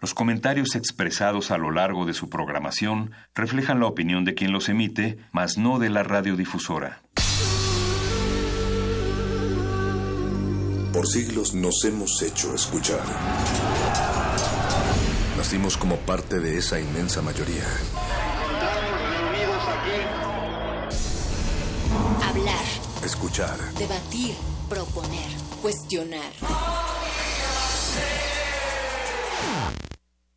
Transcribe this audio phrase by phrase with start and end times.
[0.00, 4.68] Los comentarios expresados a lo largo de su programación reflejan la opinión de quien los
[4.68, 7.00] emite, mas no de la radiodifusora.
[10.92, 13.04] Por siglos nos hemos hecho escuchar.
[15.36, 17.64] Nacimos como parte de esa inmensa mayoría.
[22.22, 22.64] Hablar.
[23.04, 23.58] Escuchar.
[23.78, 24.34] Debatir.
[24.68, 25.30] Proponer.
[25.62, 26.32] Cuestionar.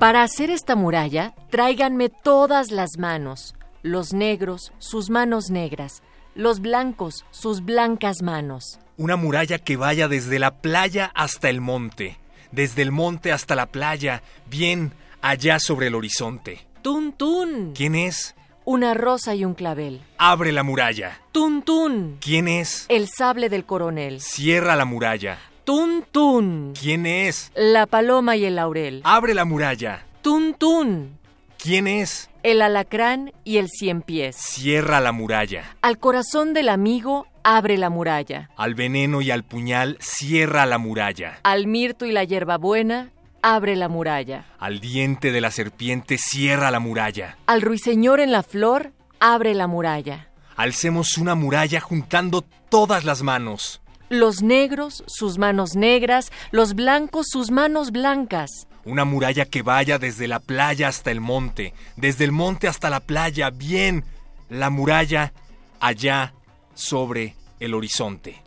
[0.00, 6.02] Para hacer esta muralla, tráiganme todas las manos, los negros, sus manos negras,
[6.34, 8.78] los blancos, sus blancas manos.
[8.96, 12.18] Una muralla que vaya desde la playa hasta el monte,
[12.50, 16.66] desde el monte hasta la playa, bien allá sobre el horizonte.
[16.80, 17.74] Tun tun.
[17.74, 18.34] ¿Quién es?
[18.64, 20.00] Una rosa y un clavel.
[20.16, 21.20] Abre la muralla.
[21.30, 22.16] Tun tun.
[22.22, 22.86] ¿Quién es?
[22.88, 24.22] El sable del coronel.
[24.22, 25.49] Cierra la muralla.
[25.70, 26.72] Tun tun.
[26.76, 27.52] ¿Quién es?
[27.54, 29.02] La paloma y el laurel.
[29.04, 30.04] Abre la muralla.
[30.20, 31.16] Tun tun.
[31.62, 32.28] ¿Quién es?
[32.42, 34.34] El alacrán y el cien pies.
[34.34, 35.76] Cierra la muralla.
[35.80, 38.50] Al corazón del amigo, abre la muralla.
[38.56, 41.38] Al veneno y al puñal, cierra la muralla.
[41.44, 44.46] Al mirto y la hierbabuena, abre la muralla.
[44.58, 47.38] Al diente de la serpiente, cierra la muralla.
[47.46, 50.30] Al ruiseñor en la flor, abre la muralla.
[50.56, 53.79] Alcemos una muralla juntando todas las manos.
[54.10, 58.66] Los negros, sus manos negras, los blancos, sus manos blancas.
[58.84, 63.00] Una muralla que vaya desde la playa hasta el monte, desde el monte hasta la
[63.00, 64.04] playa, bien.
[64.48, 65.32] La muralla
[65.78, 66.34] allá
[66.74, 68.42] sobre el horizonte.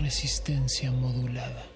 [0.00, 1.73] Resistencia modulada.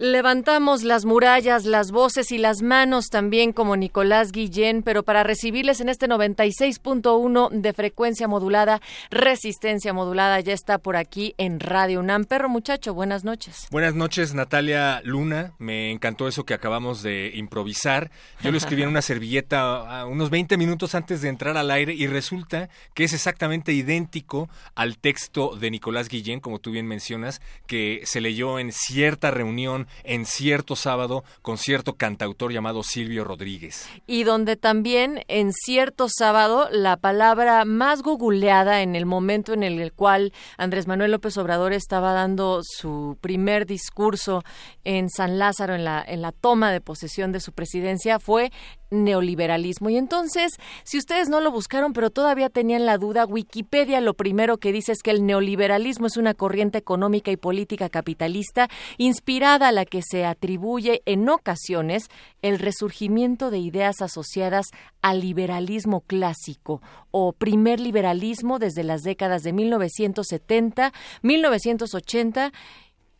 [0.00, 5.80] Levantamos las murallas, las voces y las manos también como Nicolás Guillén, pero para recibirles
[5.80, 12.26] en este 96.1 de frecuencia modulada, resistencia modulada, ya está por aquí en Radio UNAM.
[12.26, 13.66] Perro muchacho, buenas noches.
[13.72, 15.54] Buenas noches, Natalia Luna.
[15.58, 18.12] Me encantó eso que acabamos de improvisar.
[18.40, 22.06] Yo lo escribí en una servilleta unos 20 minutos antes de entrar al aire y
[22.06, 28.02] resulta que es exactamente idéntico al texto de Nicolás Guillén, como tú bien mencionas, que
[28.04, 33.88] se leyó en cierta reunión en cierto sábado con cierto cantautor llamado Silvio Rodríguez.
[34.06, 39.92] Y donde también en cierto sábado la palabra más googleada en el momento en el
[39.92, 44.42] cual Andrés Manuel López Obrador estaba dando su primer discurso
[44.84, 48.52] en San Lázaro en la, en la toma de posesión de su presidencia fue
[48.90, 49.90] neoliberalismo.
[49.90, 50.52] Y entonces,
[50.84, 54.92] si ustedes no lo buscaron, pero todavía tenían la duda, Wikipedia lo primero que dice
[54.92, 60.02] es que el neoliberalismo es una corriente económica y política capitalista inspirada a la que
[60.02, 62.08] se atribuye en ocasiones
[62.42, 64.66] el resurgimiento de ideas asociadas
[65.02, 72.52] al liberalismo clásico o primer liberalismo desde las décadas de 1970, 1980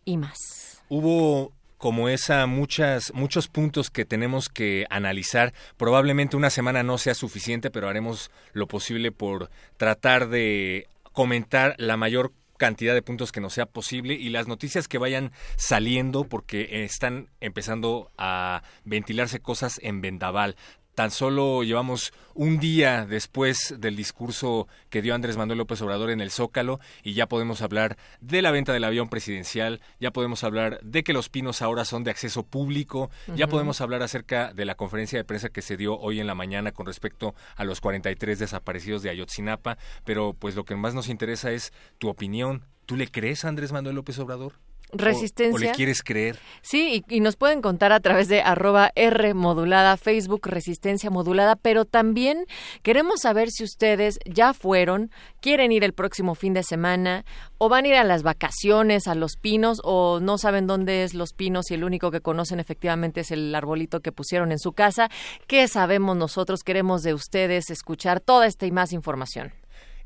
[0.04, 0.82] y más.
[0.88, 5.54] Hubo como esa muchas muchos puntos que tenemos que analizar.
[5.76, 11.96] Probablemente una semana no sea suficiente, pero haremos lo posible por tratar de comentar la
[11.96, 16.84] mayor cantidad de puntos que nos sea posible y las noticias que vayan saliendo porque
[16.84, 20.56] están empezando a ventilarse cosas en vendaval.
[20.98, 26.20] Tan solo llevamos un día después del discurso que dio Andrés Manuel López Obrador en
[26.20, 30.80] el Zócalo y ya podemos hablar de la venta del avión presidencial, ya podemos hablar
[30.82, 34.74] de que los pinos ahora son de acceso público, ya podemos hablar acerca de la
[34.74, 38.36] conferencia de prensa que se dio hoy en la mañana con respecto a los 43
[38.36, 42.64] desaparecidos de Ayotzinapa, pero pues lo que más nos interesa es tu opinión.
[42.86, 44.54] ¿Tú le crees a Andrés Manuel López Obrador?
[44.92, 45.54] Resistencia.
[45.54, 46.38] ¿O, le quieres creer?
[46.62, 51.56] Sí, y, y, nos pueden contar a través de arroba R modulada, Facebook Resistencia Modulada,
[51.56, 52.46] pero también
[52.82, 57.24] queremos saber si ustedes ya fueron, quieren ir el próximo fin de semana,
[57.58, 61.14] o van a ir a las vacaciones, a Los Pinos, o no saben dónde es
[61.14, 64.72] Los Pinos y el único que conocen efectivamente es el arbolito que pusieron en su
[64.72, 65.10] casa.
[65.46, 66.62] ¿Qué sabemos nosotros?
[66.62, 69.52] Queremos de ustedes escuchar toda esta y más información.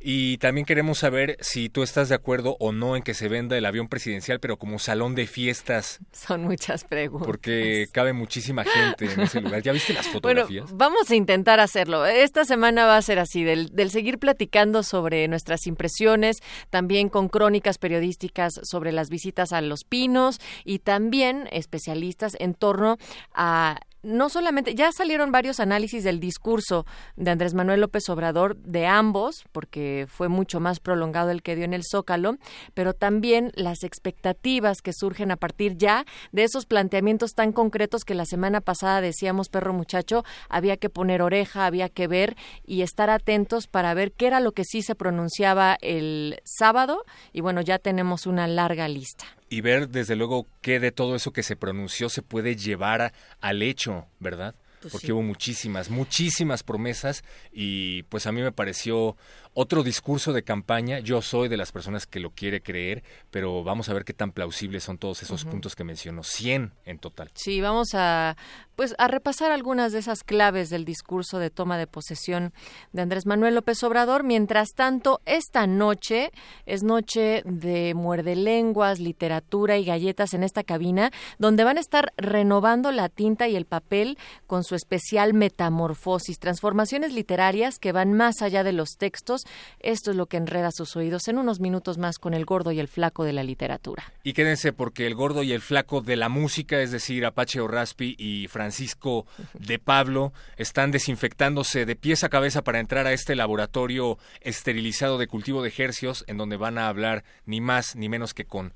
[0.05, 3.57] Y también queremos saber si tú estás de acuerdo o no en que se venda
[3.57, 6.01] el avión presidencial, pero como salón de fiestas.
[6.13, 7.27] Son muchas preguntas.
[7.27, 9.63] Porque cabe muchísima gente en ese lugar.
[9.63, 10.65] ¿Ya viste las fotografías?
[10.65, 12.05] Bueno, vamos a intentar hacerlo.
[12.05, 17.29] Esta semana va a ser así, del, del seguir platicando sobre nuestras impresiones, también con
[17.29, 22.99] crónicas periodísticas sobre las visitas a Los Pinos y también especialistas en torno
[23.35, 28.87] a no solamente, ya salieron varios análisis del discurso de Andrés Manuel López Obrador de
[28.87, 32.37] ambos, porque fue mucho más prolongado el que dio en el Zócalo,
[32.75, 38.15] pero también las expectativas que surgen a partir ya de esos planteamientos tan concretos que
[38.15, 43.11] la semana pasada decíamos, perro muchacho, había que poner oreja, había que ver y estar
[43.11, 47.05] atentos para ver qué era lo que sí se pronunciaba el sábado.
[47.33, 51.35] Y bueno, ya tenemos una larga lista y ver desde luego qué de todo eso
[51.35, 53.13] que se pronunció se puede llevar
[53.43, 54.55] al hecho, ¿verdad?
[54.81, 55.13] Pues Porque sí.
[55.13, 57.23] hubo muchísimas, muchísimas promesas
[57.53, 59.15] y pues a mí me pareció
[59.55, 60.99] otro discurso de campaña.
[61.01, 64.33] Yo soy de las personas que lo quiere creer, pero vamos a ver qué tan
[64.33, 66.23] plausibles son todos esos puntos que mencionó.
[66.23, 67.31] 100 en total.
[67.35, 68.37] Sí, vamos a
[68.77, 72.53] pues a repasar algunas de esas claves del discurso de toma de posesión
[72.93, 74.25] de Andrés Manuel López Obrador.
[74.25, 76.33] Mientras tanto, esta noche
[76.65, 82.13] es noche de muerde lenguas, literatura y galletas en esta cabina, donde van a estar
[82.17, 88.41] renovando la tinta y el papel con su especial metamorfosis, transformaciones literarias que van más
[88.41, 89.42] allá de los textos.
[89.81, 92.81] Esto es lo que enreda sus oídos en unos minutos más con el gordo y
[92.81, 94.05] el flaco de la literatura.
[94.23, 98.17] Y quédense porque el gordo y el flaco de la música, es decir, Apache O'Raspi
[98.19, 104.19] y Francisco de Pablo, están desinfectándose de pies a cabeza para entrar a este laboratorio
[104.41, 108.45] esterilizado de cultivo de ejercios, en donde van a hablar ni más ni menos que
[108.45, 108.75] con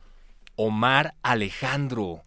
[0.57, 2.25] Omar Alejandro,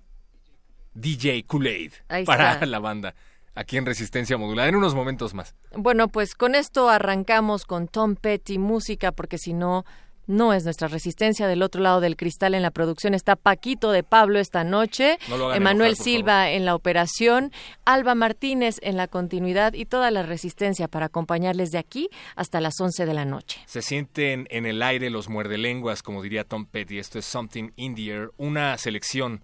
[0.93, 1.93] DJ Kool-Aid,
[2.25, 2.65] para está.
[2.65, 3.15] la banda,
[3.55, 5.55] aquí en Resistencia Modulada, en unos momentos más.
[5.75, 9.85] Bueno, pues con esto arrancamos con Tom Petty música, porque si no,
[10.29, 11.47] no es nuestra resistencia.
[11.47, 15.53] Del otro lado del cristal en la producción está Paquito de Pablo esta noche, No
[15.53, 17.51] Emanuel enojar, Silva en la operación,
[17.83, 22.79] Alba Martínez en la continuidad y toda la resistencia para acompañarles de aquí hasta las
[22.79, 23.59] 11 de la noche.
[23.65, 26.99] Se sienten en el aire los muerdelenguas, como diría Tom Petty.
[26.99, 29.43] Esto es Something in the Air, una selección,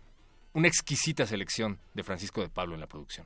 [0.54, 3.26] una exquisita selección de Francisco de Pablo en la producción.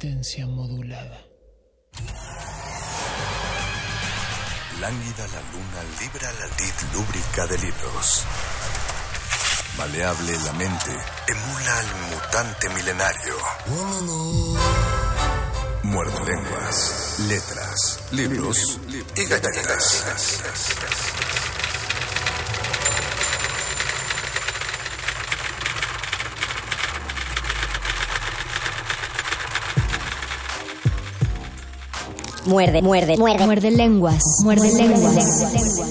[0.00, 1.26] Resistencia modulada.
[4.80, 8.24] Lánguida la luna libra la lid lúbrica de libros.
[9.76, 13.34] Maleable la mente emula al mutante milenario.
[15.82, 18.78] Muerde lenguas, letras, libros
[19.16, 20.04] y galletas.
[32.48, 33.44] Muerde, muerde, muerde.
[33.44, 34.22] Muerde lenguas.
[34.42, 35.84] Muerde lenguas.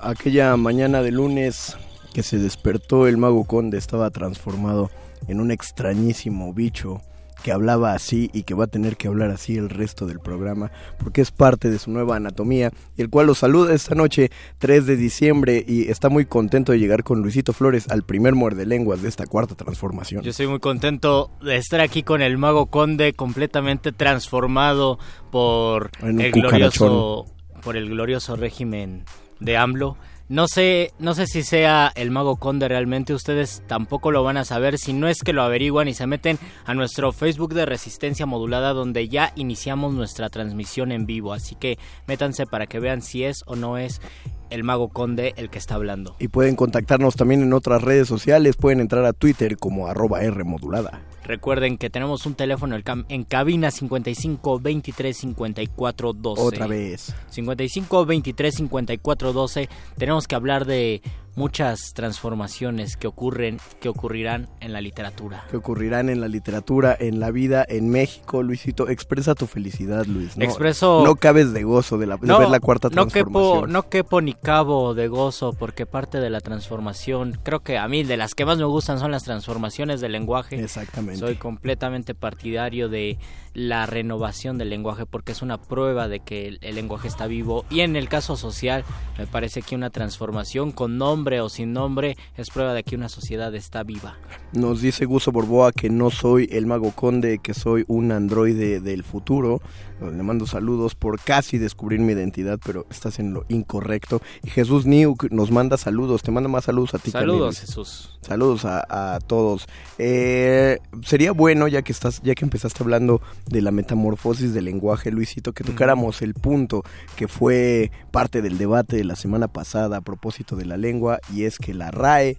[0.00, 1.76] Aquella mañana de lunes
[2.12, 4.90] que se despertó el mago conde estaba transformado
[5.28, 7.02] en un extrañísimo bicho
[7.48, 10.70] que hablaba así y que va a tener que hablar así el resto del programa
[10.98, 14.84] porque es parte de su nueva anatomía y el cual lo saluda esta noche 3
[14.84, 19.00] de diciembre y está muy contento de llegar con Luisito Flores al primer muerde lenguas
[19.00, 20.22] de esta cuarta transformación.
[20.22, 24.98] Yo estoy muy contento de estar aquí con el mago conde completamente transformado
[25.30, 27.24] por el glorioso
[27.62, 29.06] por el glorioso régimen
[29.40, 29.96] de AMLO.
[30.30, 34.44] No sé, no sé si sea el mago conde realmente, ustedes tampoco lo van a
[34.44, 38.26] saber si no es que lo averiguan y se meten a nuestro Facebook de Resistencia
[38.26, 43.24] Modulada donde ya iniciamos nuestra transmisión en vivo, así que métanse para que vean si
[43.24, 44.02] es o no es
[44.50, 46.14] el mago conde el que está hablando.
[46.18, 50.44] Y pueden contactarnos también en otras redes sociales, pueden entrar a Twitter como arroba R
[50.44, 51.00] modulada.
[51.28, 52.74] Recuerden que tenemos un teléfono
[53.10, 56.42] en cabina 55 23 54 12.
[56.42, 57.14] Otra vez.
[57.28, 59.68] 55 23 54 12.
[59.98, 61.02] Tenemos que hablar de
[61.38, 65.44] muchas transformaciones que ocurren, que ocurrirán en la literatura.
[65.50, 68.42] que ocurrirán en la literatura, en la vida, en México.
[68.42, 70.36] Luisito, expresa tu felicidad, Luis.
[70.36, 73.72] No, Expreso- No cabes de gozo de, la, de ver la cuarta no quepo, transformación.
[73.72, 78.02] no quepo ni cabo de gozo porque parte de la transformación, creo que a mí
[78.02, 80.60] de las que más me gustan son las transformaciones del lenguaje.
[80.60, 81.20] Exactamente.
[81.20, 83.16] Soy completamente partidario de
[83.54, 87.64] la renovación del lenguaje porque es una prueba de que el, el lenguaje está vivo
[87.70, 88.84] y en el caso social
[89.18, 93.08] me parece que una transformación con nombre o sin nombre es prueba de que una
[93.08, 94.16] sociedad está viva.
[94.52, 99.04] Nos dice Guso Borboa que no soy el mago conde, que soy un androide del
[99.04, 99.60] futuro.
[100.00, 104.22] Le mando saludos por casi descubrir mi identidad, pero estás en lo incorrecto.
[104.44, 107.10] Y Jesús Niuk nos manda saludos, te manda más saludos a ti.
[107.10, 107.60] Saludos.
[107.60, 108.18] Jesús.
[108.20, 109.66] Saludos a, a todos.
[109.98, 115.10] Eh, sería bueno, ya que estás, ya que empezaste hablando de la metamorfosis del lenguaje,
[115.10, 116.84] Luisito, que tocáramos el punto
[117.16, 121.44] que fue parte del debate de la semana pasada a propósito de la lengua, y
[121.44, 122.38] es que la RAE,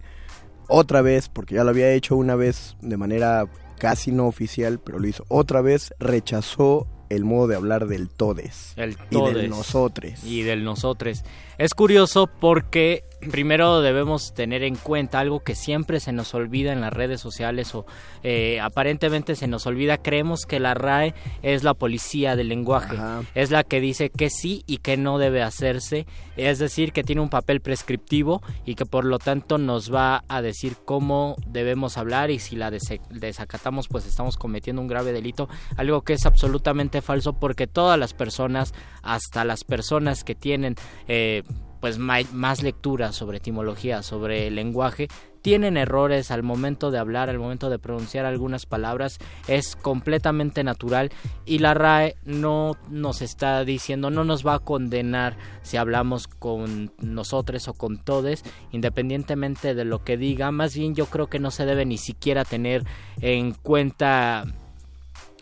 [0.67, 3.48] otra vez, porque ya lo había hecho una vez de manera
[3.79, 8.74] casi no oficial, pero lo hizo otra vez, rechazó el modo de hablar del todes
[8.75, 9.50] El y del todes.
[9.50, 10.24] nosotres.
[10.24, 11.24] Y del nosotres.
[11.59, 16.79] Es curioso porque primero debemos tener en cuenta algo que siempre se nos olvida en
[16.79, 17.85] las redes sociales o
[18.23, 19.97] eh, aparentemente se nos olvida.
[19.97, 22.95] Creemos que la RAE es la policía del lenguaje.
[22.95, 23.23] Ajá.
[23.35, 26.05] Es la que dice que sí y que no debe hacerse.
[26.37, 30.41] Es decir, que tiene un papel prescriptivo y que por lo tanto nos va a
[30.41, 35.49] decir cómo debemos hablar y si la desacatamos pues estamos cometiendo un grave delito.
[35.75, 38.73] Algo que es absolutamente falso porque todas las personas,
[39.03, 40.75] hasta las personas que tienen
[41.07, 41.43] eh,
[41.79, 45.07] pues más lectura sobre etimología, sobre el lenguaje,
[45.41, 51.12] tienen errores al momento de hablar, al momento de pronunciar algunas palabras, es completamente natural
[51.45, 56.91] y la RAE no nos está diciendo, no nos va a condenar si hablamos con
[57.00, 61.51] nosotros o con todes, independientemente de lo que diga, más bien yo creo que no
[61.51, 62.83] se debe ni siquiera tener
[63.21, 64.43] en cuenta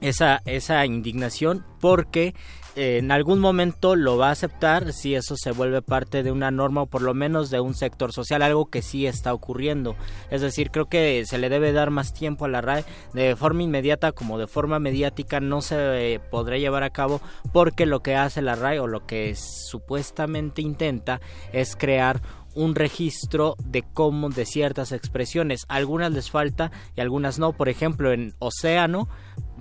[0.01, 2.35] esa, esa indignación porque
[2.77, 6.83] en algún momento lo va a aceptar si eso se vuelve parte de una norma
[6.83, 9.95] o por lo menos de un sector social, algo que sí está ocurriendo.
[10.29, 13.63] Es decir, creo que se le debe dar más tiempo a la RAE de forma
[13.63, 17.19] inmediata como de forma mediática no se eh, podrá llevar a cabo
[17.51, 21.19] porque lo que hace la RAE o lo que supuestamente intenta
[21.53, 22.21] es crear
[22.57, 25.65] un registro de cómo de ciertas expresiones.
[25.67, 27.53] Algunas les falta y algunas no.
[27.53, 29.07] Por ejemplo, en océano,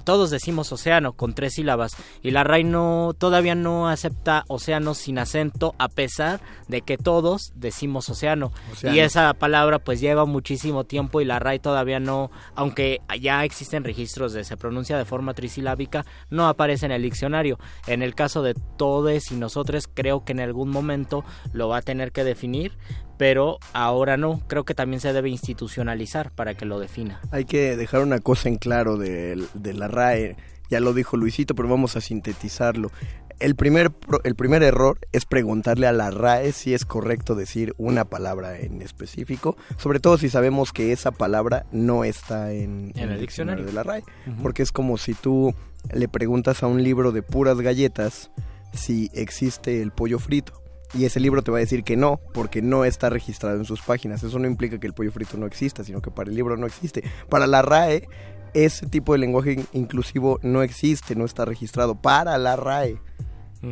[0.05, 5.19] todos decimos océano con tres sílabas y la RAI no, todavía no acepta océano sin
[5.19, 8.53] acento a pesar de que todos decimos océano.
[8.73, 8.97] Océano.
[8.97, 13.85] Y esa palabra pues lleva muchísimo tiempo y la RAI todavía no, aunque ya existen
[13.85, 17.59] registros de se pronuncia de forma trisilábica, no aparece en el diccionario.
[17.87, 21.83] En el caso de todes y nosotros creo que en algún momento lo va a
[21.83, 22.73] tener que definir,
[23.19, 27.21] pero ahora no, creo que también se debe institucionalizar para que lo defina.
[27.31, 30.37] Hay que dejar una cosa en claro de, de la RAE.
[30.71, 32.91] Ya lo dijo Luisito, pero vamos a sintetizarlo.
[33.39, 33.93] el primer,
[34.25, 38.83] el primer error es preguntarle a la RAE si es correcto decir una palabra en
[38.83, 43.65] específico, sobre todo si sabemos que esa palabra no está en, En el diccionario.
[43.65, 44.03] de la RAE,
[44.43, 45.55] porque es como si tú
[45.93, 48.31] le preguntas a un libro de puras galletas
[48.73, 50.53] si existe el pollo frito.
[50.95, 53.83] Y ese libro te va a decir que no, porque no está registrado en sus
[53.83, 54.23] páginas.
[54.23, 56.67] Eso no implica que el pollo frito no exista, sino que para el libro no
[56.67, 57.03] existe.
[57.29, 58.09] Para la RAE,
[58.55, 62.01] ese tipo de lenguaje in- inclusivo no existe, no está registrado.
[62.01, 62.99] Para la RAE.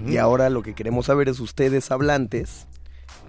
[0.09, 2.67] Y ahora lo que queremos saber es ustedes hablantes.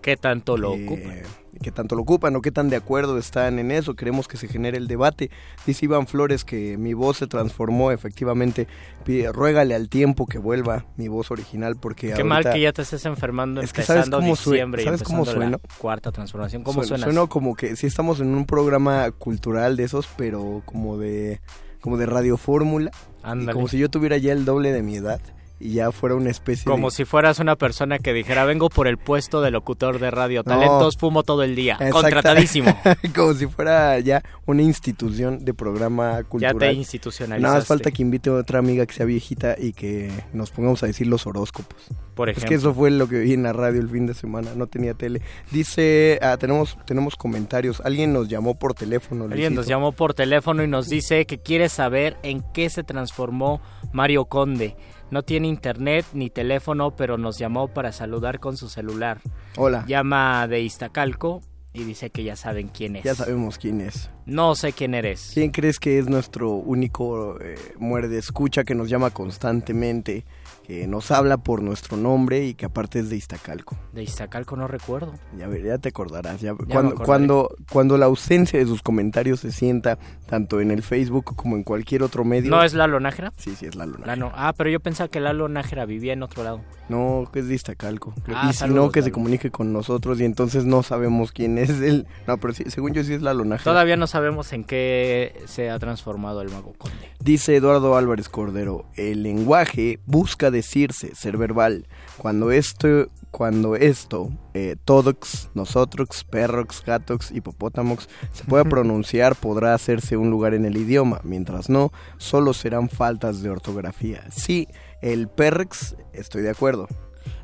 [0.06, 1.16] ¿Qué tanto lo que- ocupan?
[1.64, 3.96] ¿Qué tanto lo ocupan o qué tan de acuerdo están en eso?
[3.96, 5.32] Queremos que se genere el debate.
[5.66, 8.68] Dice Iván Flores que mi voz se transformó, efectivamente.
[9.04, 12.84] Pide, ruégale al tiempo que vuelva mi voz original porque Qué mal que ya te
[12.84, 15.76] estés enfermando Es que ¿sabes cómo diciembre y ¿sabes cómo empezando la sueno?
[15.80, 16.62] cuarta transformación.
[16.64, 17.04] ¿Cómo Sueno- suenas?
[17.06, 21.40] Sueno como que sí estamos en un programa cultural de esos, pero como de
[21.82, 22.92] como de radio fórmula.
[23.40, 25.20] Y como si yo tuviera ya el doble de mi edad
[25.60, 26.96] y ya fuera una especie Como de...
[26.96, 30.44] si fueras una persona que dijera, vengo por el puesto de locutor de radio.
[30.46, 30.52] No.
[30.52, 31.76] Talentos, fumo todo el día.
[31.76, 32.78] Exacta- Contratadísimo.
[33.16, 36.58] como si fuera ya una institución de programa ya cultural.
[36.58, 37.42] te institucionalizaste.
[37.42, 40.84] Nada más falta que invite a otra amiga que sea viejita y que nos pongamos
[40.84, 41.88] a decir los horóscopos.
[42.16, 42.50] Por Es ejemplo.
[42.50, 44.94] que eso fue lo que vi en la radio el fin de semana, no tenía
[44.94, 45.22] tele.
[45.52, 47.82] Dice, ah, tenemos tenemos comentarios.
[47.82, 49.26] Alguien nos llamó por teléfono.
[49.26, 53.62] Alguien nos llamó por teléfono y nos dice que quiere saber en qué se transformó
[53.94, 54.76] Mario Conde.
[55.12, 59.22] No tiene internet ni teléfono, pero nos llamó para saludar con su celular.
[59.58, 59.86] Hola.
[59.88, 61.42] Llama de Iztacalco
[61.74, 63.04] y dice que ya saben quién es.
[63.04, 64.10] Ya sabemos quién es.
[64.26, 65.32] No sé quién eres.
[65.34, 70.26] ¿Quién crees que es nuestro único eh, muerde escucha que nos llama constantemente,
[70.66, 73.78] que nos habla por nuestro nombre y que aparte es de Iztacalco?
[73.94, 75.14] De Iztacalco no recuerdo.
[75.38, 76.42] Ya, ver, ya te acordarás.
[76.42, 81.36] Ya, cuando, cuando, cuando la ausencia de sus comentarios se sienta tanto en el Facebook
[81.36, 82.50] como en cualquier otro medio.
[82.50, 83.32] ¿No es Lalo Nájera?
[83.38, 84.16] Sí, sí, es Lalo Nájera.
[84.16, 86.62] Lalo- Ah, pero yo pensaba que Lalo Nájera vivía en otro lado.
[86.90, 88.14] No, que es de Iztacalco.
[88.34, 91.70] Ah, y si no, que se comunique con nosotros y entonces no sabemos quién es
[91.82, 92.08] él.
[92.28, 93.72] No, pero sí, según yo sí es Lalo Nájera.
[93.72, 96.98] Todavía no sabemos en qué se ha transformado el mago conde.
[97.20, 101.86] Dice Eduardo Álvarez Cordero, el lenguaje busca decirse, ser verbal.
[102.18, 110.18] Cuando esto, cuando esto, eh, todox, nosotros, perrox, gatox, hipopótamox, se pueda pronunciar, podrá hacerse
[110.18, 111.20] un lugar en el idioma.
[111.24, 114.24] Mientras no, solo serán faltas de ortografía.
[114.32, 114.68] Sí,
[115.02, 116.88] el perrex, estoy de acuerdo.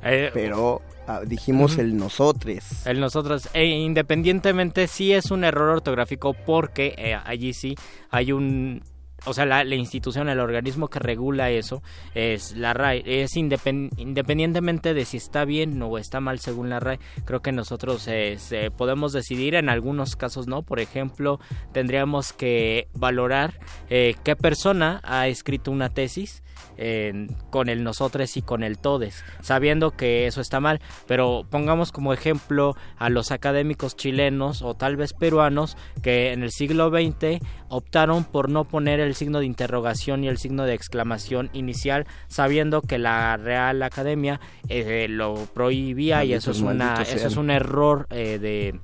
[0.03, 2.85] Eh, Pero ah, dijimos el nosotres.
[2.85, 7.75] El nosotros, e independientemente, sí es un error ortográfico porque eh, allí sí
[8.09, 8.83] hay un...
[9.25, 11.83] O sea, la, la institución, el organismo que regula eso
[12.15, 13.03] es la RAE.
[13.05, 17.51] Es independ- independientemente de si está bien o está mal según la RAE, creo que
[17.51, 20.63] nosotros eh, se- podemos decidir, en algunos casos no.
[20.63, 21.39] Por ejemplo,
[21.71, 26.41] tendríamos que valorar eh, qué persona ha escrito una tesis
[26.81, 31.91] en- con el nosotros y con el todes, sabiendo que eso está mal, pero pongamos
[31.91, 37.39] como ejemplo a los académicos chilenos o tal vez peruanos que en el siglo XX
[37.69, 42.81] optaron por no poner el signo de interrogación y el signo de exclamación inicial, sabiendo
[42.81, 48.07] que la Real Academia eh, lo prohibía y eso es, una, eso es un error
[48.09, 48.79] eh, de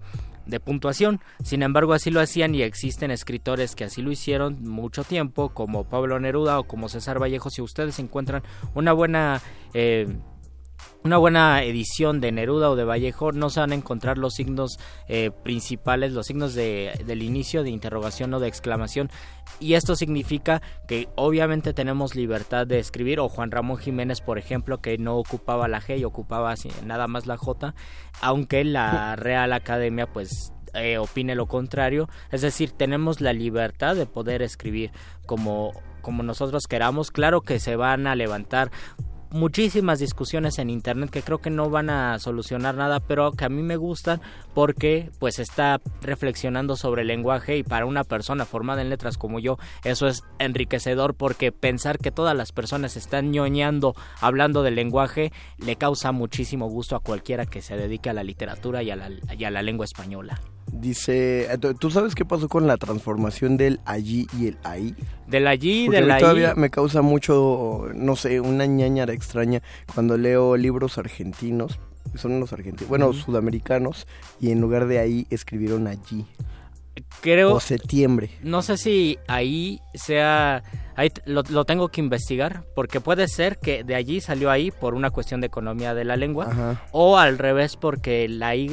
[0.48, 1.20] de puntuación.
[1.44, 5.84] Sin embargo, así lo hacían y existen escritores que así lo hicieron mucho tiempo, como
[5.84, 7.50] Pablo Neruda o como César Vallejo.
[7.50, 8.44] Si ustedes encuentran
[8.76, 9.42] una buena
[9.74, 10.08] eh,
[11.04, 14.80] una buena edición de Neruda o de Vallejo, no se van a encontrar los signos
[15.08, 19.10] eh, principales, los signos de, del inicio de interrogación o de exclamación.
[19.60, 24.82] Y esto significa que obviamente tenemos libertad de escribir, o Juan Ramón Jiménez, por ejemplo,
[24.82, 26.54] que no ocupaba la G y ocupaba
[26.86, 27.74] nada más la J,
[28.22, 32.10] aunque la Real Academia pues eh, opine lo contrario.
[32.32, 34.92] Es decir, tenemos la libertad de poder escribir
[35.26, 37.12] como, como nosotros queramos.
[37.12, 38.72] Claro que se van a levantar
[39.32, 43.50] muchísimas discusiones en internet que creo que no van a solucionar nada pero que a
[43.50, 44.22] mí me gustan
[44.54, 49.40] porque pues está reflexionando sobre el lenguaje y para una persona formada en letras como
[49.40, 55.32] yo eso es enriquecedor porque pensar que todas las personas están ñoñando hablando del lenguaje
[55.58, 59.10] le causa muchísimo gusto a cualquiera que se dedique a la literatura y a la,
[59.38, 60.40] y a la lengua española
[60.72, 64.96] Dice, ¿tú- ¿tú sabes qué pasó con la transformación del allí y el ahí?
[65.28, 69.62] del allí a del ahí todavía me causa mucho, no sé, una ñañara extraña
[69.94, 71.80] cuando leo libros argentinos,
[72.16, 74.08] son unos argentinos, bueno, sudamericanos,
[74.40, 76.26] y en lugar de ahí escribieron allí.
[77.22, 78.30] creo O septiembre.
[78.44, 80.64] no sé si ahí sea
[80.98, 84.96] Ahí lo, lo tengo que investigar porque puede ser que de allí salió ahí por
[84.96, 86.82] una cuestión de economía de la lengua Ajá.
[86.92, 88.68] o al revés porque la Y,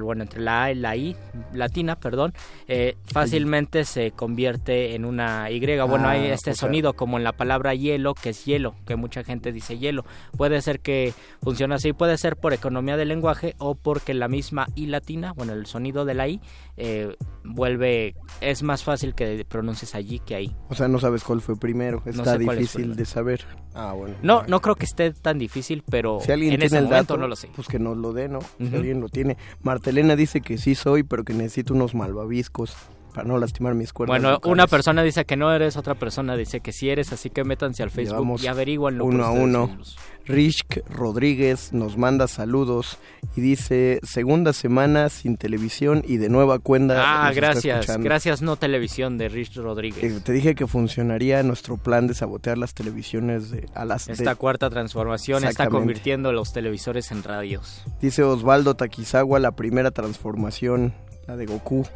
[0.00, 1.16] bueno, entre la A y la I
[1.54, 2.34] latina, perdón,
[2.66, 5.60] eh, fácilmente se convierte en una Y.
[5.60, 8.74] Bueno, Ah, hay este o sea- sonido como en la palabra hielo, que es hielo,
[8.84, 10.04] que mucha gente dice hielo.
[10.36, 14.66] Puede ser que funcione así, puede ser por economía del lenguaje o porque la misma
[14.74, 16.40] I latina, bueno, el sonido de la I,
[16.76, 17.14] eh,
[17.44, 20.56] vuelve, es más fácil que pronuncies allí que ahí.
[20.68, 21.67] O sea, no sabes cuál fue primero.
[21.74, 22.96] No Está sé cuál es difícil primero.
[22.96, 23.44] de saber.
[23.74, 24.14] Ah, bueno.
[24.22, 27.14] No, no creo que esté tan difícil, pero Si alguien en tiene ese el momento
[27.14, 27.48] dato, no lo sé.
[27.54, 28.40] pues que nos lo dé, ¿no?
[28.58, 28.76] Si Ujú.
[28.76, 29.36] alguien lo tiene.
[29.62, 32.74] Martelena dice que sí soy, pero que necesito unos malvaviscos
[33.18, 34.52] para no lastimar mis cuerdas Bueno, vocales.
[34.52, 37.82] una persona dice que no eres, otra persona dice que sí eres, así que métanse
[37.82, 39.66] al Facebook Llevamos y averiguanlo por uno a uno.
[39.66, 39.96] mismos.
[40.26, 42.98] Rishk Rodríguez nos manda saludos
[43.34, 47.26] y dice segunda semana sin televisión y de nueva cuenta.
[47.26, 50.04] Ah, gracias, gracias no televisión de Rich Rodríguez.
[50.04, 54.12] Eh, Te dije que funcionaría nuestro plan de sabotear las televisiones de, a las de-
[54.12, 57.82] Esta cuarta transformación está convirtiendo los televisores en radios.
[58.00, 60.92] Dice Osvaldo Takizawa, la primera transformación,
[61.26, 61.86] la de Goku.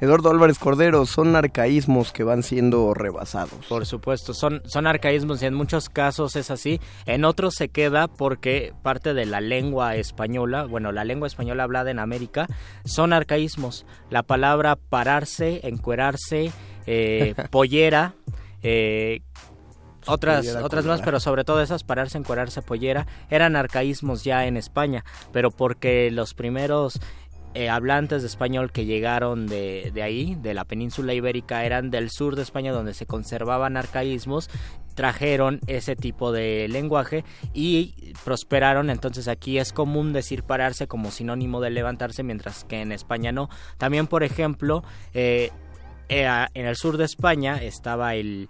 [0.00, 3.66] Eduardo Álvarez Cordero, son arcaísmos que van siendo rebasados.
[3.68, 6.80] Por supuesto, son, son arcaísmos y en muchos casos es así.
[7.06, 11.90] En otros se queda porque parte de la lengua española, bueno, la lengua española hablada
[11.90, 12.46] en América,
[12.84, 13.86] son arcaísmos.
[14.10, 16.52] La palabra pararse, encuerarse,
[16.86, 18.14] eh, pollera,
[18.62, 19.22] eh,
[20.06, 25.04] otras, otras más, pero sobre todo esas, pararse, encuerarse, pollera, eran arcaísmos ya en España,
[25.32, 27.00] pero porque los primeros
[27.54, 32.36] eh, hablantes de español que llegaron de, ahí, de la península ibérica, eran del sur
[32.36, 34.48] de España donde se conservaban arcaísmos,
[34.94, 41.60] trajeron ese tipo de lenguaje y prosperaron, entonces aquí es común decir pararse como sinónimo
[41.60, 43.48] de levantarse, mientras que en España no.
[43.78, 45.50] También, por ejemplo, eh,
[46.08, 48.48] eh, en el sur de España estaba el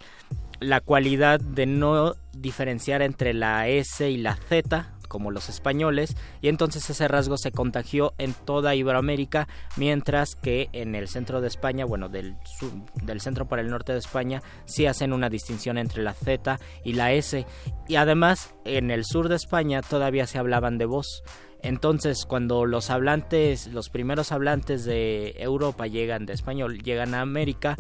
[0.61, 6.49] la cualidad de no diferenciar entre la S y la Z como los españoles y
[6.49, 9.47] entonces ese rasgo se contagió en toda Iberoamérica
[9.77, 12.73] mientras que en el centro de España bueno del sur-
[13.03, 16.95] del centro para el norte de España sí hacen una distinción entre la Z y
[16.95, 17.47] la S.
[17.89, 21.23] Y además en el sur de España todavía se hablaban de voz.
[21.65, 27.77] Entonces, cuando los hablantes, los primeros hablantes de Europa llegan de español, llegan a América,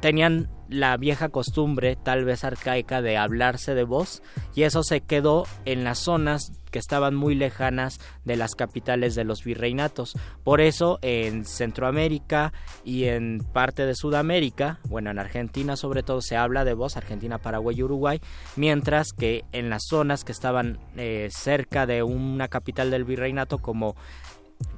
[0.00, 4.22] tenían la vieja costumbre, tal vez arcaica, de hablarse de voz,
[4.54, 9.24] y eso se quedó en las zonas que estaban muy lejanas de las capitales de
[9.24, 10.12] los virreinatos.
[10.44, 12.52] Por eso, en Centroamérica
[12.84, 17.38] y en parte de Sudamérica, bueno, en Argentina sobre todo se habla de voz, Argentina,
[17.38, 18.20] Paraguay y Uruguay,
[18.56, 23.96] mientras que en las zonas que estaban eh, cerca de una capital del virreinato como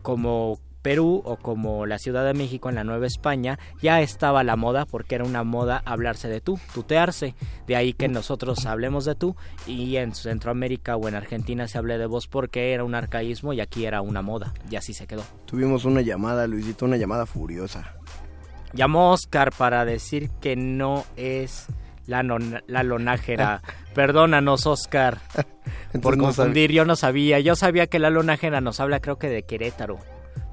[0.03, 4.57] como Perú o como la Ciudad de México en la Nueva España, ya estaba la
[4.57, 7.35] moda porque era una moda hablarse de tú, tutearse.
[7.67, 11.99] De ahí que nosotros hablemos de tú y en Centroamérica o en Argentina se hable
[11.99, 14.53] de vos porque era un arcaísmo y aquí era una moda.
[14.71, 15.23] Y así se quedó.
[15.47, 17.95] Tuvimos una llamada, Luisito, una llamada furiosa.
[18.73, 21.67] Llamó Oscar para decir que no es
[22.07, 23.63] la, non- la lonájera.
[23.95, 25.45] Perdónanos, Oscar, por
[25.93, 26.71] Entonces no confundir.
[26.71, 27.41] Yo no sabía.
[27.41, 29.99] Yo sabía que la lonájera nos habla, creo que de Querétaro.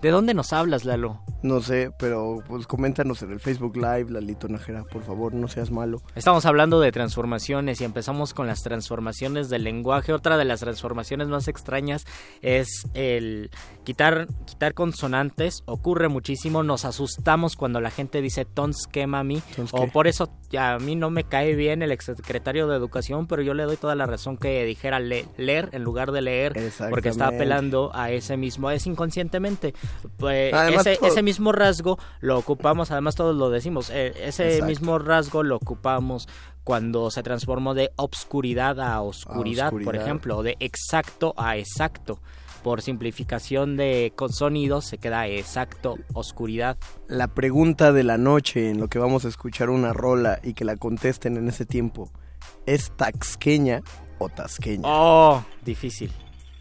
[0.01, 1.21] ¿De dónde nos hablas, Lalo?
[1.43, 5.69] No sé, pero pues coméntanos en el Facebook Live, Lalito Najera, por favor, no seas
[5.71, 6.01] malo.
[6.15, 10.13] Estamos hablando de transformaciones y empezamos con las transformaciones del lenguaje.
[10.13, 12.05] Otra de las transformaciones más extrañas
[12.41, 13.49] es el
[13.83, 15.61] quitar, quitar consonantes.
[15.65, 16.63] Ocurre muchísimo.
[16.63, 19.41] Nos asustamos cuando la gente dice tons que mami.
[19.71, 23.41] O por eso ya a mí no me cae bien el exsecretario de Educación, pero
[23.43, 26.53] yo le doy toda la razón que dijera le- leer en lugar de leer,
[26.89, 29.73] porque está apelando a ese mismo, es inconscientemente.
[30.17, 34.45] Pues, Además, ese, todo- ese mismo rasgo lo ocupamos, además todos lo decimos, eh, ese
[34.47, 34.65] Exacto.
[34.65, 36.27] mismo rasgo lo ocupamos
[36.63, 40.03] cuando se transformó de obscuridad a oscuridad, por oscuridad.
[40.05, 42.19] ejemplo, de exacto a exacto.
[42.63, 46.75] Por simplificación de sonidos se queda exacto, oscuridad.
[47.07, 50.65] La pregunta de la noche en lo que vamos a escuchar una rola y que
[50.65, 52.09] la contesten en ese tiempo,
[52.65, 53.81] ¿es taxqueña
[54.17, 54.83] o tasqueña?
[54.85, 56.11] Oh, difícil.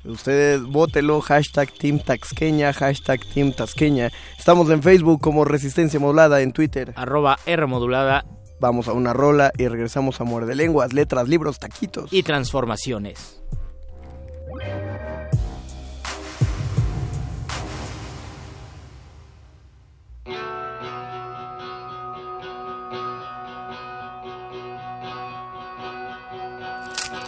[0.06, 4.10] Ustedes vótelo, hashtag Team Taxqueña, hashtag Team Tasqueña.
[4.38, 6.92] Estamos en Facebook como Resistencia Modulada, en Twitter.
[6.96, 8.24] Arroba R modulada
[8.58, 12.10] Vamos a una rola y regresamos a Muerde Lenguas, letras, libros, taquitos.
[12.12, 13.42] y transformaciones.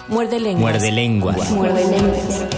[0.08, 0.60] Muerde lenguas.
[0.62, 1.50] Muerde lenguas.
[1.50, 2.57] Muerde lenguas.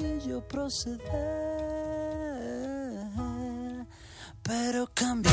[0.00, 1.00] sencillo proceder,
[4.42, 5.31] pero cambia.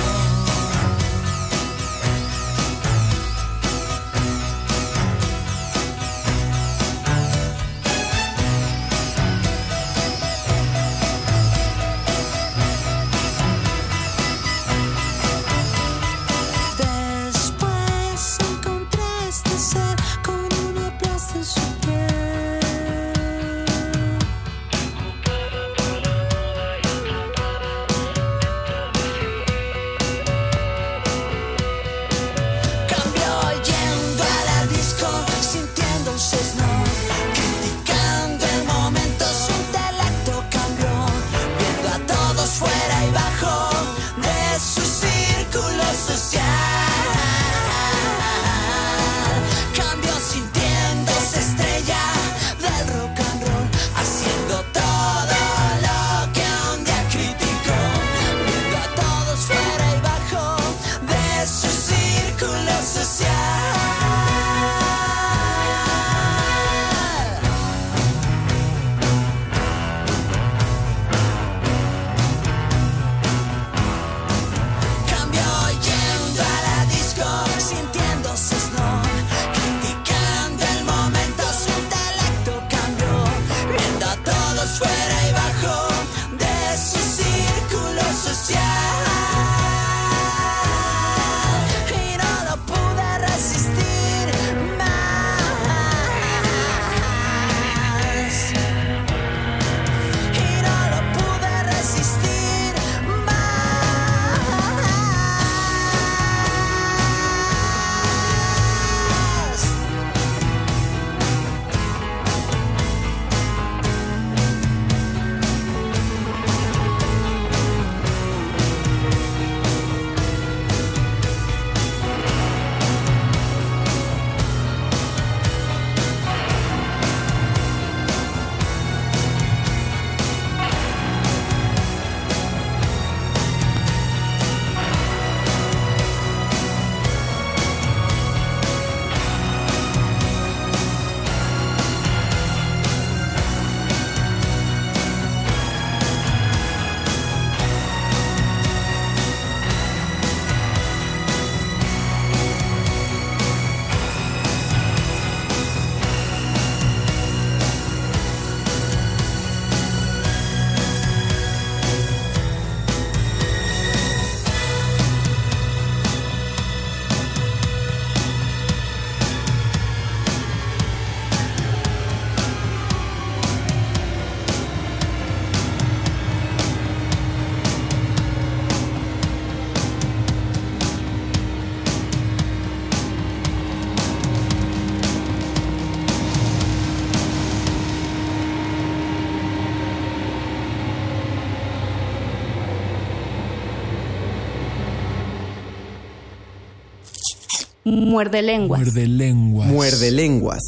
[197.90, 198.82] Muerde lenguas.
[198.82, 199.68] Muerde lenguas.
[199.68, 200.62] Muerde lenguas.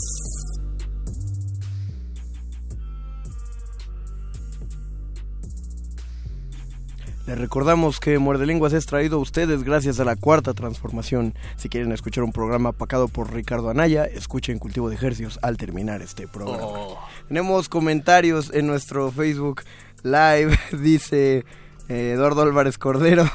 [7.28, 11.34] Les recordamos que Muerde Lenguas es traído a ustedes gracias a la Cuarta Transformación.
[11.56, 16.02] Si quieren escuchar un programa pacado por Ricardo Anaya, escuchen Cultivo de Ejercios al terminar
[16.02, 16.64] este programa.
[16.64, 17.00] Oh.
[17.28, 19.62] Tenemos comentarios en nuestro Facebook
[20.04, 21.46] Live, dice
[21.88, 23.30] eh, Eduardo Álvarez Cordero.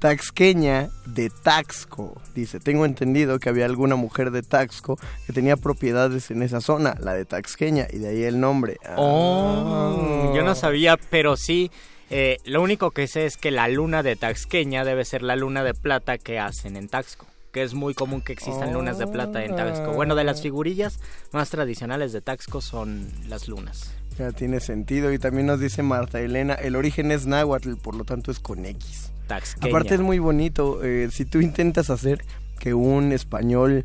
[0.00, 2.20] Taxqueña de Taxco.
[2.34, 6.96] Dice, tengo entendido que había alguna mujer de Taxco que tenía propiedades en esa zona,
[7.00, 8.78] la de Taxqueña, y de ahí el nombre.
[8.96, 10.32] Oh, Ah.
[10.34, 11.70] yo no sabía, pero sí.
[12.08, 15.62] eh, lo único que sé es que la luna de Taxqueña debe ser la luna
[15.62, 17.26] de plata que hacen en Taxco.
[17.52, 19.92] Que es muy común que existan lunas de plata en Taxco.
[19.92, 20.98] Bueno, de las figurillas
[21.32, 23.92] más tradicionales de Taxco son las lunas.
[24.18, 25.12] Ya tiene sentido.
[25.12, 28.64] Y también nos dice Marta Elena, el origen es náhuatl, por lo tanto es con
[28.64, 29.09] X.
[29.30, 29.68] Taxqueña.
[29.70, 32.24] Aparte es muy bonito, eh, si tú intentas hacer
[32.58, 33.84] que un español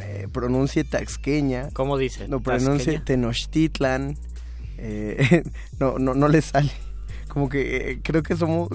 [0.00, 2.28] eh, pronuncie taxqueña, ¿Cómo dice?
[2.28, 3.04] no pronuncie Taxqueña.
[3.04, 4.16] Tenochtitlan,
[4.78, 5.42] eh,
[5.78, 6.70] no, no, no le sale.
[7.28, 8.68] Como que eh, creo que somos,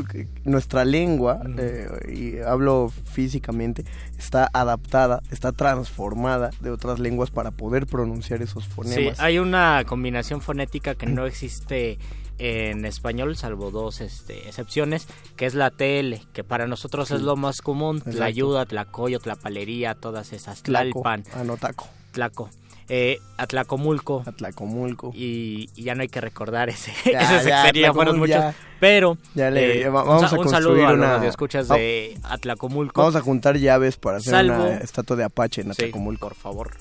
[0.44, 3.86] nuestra lengua, eh, y hablo físicamente,
[4.18, 9.20] está adaptada, está transformada de otras lenguas para poder pronunciar esos Sí, fonemas.
[9.20, 12.00] hay una combinación fonética que no existe
[12.40, 17.36] en español, salvo dos este, excepciones, que es la TL, que para nosotros es lo
[17.36, 18.18] más común, Exacto.
[18.18, 22.50] Tlayuda, Tlacoyo, Tlapalería, todas esas, Tlaco, Tlalpan, Anotaco, Tlaco,
[22.90, 25.12] eh, Atlacomulco, Atlacomulco.
[25.14, 28.36] y, y ya no hay que recordar ese, Ya, ese ya, sexenio, fueron Atlacomul- muchos,
[28.36, 28.56] ya.
[28.80, 33.02] pero Ya le- eh, un vamos sa- a un, saludo a una- radioescuchas de Atlacomulco.
[33.02, 36.28] Vamos a juntar llaves para hacer Salvo- una estatua de Apache en Sí, Atlacomulco.
[36.30, 36.72] por favor.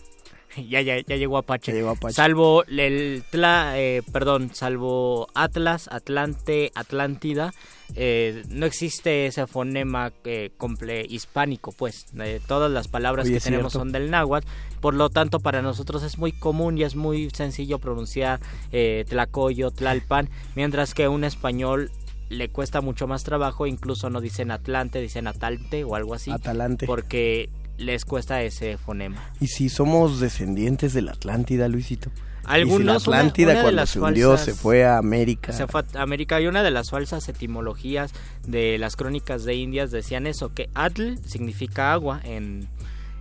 [0.69, 1.73] Ya, ya, ya llegó Apache.
[1.73, 2.15] Ya llegó Apache.
[2.15, 7.53] Salvo el tla, eh, perdón, salvo Atlas, Atlante, Atlántida,
[7.95, 12.07] eh, no existe ese fonema eh, comple hispánico, pues.
[12.19, 13.79] Eh, todas las palabras Oye, que tenemos cierto.
[13.85, 14.47] son del náhuatl,
[14.81, 18.41] por lo tanto para nosotros es muy común y es muy sencillo pronunciar
[18.73, 21.91] eh, Tlacoyo, Tlalpan, mientras que un español
[22.29, 26.87] le cuesta mucho más trabajo, incluso no dicen Atlante, dicen Atalte o algo así, Atalante.
[26.87, 29.23] porque les cuesta ese fonema.
[29.41, 32.11] Y si somos descendientes de la Atlántida, Luisito.
[32.45, 34.99] Algunos, y si la Atlántida una- una de cuando se hundió falsas- se fue a
[34.99, 35.53] América.
[35.53, 38.13] Se fue a América y una de las falsas etimologías
[38.47, 42.69] de las crónicas de Indias decían eso, que Atl significa agua en,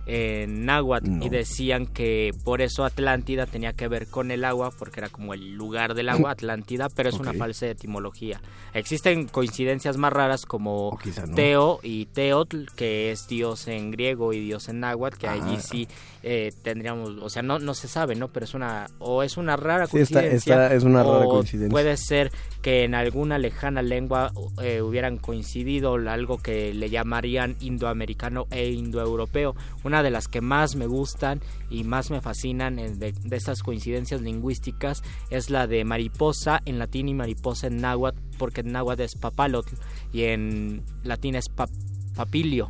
[0.06, 1.24] en náhuatl No.
[1.26, 5.34] y decían que por eso Atlántida tenía que ver con el agua porque era como
[5.34, 8.40] el lugar del agua, Atlántida, pero es una falsa etimología.
[8.72, 11.34] Existen coincidencias más raras como no.
[11.34, 15.60] Teo y Teotl, que es dios en griego y dios en náhuatl, que allí Ah.
[15.60, 15.88] sí
[16.22, 18.28] eh, tendríamos, o sea, no, no se sabe, ¿no?
[18.28, 20.72] Pero es una, o es una rara Sí, coincidencia.
[20.72, 21.70] es una rara o coincidencia.
[21.70, 28.46] Puede ser que en alguna lejana lengua eh, hubieran coincidido algo que le llamarían indoamericano
[28.50, 29.54] e indoeuropeo.
[29.84, 34.20] Una de las que más me gustan y más me fascinan de, de estas coincidencias
[34.20, 39.14] lingüísticas es la de mariposa en latín y mariposa en náhuatl, porque en náhuatl es
[39.14, 39.74] papalotl
[40.12, 41.70] y en latín es pap-
[42.14, 42.68] papilio.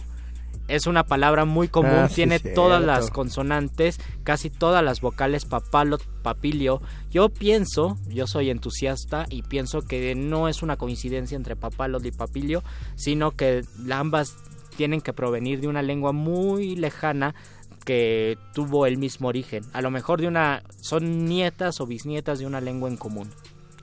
[0.68, 2.60] Es una palabra muy común, Ah, sí, tiene cierto.
[2.62, 6.82] todas las consonantes, casi todas las vocales papalot, papilio.
[7.08, 12.10] Yo pienso, yo soy entusiasta y pienso que no es una coincidencia entre papalot y
[12.10, 12.64] papilio,
[12.96, 13.62] sino que
[13.92, 14.34] ambas
[14.76, 17.34] tienen que provenir de una lengua muy lejana
[17.84, 19.64] que tuvo el mismo origen.
[19.72, 23.30] A lo mejor de una son nietas o bisnietas de una lengua en común.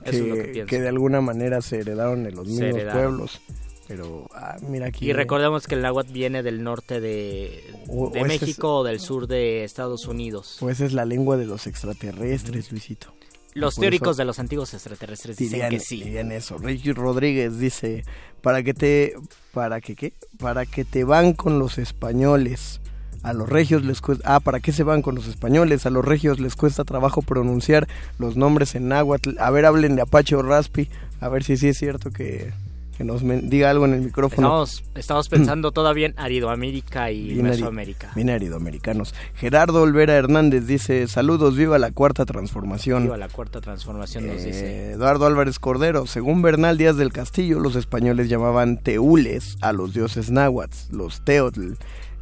[0.04, 0.68] Eso es lo que que, pienso.
[0.68, 3.02] que de alguna manera se heredaron en los Se mismos heredaron.
[3.16, 3.40] pueblos.
[3.88, 5.06] Pero, ah, mira aquí.
[5.08, 8.76] Y recordemos que el náhuatl viene del norte de, O- de o ese es- México
[8.78, 10.56] o del sur de Estados Unidos.
[10.60, 13.12] Pues es la lengua de los extraterrestres, Luisito.
[13.54, 16.02] Los teóricos de los antiguos extraterrestres dicen que sí.
[16.02, 16.58] dirían eso.
[16.58, 18.04] Ricky Rodríguez dice,
[18.42, 19.14] para que te,
[19.52, 22.80] para que qué, para que te van con los españoles.
[23.22, 25.86] A los regios les cuesta, ah, ¿para qué se van con los españoles?
[25.86, 27.88] A los regios les cuesta trabajo pronunciar
[28.18, 29.38] los nombres en náhuatl.
[29.38, 30.90] A ver, hablen de Apache o Raspi.
[31.20, 32.52] A ver si sí es cierto que,
[32.96, 34.46] que nos diga algo en el micrófono.
[34.64, 38.12] Estamos, estamos pensando todavía en Aridoamérica y Bien Mesoamérica.
[38.14, 39.14] Bien aridoamericanos.
[39.34, 43.04] Gerardo Olvera Hernández dice, saludos, viva la cuarta transformación.
[43.04, 44.90] Viva la cuarta transformación nos Eh, dice.
[44.92, 50.30] Eduardo Álvarez Cordero, según Bernal Díaz del Castillo, los españoles llamaban teules a los dioses
[50.30, 51.72] náhuatl, los teotl,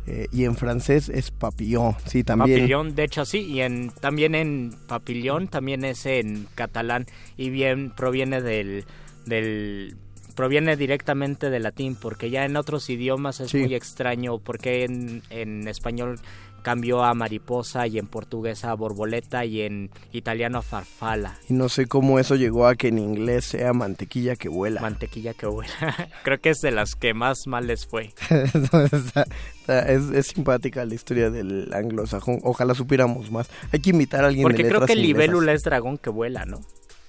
[0.07, 2.59] eh, y en francés es papillon, sí, también.
[2.61, 7.07] Papillón, de hecho sí, y en, también en papillón, también es en catalán
[7.37, 8.85] y bien proviene del,
[9.27, 9.97] del
[10.33, 13.59] proviene directamente del latín, porque ya en otros idiomas es Sí.
[13.59, 16.19] muy extraño, porque en, en español
[16.63, 21.37] cambió a mariposa y en portugués a borboleta y en italiano a farfala.
[21.49, 24.81] Y no sé cómo eso llegó a que en inglés sea mantequilla que vuela.
[24.81, 25.73] Mantequilla que vuela.
[26.23, 28.15] Creo que es de las que más mal les fue.
[28.31, 32.39] Está- está- es, es simpática la historia del anglosajón.
[32.45, 33.51] Ojalá supiéramos más.
[33.73, 36.61] Hay que invitar a alguien Porque de creo que libélula es dragón que vuela, ¿no?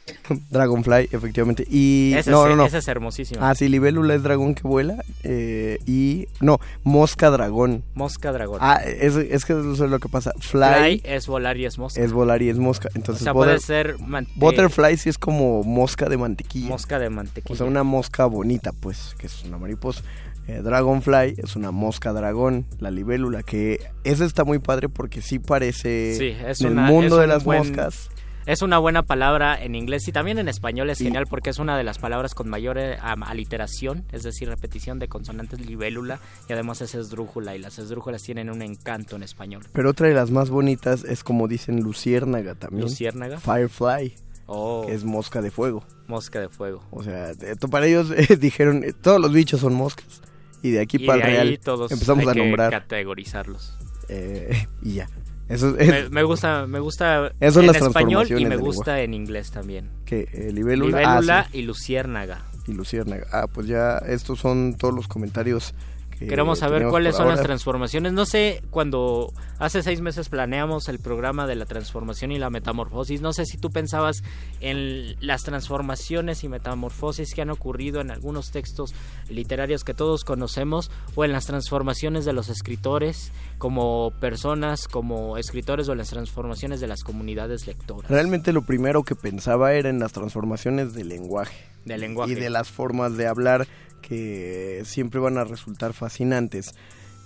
[0.52, 1.66] Dragonfly, efectivamente.
[1.70, 2.66] Y Esa no, es, no, no.
[2.66, 3.50] esa es hermosísima.
[3.50, 5.04] Ah, sí, libélula es dragón que vuela.
[5.24, 7.84] eh, y no, mosca dragón.
[7.96, 8.60] Mosca dragón.
[8.62, 10.32] Ah, es, es que eso es lo que pasa.
[10.40, 12.02] Fly Fly, es volar y es mosca.
[12.02, 12.90] es volar y es mosca.
[12.94, 13.96] o Entonces, sea, butter- puede ser
[14.36, 16.68] butterfly sí es como mosca de mantequilla.
[16.68, 17.54] eh, mosca de mantequilla.
[17.54, 20.02] O sea, una mosca bonita, pues, que es una mariposa.
[20.48, 25.40] Eh, Dragonfly es una mosca dragón, la libélula, que esa está muy padre porque sí
[25.40, 28.10] parece Sí, es en una- el mundo es de las buen- moscas.
[28.46, 31.78] Es una buena palabra en inglés y también en español es genial porque es una
[31.78, 36.20] de las palabras con mayor am- aliteración, es decir, repetición de consonantes libélula
[36.50, 39.64] y además es esdrújula y las esdrújulas tienen un encanto en español.
[39.72, 42.84] Pero otra de las más bonitas es como dicen luciérnaga también.
[42.84, 43.40] Luciérnaga.
[43.40, 44.14] Firefly,
[44.46, 45.86] Oh, que es mosca de fuego.
[46.08, 46.84] mosca de fuego.
[46.92, 47.32] O sea,
[47.72, 50.22] para ellos eh, dijeron, eh, todos los bichos son moscas.
[50.62, 52.72] Y de aquí Y para de el real todos empezamos hay a que nombrar.
[52.72, 53.78] categorizarlos.
[54.10, 55.08] eh, y ya.
[55.54, 59.52] Eso es, Me, me gusta, me gusta en las español y me gusta en inglés
[59.52, 59.90] también.
[60.06, 62.42] que eh, libélula, Libélula ah, sí, y luciérnaga.
[62.68, 63.28] y luciérnaga.
[63.32, 65.74] Ah, pues ya estos son todos los comentarios
[66.18, 68.14] que Queremos saber cuáles son las transformaciones.
[68.14, 73.22] No sé, cuando hace seis meses planeamos el programa de la transformación y la metamorfosis,
[73.22, 74.24] no sé si tú pensabas
[74.62, 78.94] en las transformaciones y metamorfosis que han ocurrido en algunos textos
[79.30, 85.88] literarios que todos conocemos o en las transformaciones de los escritores como personas, como escritores
[85.90, 90.00] o en las transformaciones de las comunidades lectoras Realmente lo primero que pensaba era en
[90.00, 91.56] las transformaciones del lenguaje.
[91.86, 92.32] del lenguaje.
[92.32, 93.68] y de las formas de hablar
[94.08, 96.76] que siempre van a resultar fascinantes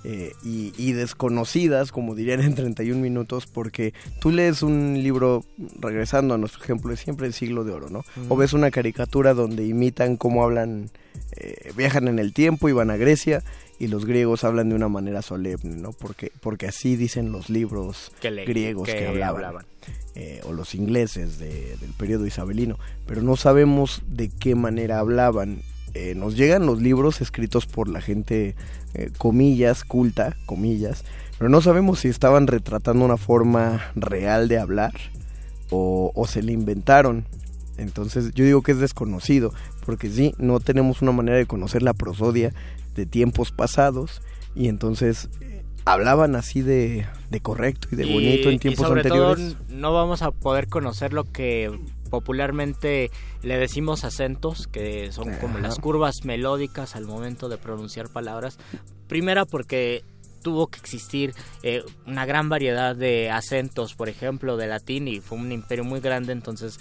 [0.04, 5.44] eh, y, y desconocidas, como dirían en 31 minutos, porque tú lees un libro,
[5.80, 8.00] regresando a nuestro ejemplo, es siempre el siglo de oro, ¿no?
[8.00, 8.38] O Ujú.
[8.38, 10.90] ves una caricatura donde imitan cómo hablan,
[11.36, 13.44] eh, viajan en el tiempo y van a Grecia
[13.80, 15.92] y los griegos hablan de una manera solemne, ¿no?
[15.92, 19.66] Porque, porque así dicen los libros Que le- griegos que, que hablaban hablaban.
[20.16, 25.62] eh, o los ingleses de- del periodo isabelino, pero no sabemos de qué manera hablaban.
[26.00, 28.54] Eh, nos llegan los libros escritos por la gente,
[28.94, 31.04] eh, comillas, culta, comillas,
[31.40, 34.94] pero no sabemos si estaban retratando una forma real de hablar
[35.72, 37.26] o, o se le inventaron.
[37.80, 39.56] Entonces yo digo que es desconocido,
[39.88, 42.54] porque sí, no tenemos una manera de conocer la prosodia
[42.94, 44.22] de tiempos pasados
[44.54, 49.02] y entonces eh, hablaban así de, de correcto y de bonito en tiempos y sobre
[49.02, 49.56] anteriores.
[49.56, 51.72] todo no vamos a poder conocer lo que
[52.08, 58.58] popularmente le decimos acentos, que son como las curvas melódicas al momento de pronunciar palabras.
[59.08, 60.04] Primera porque
[60.42, 61.34] tuvo que existir
[61.64, 66.00] eh, una gran variedad de acentos, por ejemplo, de latín y fue un imperio muy
[66.00, 66.80] grande, entonces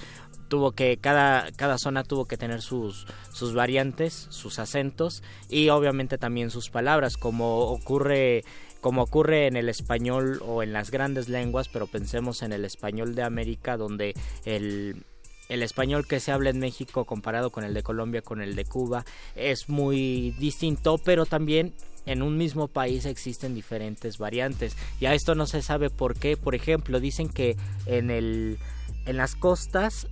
[0.49, 6.19] tuvo que cada cada zona tuvo que tener sus sus variantes, sus acentos y obviamente
[6.19, 8.45] también sus palabras, como ocurre
[8.81, 13.17] como ocurre en el español o en las grandes lenguas, pero pensemos en el español
[13.17, 14.15] de América donde
[14.45, 15.05] el
[15.49, 18.65] el español que se habla en México comparado con el de Colombia, con el de
[18.65, 21.73] Cuba, es muy distinto, pero también
[22.07, 24.77] en un mismo país existen diferentes variantes.
[25.01, 26.37] Y a esto no se sabe por qué.
[26.37, 28.59] Por ejemplo, dicen que en el
[29.07, 30.09] en las costas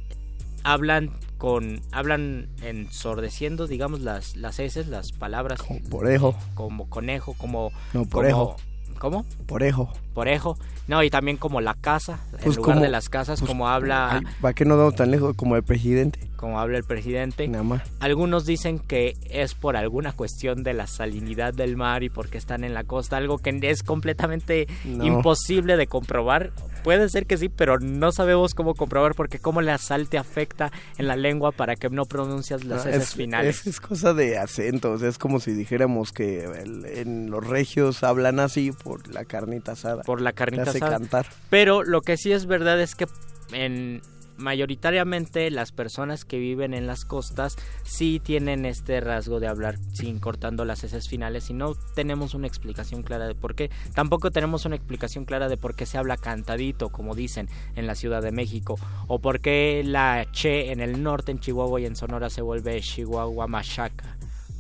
[0.62, 6.36] hablan con hablan ensordeciendo, digamos las las heces, las palabras Como porejo.
[6.54, 8.56] como conejo, como No, como-
[9.04, 9.26] ¿Cómo?
[9.46, 9.92] Porejo.
[10.14, 10.56] Porejo.
[10.88, 13.68] No, y también como la casa, Pues en lugar como- de las casas, pues, como
[13.68, 16.20] habla Ay, ¿Para qué no damos tan lejos como el presidente?
[16.44, 17.48] Como habla el presidente.
[17.48, 17.82] Nada más.
[18.00, 22.64] Algunos dicen que es por alguna cuestión de la salinidad del mar y porque están
[22.64, 25.06] en la costa, algo que es completamente No.
[25.06, 26.52] imposible de comprobar.
[26.82, 30.70] Puede ser que sí, pero no sabemos cómo comprobar porque cómo la sal te afecta
[30.98, 33.60] en la lengua para que no pronuncias las No, heces es, finales.
[33.60, 38.38] es- es cosa de acentos, es como si dijéramos que el- en los regios hablan
[38.38, 40.02] así por la carnita asada.
[40.02, 40.98] por la Te carnita hace asada.
[40.98, 41.26] cantar.
[41.48, 43.06] Pero lo que sí es verdad es que
[43.52, 44.02] en
[44.36, 50.18] mayoritariamente las personas que viven en las costas sí tienen este rasgo de hablar sin
[50.18, 53.70] cortando las heces finales y no tenemos una explicación clara de por qué.
[53.94, 57.94] Tampoco tenemos una explicación clara de por qué se habla cantadito, como dicen en la
[57.94, 58.76] Ciudad de México,
[59.06, 62.80] o por qué la che en el norte, en Chihuahua y en Sonora se vuelve
[62.80, 64.16] Chihuahua Machaca.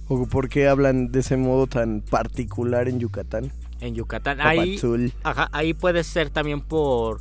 [0.08, 3.50] O por qué hablan de ese modo tan particular en Yucatán.
[3.80, 4.40] En Yucatán.
[4.40, 4.78] Ahí.
[5.22, 7.20] Ajá, ahí puede ser también por,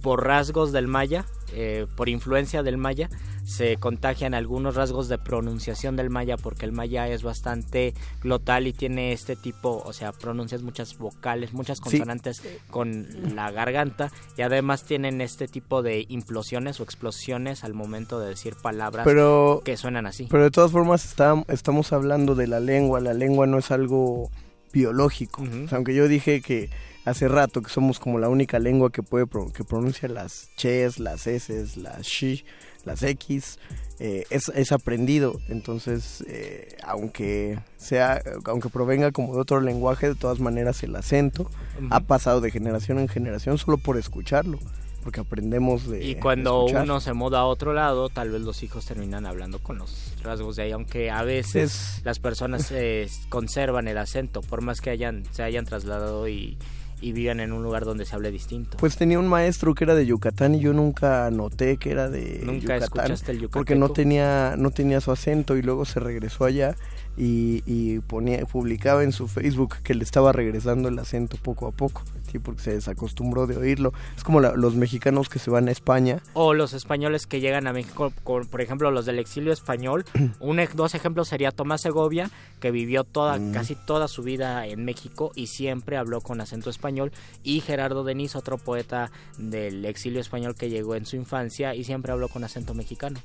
[0.00, 3.08] por rasgos del maya, eh, por influencia del maya,
[3.44, 8.72] se contagian algunos rasgos de pronunciación del maya porque el maya es bastante glotal y
[8.72, 14.84] tiene este tipo, o sea, pronuncias muchas vocales, muchas consonantes con la garganta y además
[14.84, 20.06] tienen este tipo de implosiones o explosiones al momento de decir palabras Pero, que suenan
[20.06, 20.28] así.
[20.30, 23.00] pero de todas formas está- estamos hablando de la lengua.
[23.00, 24.30] La lengua no es algo
[24.72, 25.42] biológico.
[25.42, 25.64] Ujú.
[25.64, 26.68] O sea, aunque yo dije que
[27.08, 30.98] hace rato que somos como la única lengua que puede pro- que pronuncia las ches,
[30.98, 32.44] las s, las shi,
[32.84, 33.58] las x,
[33.98, 35.40] eh, es, es aprendido.
[35.48, 41.50] Entonces, eh, aunque sea, aunque provenga como de otro lenguaje, de todas maneras el acento
[41.90, 44.58] ha pasado de generación en generación solo por escucharlo.
[45.04, 48.84] porque aprendemos de Y cuando uno se muda a otro lado, tal vez los hijos
[48.84, 53.96] terminan hablando con los rasgos de ahí, aunque a veces las personas eh, conservan el
[53.96, 56.58] acento, por más que hayan se hayan trasladado y,
[57.00, 58.76] y vivan en un lugar donde se hable distinto.
[58.78, 62.40] Pues tenía un maestro que era de Yucatán y yo nunca noté que era de
[62.44, 62.82] ¿Nunca Yucatán.
[62.82, 63.94] escuchaste el Porque no yucateco?
[63.94, 66.74] tenía, no tenía su acento y luego se regresó allá
[67.18, 71.72] y, y ponía, publicaba en su Facebook que le estaba regresando el acento poco a
[71.72, 73.92] poco, sí, porque se desacostumbró de oírlo.
[74.16, 76.22] Es como la- los mexicanos que se van a España.
[76.34, 80.04] O los españoles que llegan a México, con, por ejemplo, los del exilio español.
[80.40, 83.52] Un, dos ejemplos sería Tomás Segovia, que vivió toda, Mm.
[83.52, 87.10] casi toda su vida en México y siempre habló con acento español.
[87.42, 92.12] Y Gerardo Denis, otro poeta del exilio español que llegó en su infancia y siempre
[92.12, 93.20] habló con acento mexicano.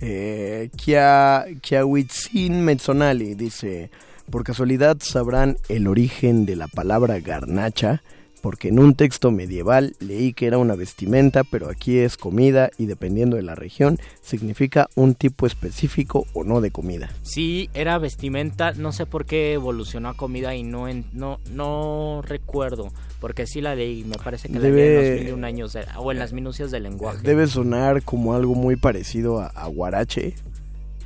[0.00, 3.90] Eh, Kia, Kiawitzin Mezzonali dice,
[4.30, 8.02] por casualidad sabrán el origen de la palabra garnacha,
[8.42, 12.86] porque en un texto medieval leí que era una vestimenta, pero aquí es comida y
[12.86, 17.10] dependiendo de la región significa un tipo específico o no de comida.
[17.22, 22.20] Sí, era vestimenta, no sé por qué evolucionó a comida y no en- no no
[22.26, 25.44] recuerdo, porque sí la leí, me parece que la leí en Debe- los mil un
[25.44, 27.18] años de- o en las minucias del lenguaje.
[27.22, 30.34] Debe sonar como algo muy parecido a, a guarache.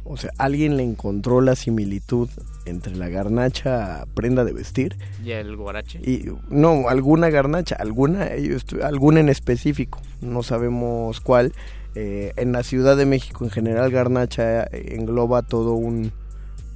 [0.09, 2.29] O sea, alguien le encontró la similitud
[2.65, 6.01] entre la garnacha prenda de vestir Y el guarache.
[6.03, 8.29] Y no, alguna garnacha, alguna,
[8.83, 11.53] alguna en específico, no sabemos cuál.
[11.95, 16.13] Eh, en la Ciudad de México en general garnacha eh, engloba todo un,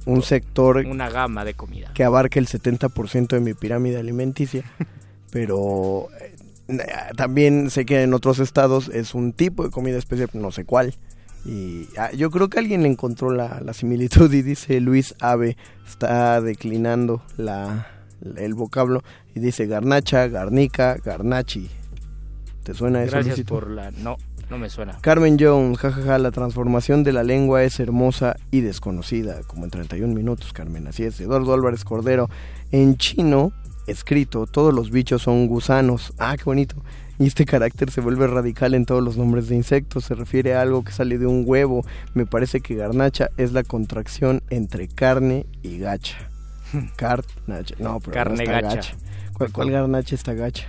[0.05, 1.91] un sector Una gama de comida.
[1.93, 4.63] que abarca el 70% de mi pirámide alimenticia,
[5.31, 6.79] pero eh,
[7.15, 10.95] también sé que en otros estados es un tipo de comida especial, no sé cuál.
[11.45, 15.57] Y ah, yo creo que alguien le encontró la, la similitud y dice Luis Ave,
[15.87, 17.87] está declinando la,
[18.35, 21.69] el vocablo y dice garnacha, garnica, garnachi.
[22.63, 23.11] ¿Te suena eso?
[23.11, 23.55] Gracias Luisito?
[23.55, 24.17] por la no
[24.51, 24.97] no me suena.
[24.99, 30.13] Carmen Jones, jajaja, la transformación de la lengua es hermosa y desconocida, como en 31
[30.13, 31.21] minutos, Carmen, así es.
[31.21, 32.29] Eduardo Álvarez Cordero,
[32.71, 33.53] en chino,
[33.87, 36.13] escrito, todos los bichos son gusanos.
[36.19, 36.75] Ah, qué bonito.
[37.21, 40.61] Y este carácter se vuelve radical en todos los nombres de insectos, se refiere a
[40.61, 41.85] algo que sale de un huevo.
[42.15, 46.17] Me parece que garnacha es la contracción entre carne y gacha.
[46.95, 48.95] Carnacha, no, pero Carne no está gacha.
[49.33, 50.67] ¿Cuál, cuál garnacha está gacha?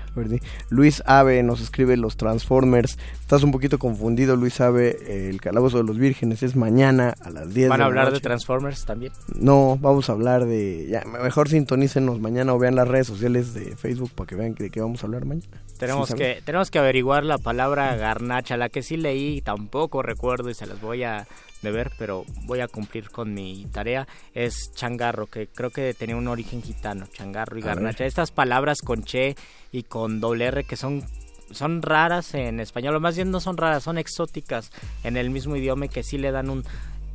[0.71, 2.99] Luis Ave nos escribe los Transformers.
[3.21, 4.97] Estás un poquito confundido, Luis Ave.
[5.07, 8.13] Eh, El calabozo de los vírgenes es mañana a las 10 ¿Van a la hablar
[8.13, 8.21] de.
[8.21, 9.13] Transformers también?
[9.35, 10.87] No, vamos a hablar de...
[10.89, 14.71] Ya, mejor sintonícenos mañana o vean las redes sociales de Facebook para que vean de
[14.71, 15.47] qué vamos a hablar mañana.
[15.79, 20.49] Tenemos Sí, que tenemos que averiguar la palabra garnacha, la que sí leí tampoco recuerdo
[20.51, 21.27] y se las voy a
[21.63, 24.07] deber, pero voy a cumplir con mi tarea.
[24.35, 27.75] Es changarro, que creo que tenía un origen gitano, changarro y A ver.
[27.77, 28.05] garnacha.
[28.05, 29.37] Estas palabras con che
[29.71, 31.03] y con doble R que son
[31.51, 34.71] son raras en español, o más bien no son raras, son exóticas
[35.05, 36.65] en el mismo idioma y que sí le dan un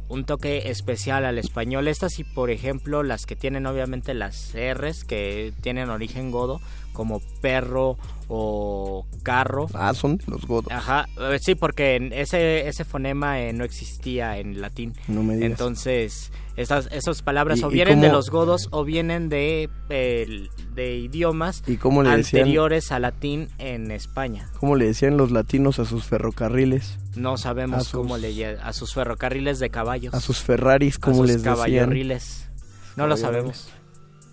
[0.09, 1.87] un toque especial al español.
[1.87, 6.61] Estas y por ejemplo las que tienen obviamente las R's que tienen origen godo
[6.93, 7.97] como perro
[8.27, 9.67] o carro.
[9.73, 10.71] Ah, son de los godos.
[10.71, 14.93] Ajá, eh, sí, porque en ese ese fonema eh, no existía en latín.
[15.07, 15.51] No me digas.
[15.51, 20.97] Entonces, estas esas palabras ¿Y- o vienen de los godos o vienen de el- de
[20.97, 22.41] idiomas ¿Y cómo le decían?
[22.43, 24.49] anteriores a latín en España.
[24.59, 26.99] ¿Cómo le decían los latinos a sus ferrocarriles?
[27.15, 30.13] No sabemos A sus- cómo le a sus ferrocarriles de caballos.
[30.13, 31.55] A sus Ferraris, a ¿cómo sus les decían?
[31.55, 32.49] caballerriles.
[32.95, 33.69] No lo sabemos.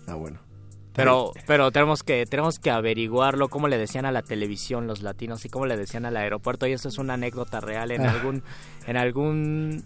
[0.07, 0.39] Ah, bueno.
[0.93, 5.43] Pero, pero tenemos que, tenemos que averiguarlo, cómo le decían a la televisión los latinos
[5.43, 6.67] y cómo le decían al aeropuerto.
[6.67, 8.11] Y eso es una anécdota real en Ah.
[8.11, 8.43] algún,
[8.87, 9.83] en algún,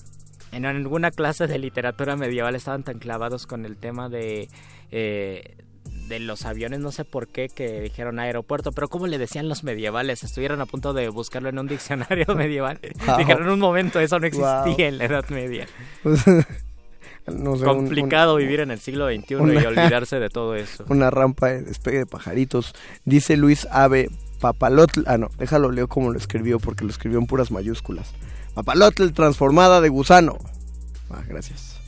[0.52, 4.50] en alguna clase de literatura medieval estaban tan clavados con el tema de,
[4.92, 5.56] eh,
[6.08, 9.64] de los aviones, no sé por qué, que dijeron aeropuerto, pero cómo le decían los
[9.64, 12.80] medievales, estuvieron a punto de buscarlo en un diccionario medieval.
[13.06, 13.18] Wow.
[13.18, 14.76] Dijeron un momento, eso no existía Wow.
[14.80, 15.68] en la Edad Media.
[17.28, 19.36] No sé, un- un- Complicado vivir en el siglo XXI y
[19.66, 20.86] olvidarse de todo eso.
[20.90, 22.74] una rampa de despegue de pajaritos.
[23.06, 25.02] Dice Luis Ave Papalotl.
[25.06, 28.14] Ah, no, déjalo leo como lo escribió porque lo escribió en puras mayúsculas.
[28.60, 30.38] Papalotl transformada de gusano.
[31.10, 31.80] Ah, gracias.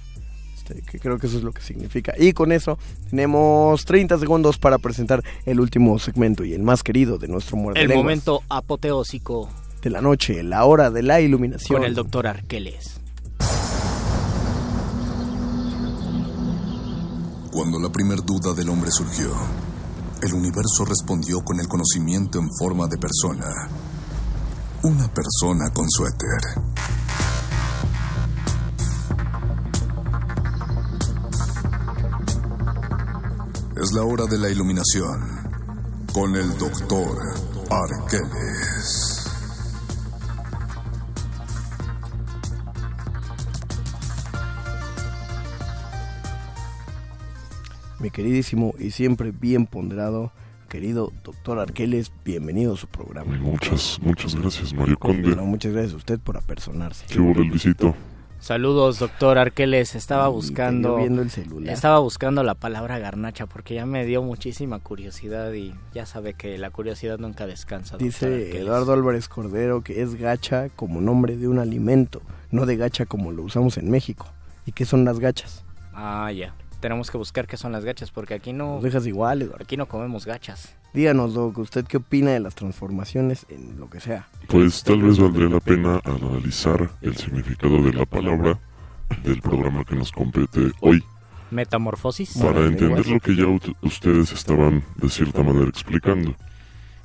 [0.56, 2.14] Este, que creo que eso es lo que significa.
[2.18, 7.18] Y con eso tenemos 30 segundos para presentar el último segmento y el más querido
[7.18, 9.50] de nuestro muerde El lenguas momento apoteósico
[9.82, 11.80] de la noche, la hora de la iluminación.
[11.80, 13.02] con el doctor Arqueles.
[17.52, 19.30] Cuando la primer duda del hombre surgió,
[20.24, 23.68] el universo respondió con el conocimiento en forma de persona
[24.84, 26.40] una persona con suéter.
[33.80, 35.22] Es la hora de la iluminación
[36.14, 37.16] con el doctor
[37.70, 39.28] Arqueles.
[48.00, 50.32] Mi queridísimo y siempre bien ponderado
[50.72, 53.36] querido doctor Arqueles, bienvenido a su programa.
[53.40, 55.36] Muchas, muchas gracias, Mario Conde.
[55.36, 57.06] Muchas gracias a usted por apersonarse.
[57.10, 57.94] ¿Qué hubo, Luisito?
[58.40, 59.96] Saludos, doctor Arqueles.
[59.96, 60.96] Estaba buscando.
[60.96, 61.74] viendo el celular.
[61.74, 66.58] Estaba buscando la palabra garnacha porque ya me dio muchísima curiosidad y ya sabe que
[66.58, 67.98] la curiosidad nunca descansa.
[67.98, 68.58] Dice.
[68.58, 73.34] Eduardo Álvarez Cordero que es gacha como nombre de un alimento, no de gacha como
[73.34, 74.26] lo usamos en México.
[74.66, 75.66] ¿Y qué son las gachas?
[75.94, 76.56] Ah, ya.
[76.82, 78.76] Tenemos que buscar qué son las gachas porque aquí no.
[78.76, 79.64] Nos dejas igual, Eduardo.
[79.64, 80.76] Aquí no comemos gachas.
[80.94, 84.28] Díganos, Doc, ¿usted qué opina de las transformaciones en lo que sea?
[84.48, 88.60] Pues tal vez valdría la pena analizar el significado de la palabra
[89.24, 91.04] del programa que nos compete hoy.
[91.52, 92.38] Metamorfosis.
[92.40, 93.46] Para entender lo que ya
[93.82, 96.36] ustedes estaban de cierta manera explicando.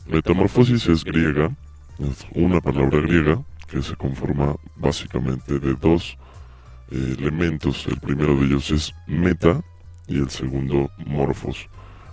[0.09, 1.55] Metamorfosis es griega,
[1.99, 6.17] es una palabra griega que se conforma básicamente de dos
[6.91, 7.87] elementos.
[7.87, 9.63] El primero de ellos es meta
[10.07, 11.69] y el segundo morfos.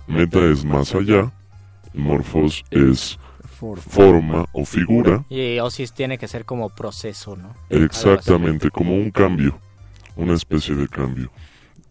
[0.06, 1.32] Meta es más allá,
[1.94, 3.18] morfos es
[3.76, 5.24] forma o figura.
[5.30, 7.54] Y Osis tiene que ser como proceso, ¿no?
[7.70, 9.58] Exactamente, como un cambio,
[10.16, 11.30] una especie de cambio.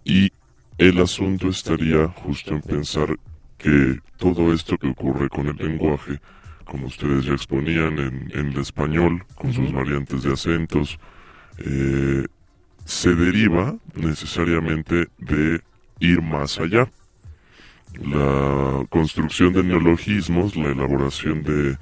[0.03, 0.31] Y
[0.77, 3.17] el asunto estaría justo en pensar
[3.57, 6.19] que todo esto que ocurre con el lenguaje,
[6.65, 10.99] como ustedes ya exponían en, en el español, con sus variantes de acentos,
[11.59, 12.25] eh,
[12.85, 15.61] se deriva necesariamente de
[15.99, 16.89] ir más allá.
[18.01, 21.77] La construcción de neologismos, la elaboración de,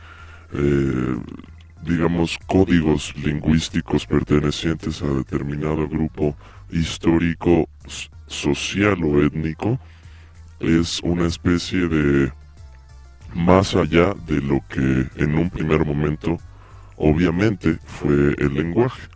[0.53, 1.15] eh,
[1.83, 6.35] digamos, códigos lingüísticos pertenecientes a determinado grupo
[6.69, 7.67] histórico,
[8.27, 9.79] social o étnico,
[10.59, 12.31] es una especie de
[13.33, 16.37] más allá de lo que en un primer momento
[16.97, 19.07] obviamente fue el lenguaje.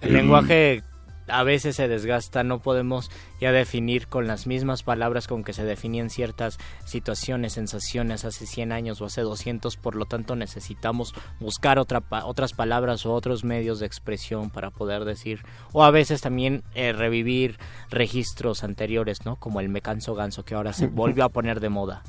[0.00, 0.82] El lenguaje
[1.28, 3.10] a veces se desgasta, no podemos
[3.40, 8.72] ya definir con las mismas palabras con que se definían ciertas situaciones, sensaciones hace 100
[8.72, 13.44] años o hace 200, por lo tanto necesitamos buscar otra pa- otras palabras o otros
[13.44, 17.58] medios de expresión para poder decir, o a veces también eh, revivir
[17.90, 19.36] registros anteriores, ¿no?
[19.36, 22.02] Como el me canso ganso que ahora se volvió a poner de moda.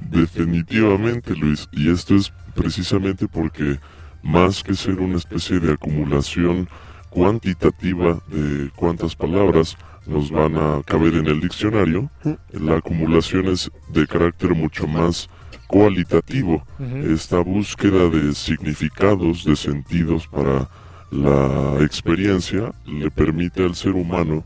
[0.00, 3.78] Definitivamente, Luis, y esto es precisamente porque
[4.22, 6.68] más que ser una especie de acumulación
[7.14, 12.10] cuantitativa de cuántas palabras nos van a caber en el diccionario,
[12.50, 15.30] la acumulación es de carácter mucho más
[15.68, 16.64] cualitativo.
[17.04, 20.68] Esta búsqueda de significados, de sentidos para
[21.12, 24.44] la experiencia, le permite al ser humano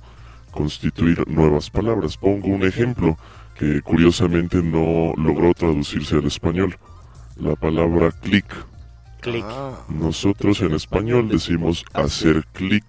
[0.51, 2.19] constituir nuevas palabras.
[2.19, 3.16] Pongo un ejemplo
[3.59, 6.77] que curiosamente no logró traducirse al español.
[7.37, 8.45] La palabra clic.
[9.21, 9.45] Clic.
[9.89, 12.85] Nosotros en español decimos hacer clic.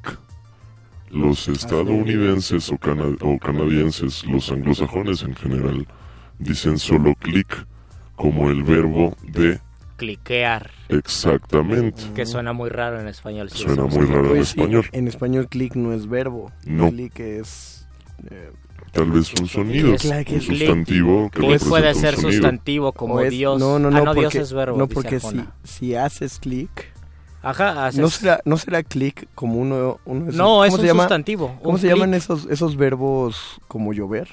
[1.09, 5.87] Los estadounidenses o, cana- o canadienses, los anglosajones en general,
[6.37, 7.65] dicen solo clic
[8.15, 9.59] como el verbo de
[9.97, 10.69] Cliquear.
[10.87, 12.03] exactamente.
[12.15, 13.49] Que suena muy raro en español.
[13.49, 14.85] si Suena muy raro en Pues sí, español.
[14.91, 16.51] en español clic no es verbo.
[16.65, 16.89] No.
[16.89, 17.87] Clic es...
[18.29, 18.51] eh,
[18.91, 22.31] Tal vez un sonido, un sustantivo que Clic puede un ser sonido.
[22.33, 23.59] sustantivo como es- Dios.
[23.59, 24.77] No, no, Ah, no, no, Dios porque, es verbo.
[24.77, 26.69] no porque si, si haces clic...
[27.41, 30.73] Ajá, haces- ¿No será, no será clic como uno, uno de esos- No, ¿cómo es
[30.73, 31.03] se un llama?
[31.03, 32.21] sustantivo, ¿Cómo un se llaman clic.
[32.23, 34.27] esos, esos verbos como llover?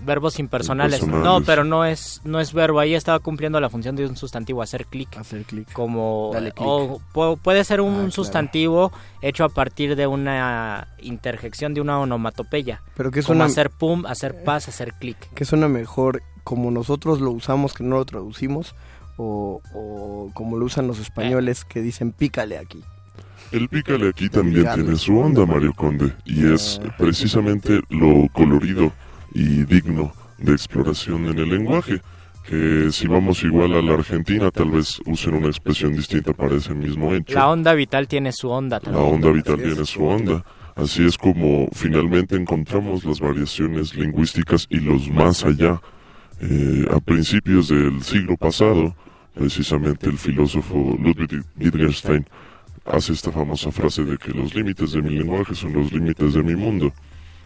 [0.00, 1.00] Verbos impersonales.
[1.00, 1.40] Impersonales.
[1.40, 2.80] No, pero no es no es verbo.
[2.80, 5.16] Ahí estaba cumpliendo la función de un sustantivo, hacer clic.
[5.16, 5.72] Hacer clic.
[5.72, 6.66] Como Dale clic.
[6.66, 8.10] o pu- puede ser un Ah, claro.
[8.10, 8.92] sustantivo
[9.22, 12.82] hecho a partir de una interjección de una onomatopeya.
[12.96, 15.16] Pero que es como una- hacer pum, hacer paz, hacer clic.
[15.34, 18.74] ¿Qué suena mejor como nosotros lo usamos que no lo traducimos?
[19.16, 22.82] O, o como lo usan los españoles que dicen pícale aquí.
[23.52, 28.90] El pícale aquí también tiene su onda, Mario Conde, y es precisamente lo colorido
[29.34, 32.00] y digno de exploración en el lenguaje,
[32.48, 36.74] que si vamos igual a la Argentina, tal vez usen una expresión distinta para ese
[36.74, 37.34] mismo hecho.
[37.34, 39.04] La onda vital tiene su onda La también.
[39.04, 40.44] onda vital tiene su onda.
[40.76, 45.80] Así es como finalmente encontramos las variaciones lingüísticas y los más allá.
[46.40, 48.94] Eh, a principios del siglo pasado,
[49.34, 52.26] precisamente el filósofo Ludwig Wittgenstein
[52.84, 56.42] hace esta famosa frase de que los límites de mi lenguaje son los límites de
[56.42, 56.92] mi mundo.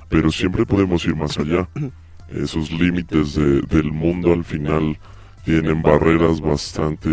[0.09, 1.69] Pero siempre podemos ir más allá.
[2.31, 4.99] Esos límites de- del mundo al final
[5.45, 7.09] tienen barreras bastante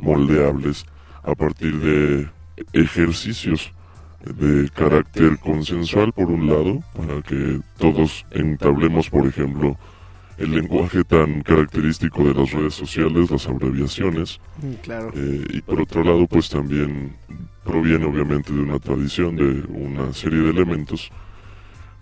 [0.00, 0.84] moldeables
[1.22, 2.28] a partir de
[2.72, 3.72] ejercicios
[4.24, 9.78] de carácter consensual por un lado, para que todos entablemos, por ejemplo,
[10.36, 15.10] el lenguaje tan característico de las redes sociales, las abreviaciones, Mm, Claro.
[15.14, 17.12] eh, y por otro lado, pues también
[17.64, 21.10] proviene obviamente de una tradición, de una serie de elementos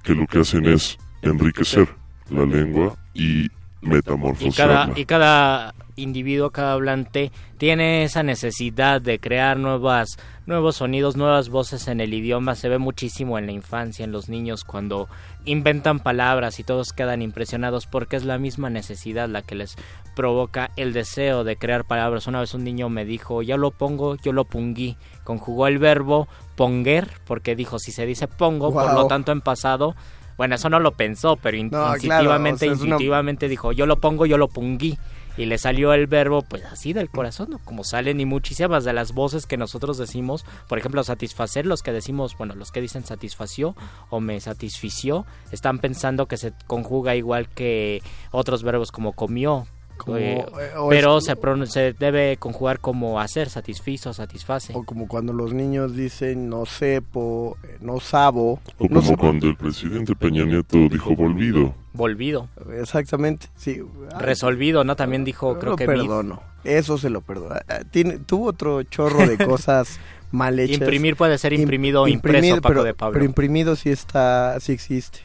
[0.08, 1.86] que lo que hacen es enriquecer
[2.30, 3.46] la lengua y
[3.82, 4.94] metamorfosearla.
[4.96, 11.88] y cada individuo, cada hablante tiene esa necesidad de crear nuevas, nuevos sonidos, nuevas voces
[11.88, 12.54] en el idioma.
[12.54, 15.08] Se ve muchísimo en la infancia, en los niños, cuando
[15.44, 19.76] inventan palabras y todos quedan impresionados porque es la misma necesidad la que les
[20.16, 22.26] provoca el deseo de crear palabras.
[22.26, 24.96] Una vez un niño me dijo, ya lo pongo, yo lo pungí.
[25.24, 26.28] Conjugó el verbo
[26.58, 29.94] ponger porque dijo, si se dice pongo, por lo tanto en pasado...
[30.36, 33.48] Bueno, eso no lo pensó, pero in- No, claro, instintivamente, o sea, es una- intuitivamente
[33.48, 34.96] dijo, yo lo pongo, yo lo pungí.
[35.36, 37.58] Y le salió el verbo, pues así del corazón, ¿no?
[37.64, 41.92] como salen y muchísimas de las voces que nosotros decimos, por ejemplo, satisfacer, los que
[41.92, 43.74] decimos, bueno, los que dicen satisfació
[44.10, 48.00] o me satisfició, están pensando que se conjuga igual que
[48.30, 49.66] otros verbos como comió.
[49.98, 54.72] Como, eh, eh, o pero es- se, debe conjugar como hacer, satisfizo, satisface.
[54.74, 58.60] O como cuando los niños dicen no sepo, eh, no sabo.
[58.78, 61.74] O no como cuando el presidente Peña Nieto dijo volvido.
[61.92, 62.48] Volvido.
[62.72, 63.82] Exactamente, sí.
[64.14, 64.96] Ay, Resolvido, ¿no?
[64.96, 66.40] También dijo, creo lo que perdono.
[66.64, 67.54] Eso se lo perdono.
[67.68, 69.98] Ah, Tiene, tuvo otro chorro de cosas
[70.30, 70.80] mal hechas.
[70.80, 73.12] Imprimir puede ser imprimido o impreso, Paco pero, de Pablo.
[73.14, 75.20] Pero imprimido sí está, sí existe.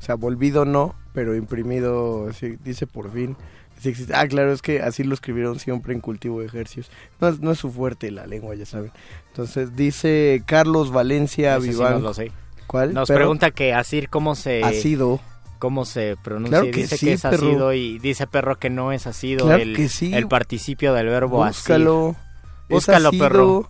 [0.00, 3.36] O sea, volvido no, pero imprimido sí, dice por fin.
[3.80, 3.92] Sí.
[4.14, 6.90] Ah, claro, es que así lo escribieron siempre en cultivo de ejercicios.
[7.20, 8.90] No, es- no es su fuerte la lengua, ya saben.
[9.28, 11.98] Entonces dice Carlos Valencia Vivanco.
[11.98, 12.32] no lo sé.
[12.66, 12.94] ¿Cuál?
[12.94, 15.20] Nos Pero- pregunta que así cómo se Ácido.
[15.58, 16.50] cómo se pronuncia.
[16.58, 17.46] Claro y que dice sí, que es perro.
[17.48, 20.12] ácido y dice perro que no es Claro el, que sí.
[20.14, 22.08] el participio del verbo Búscalo.
[22.10, 22.20] asir.
[22.68, 23.68] Búscalo, perro.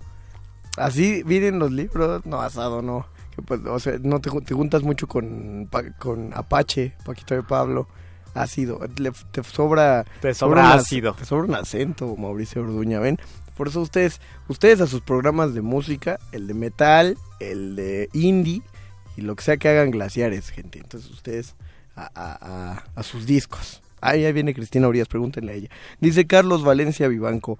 [0.76, 2.24] Así vienen los libros.
[2.26, 3.06] No, asado no.
[3.34, 7.88] Que, pues, o sea, no te, te juntas mucho con, con Apache, Paquito de Pablo.
[8.36, 8.80] Ácido.
[8.98, 10.04] Le- te sobra.
[10.20, 11.14] Te sobra ácido.
[11.14, 13.18] Te sobra un acento, Mauricio Orduña, ¿ven?
[13.56, 18.62] Por eso ustedes, ustedes a sus programas de música, el de metal, el de indie
[19.16, 20.78] y lo que sea que hagan glaciares, gente.
[20.78, 21.54] Entonces ustedes
[21.94, 22.38] a, a-
[22.74, 23.80] a- a sus discos.
[24.02, 25.68] Ahí, ahí viene Cristina Urias, pregúntenle a ella.
[26.00, 27.58] Dice Carlos Valencia Vivanco,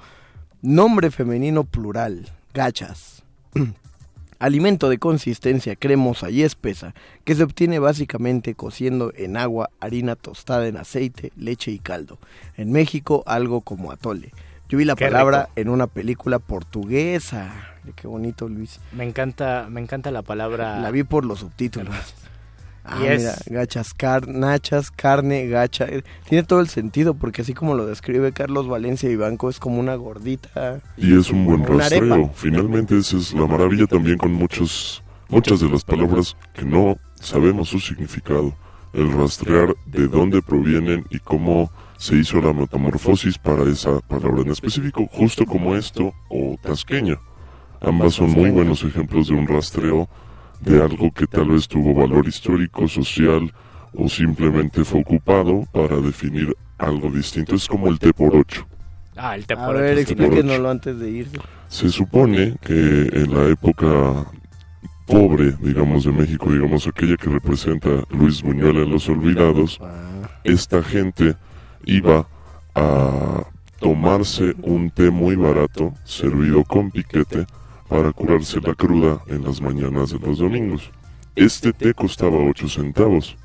[0.60, 3.22] nombre femenino plural, gachas.
[4.38, 10.66] Alimento de consistencia cremosa y espesa que se obtiene básicamente cociendo en agua, harina tostada
[10.68, 12.18] en aceite, leche y caldo.
[12.56, 14.32] En México algo como atole.
[14.68, 15.52] Yo vi la Qué palabra rico.
[15.56, 17.52] en una película portuguesa.
[17.94, 18.80] Qué bonito, Luis.
[18.92, 20.80] Me encanta, me encanta la palabra.
[20.80, 21.94] La vi por los subtítulos.
[22.88, 25.86] Ah, Y mira, gachas, car nachas, carne, gacha.
[26.28, 29.96] Tiene todo el sentido porque así como lo describe Carlos Valencia Vivanco es como una
[29.96, 30.80] gordita.
[30.96, 32.30] Y es un buen rastreo.
[32.34, 37.68] Finalmente esa es la maravilla también con muchos, muchas de las palabras que no sabemos
[37.68, 38.54] su significado.
[38.92, 44.50] El rastrear de dónde provienen y cómo se hizo la metamorfosis para esa palabra en
[44.50, 47.18] específico, justo como esto o tasqueña.
[47.80, 50.08] Ambas son muy buenos ejemplos de un rastreo
[50.60, 53.52] de algo que tal vez tuvo valor histórico, social
[53.94, 57.54] o simplemente fue ocupado para definir algo distinto.
[57.54, 58.66] Es como el T por 8.
[59.16, 60.00] Ah, el te A por ver, ocho.
[60.00, 61.38] explíquenoslo antes de irse.
[61.68, 64.26] Se supone que en la época
[65.06, 69.80] pobre, digamos, de México, digamos, aquella que representa Luis Buñuel en Los Olvidados,
[70.44, 71.34] esta gente
[71.86, 72.28] iba
[72.74, 73.44] a
[73.80, 77.46] tomarse un té muy barato, servido con piquete,
[77.88, 80.90] para curarse la cruda en las mañanas de los domingos.
[81.34, 83.36] Este té costaba 8 centavos.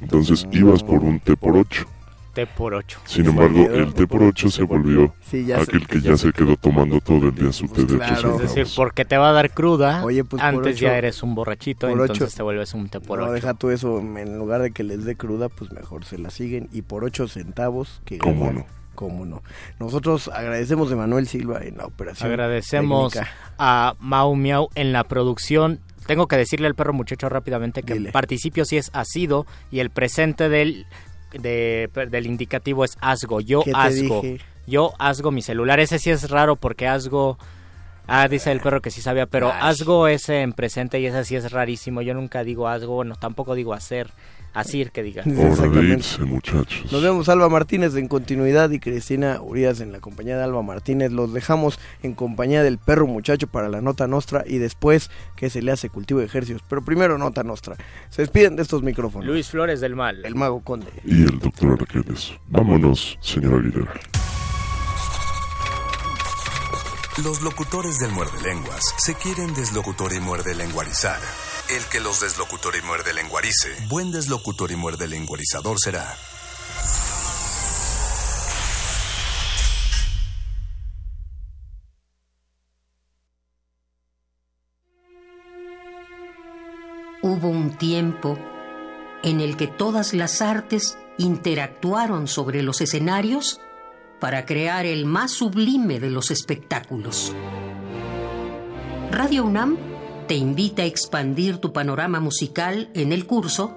[0.00, 1.84] Entonces ibas por un té por 8.
[2.32, 3.00] T por 8.
[3.06, 6.56] Sin embargo, el té por 8 se volvió Sí, ya aquel que ya se quedó
[6.56, 8.14] tomando todo el día su té de 8 claro.
[8.14, 8.42] centavos.
[8.42, 11.34] Es decir, porque te va a dar cruda, Oye, pues, antes ocho- ya eres un
[11.34, 13.32] borrachito, entonces ocho- te vuelves un T por no, 8.
[13.32, 16.68] deja tú eso, en lugar de que les dé cruda, pues mejor se la siguen.
[16.72, 18.54] Y por 8 centavos, que ¿Cómo ganan.
[18.58, 18.79] no?
[18.94, 19.42] ¿Cómo no?
[19.78, 22.28] Nosotros agradecemos a Manuel Silva en la operación.
[22.30, 23.32] Agradecemos técnica.
[23.58, 25.80] a Mau Miau en la producción.
[26.06, 28.08] Tengo que decirle al perro muchacho rápidamente que Dile.
[28.08, 30.86] el participio sí es asido y el presente del,
[31.32, 33.40] de- del indicativo es asgo.
[33.40, 34.20] Yo ¿Qué te asgo.
[34.22, 34.40] dije?
[34.66, 35.80] Yo asgo mi celular.
[35.80, 37.38] Ese sí es raro porque asgo...
[38.12, 41.36] Ah, dice el perro que sí sabía, pero asgo es en presente y ese sí
[41.36, 42.02] es rarísimo.
[42.02, 44.10] Yo nunca digo asgo, bueno, tampoco digo hacer.
[44.52, 45.22] Asir que diga.
[45.22, 46.24] Exactamente.
[46.24, 46.90] muchachos.
[46.90, 51.12] Nos vemos Alba Martínez en continuidad y Cristina Urias en la compañía de Alba Martínez.
[51.12, 55.62] Los dejamos en compañía del perro muchacho para la nota nostra y después que se
[55.62, 56.62] le hace cultivo de ejercicios.
[56.68, 57.76] Pero primero nota nostra.
[58.08, 59.26] Se despiden de estos micrófonos.
[59.26, 60.24] Luis Flores del Mal.
[60.24, 60.88] El mago conde.
[61.04, 62.32] Y el doctor Arqueles.
[62.48, 63.92] Vámonos, señora Aguilera.
[67.24, 71.18] Los locutores del muerde lenguas se quieren deslocutor y muerde lenguarizar.
[71.70, 76.16] El que los deslocutor y muerde lenguarice, buen deslocutor y muerde lenguarizador será.
[87.22, 88.36] Hubo un tiempo
[89.22, 93.60] en el que todas las artes interactuaron sobre los escenarios
[94.18, 97.32] para crear el más sublime de los espectáculos.
[99.12, 99.89] Radio UNAM
[100.30, 103.76] te invita a expandir tu panorama musical en el curso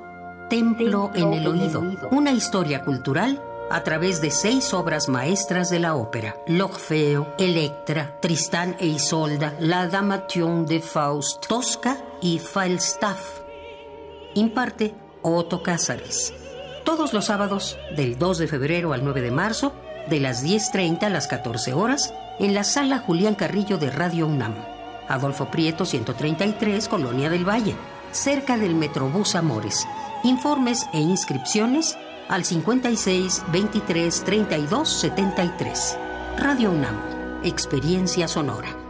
[0.51, 1.81] Templo en el Oído,
[2.11, 3.41] una historia cultural
[3.71, 9.87] a través de seis obras maestras de la ópera: L'Orfeo, Electra, Tristán e Isolda, La
[9.87, 13.41] Damation de Faust, Tosca y Falstaff.
[14.35, 14.93] Imparte
[15.23, 16.35] Otto Cázares.
[16.83, 19.73] Todos los sábados, del 2 de febrero al 9 de marzo,
[20.07, 24.72] de las 10.30 a las 14 horas, en la sala Julián Carrillo de Radio UNAM.
[25.07, 27.75] Adolfo Prieto, 133, Colonia del Valle,
[28.11, 29.87] cerca del Metrobús Amores.
[30.23, 31.97] Informes e inscripciones
[32.29, 35.97] al 56 23 32 73.
[36.37, 36.99] Radio UNAM,
[37.43, 38.83] Experiencia Sonora.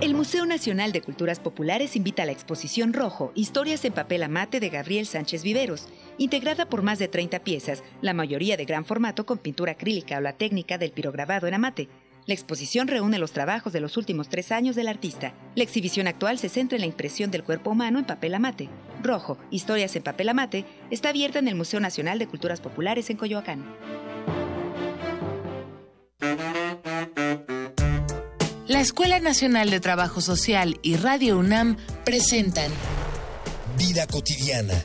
[0.00, 4.58] El Museo Nacional de Culturas Populares invita a la exposición Rojo, Historias en papel amate
[4.58, 5.88] de Gabriel Sánchez Viveros,
[6.20, 10.20] integrada por más de 30 piezas, la mayoría de gran formato con pintura acrílica o
[10.20, 11.88] la técnica del pirograbado en amate.
[12.26, 15.32] La exposición reúne los trabajos de los últimos tres años del artista.
[15.54, 18.68] La exhibición actual se centra en la impresión del cuerpo humano en papel amate.
[19.02, 23.16] Rojo, Historias en papel amate, está abierta en el Museo Nacional de Culturas Populares en
[23.16, 23.64] Coyoacán.
[28.68, 32.70] La Escuela Nacional de Trabajo Social y Radio UNAM presentan
[33.78, 34.84] Vida cotidiana,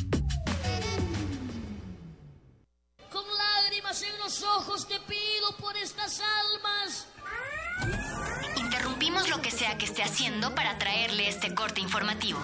[9.81, 12.39] Que esté haciendo para traerle este corte informativo.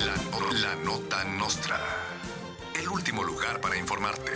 [0.00, 1.78] La, la nota nostra.
[2.74, 4.32] El último lugar para informarte.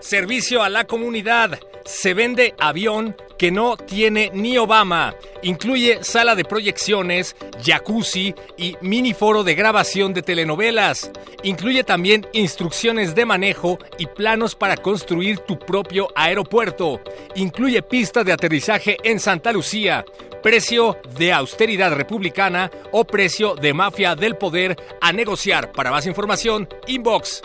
[0.00, 1.60] Servicio a la comunidad.
[1.84, 5.16] Se vende avión que no tiene ni Obama.
[5.42, 11.10] Incluye sala de proyecciones, jacuzzi y mini foro de grabación de telenovelas.
[11.42, 17.00] Incluye también instrucciones de manejo y planos para construir tu propio aeropuerto.
[17.34, 20.04] Incluye pista de aterrizaje en Santa Lucía.
[20.42, 25.72] Precio de austeridad republicana o precio de mafia del poder a negociar.
[25.72, 27.42] Para más información, inbox.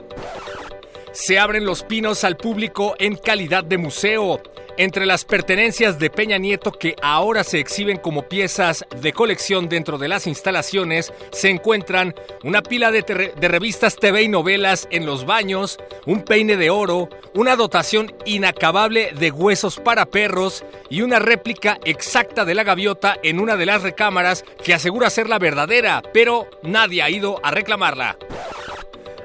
[1.19, 4.39] Se abren los pinos al público en calidad de museo.
[4.77, 9.97] Entre las pertenencias de Peña Nieto que ahora se exhiben como piezas de colección dentro
[9.97, 12.13] de las instalaciones se encuentran
[12.43, 17.09] una pila de, de revistas TV y novelas en los baños, un peine de oro,
[17.33, 23.39] una dotación inacabable de huesos para perros y una réplica exacta de la gaviota en
[23.39, 28.19] una de las recámaras que asegura ser la verdadera, pero nadie ha ido a reclamarla.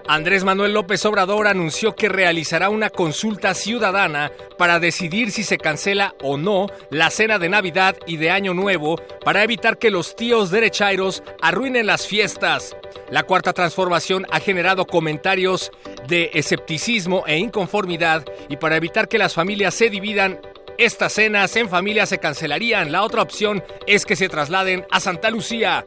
[0.09, 6.15] Andrés Manuel López Obrador anunció que realizará una consulta ciudadana para decidir si se cancela
[6.23, 10.51] o no la cena de Navidad y de Año Nuevo para evitar que los tíos
[10.51, 12.77] derechairos arruinen las fiestas.
[13.11, 15.71] La cuarta transformación ha generado comentarios
[16.09, 20.41] de escepticismo e inconformidad y para evitar que las familias se dividan
[20.79, 22.91] estas cenas en familia se cancelarían.
[22.91, 25.85] La otra opción es que se trasladen a Santa Lucía.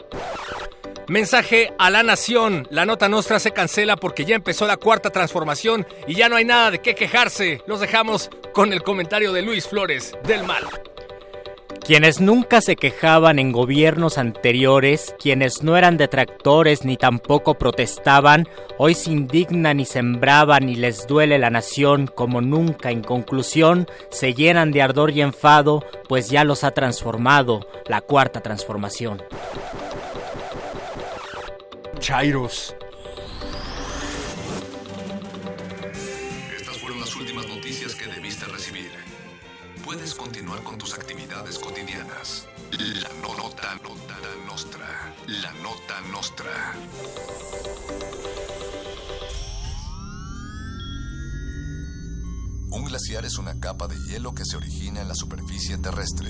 [1.08, 2.68] Mensaje a la nación.
[2.72, 6.46] La nota nostra se cancela porque ya empezó la cuarta transformación y ya no hay
[6.46, 7.62] nada de qué quejarse.
[7.68, 10.64] Los dejamos con el comentario de Luis Flores del Mal.
[11.86, 18.50] Quienes nunca se quejaban en gobiernos anteriores, quienes no eran detractores ni tampoco protestaban,
[18.80, 22.90] hoy se indignan y sembraban y les duele la nación como nunca.
[22.90, 28.42] En conclusión, se llenan de ardor y enfado, pues ya los ha transformado la cuarta
[28.42, 29.22] transformación.
[32.06, 32.76] Chairos.
[36.56, 38.92] Estas fueron las últimas noticias que debiste recibir.
[39.84, 42.48] Puedes continuar con tus actividades cotidianas.
[42.74, 45.16] La no- nota, nota nostra.
[45.26, 46.76] La nota nostra.
[52.72, 56.30] Un glaciar es una capa de hielo que se origina en la superficie terrestre.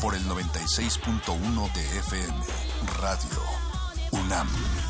[0.00, 2.38] por el 96.1 de FM,
[3.00, 3.42] Radio
[4.12, 4.89] UNAM.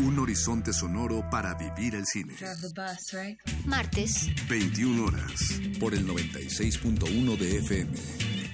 [0.00, 2.34] Un horizonte sonoro para vivir el cine.
[3.66, 5.60] Martes, 21 horas.
[5.80, 7.98] Por el 96.1 de FM.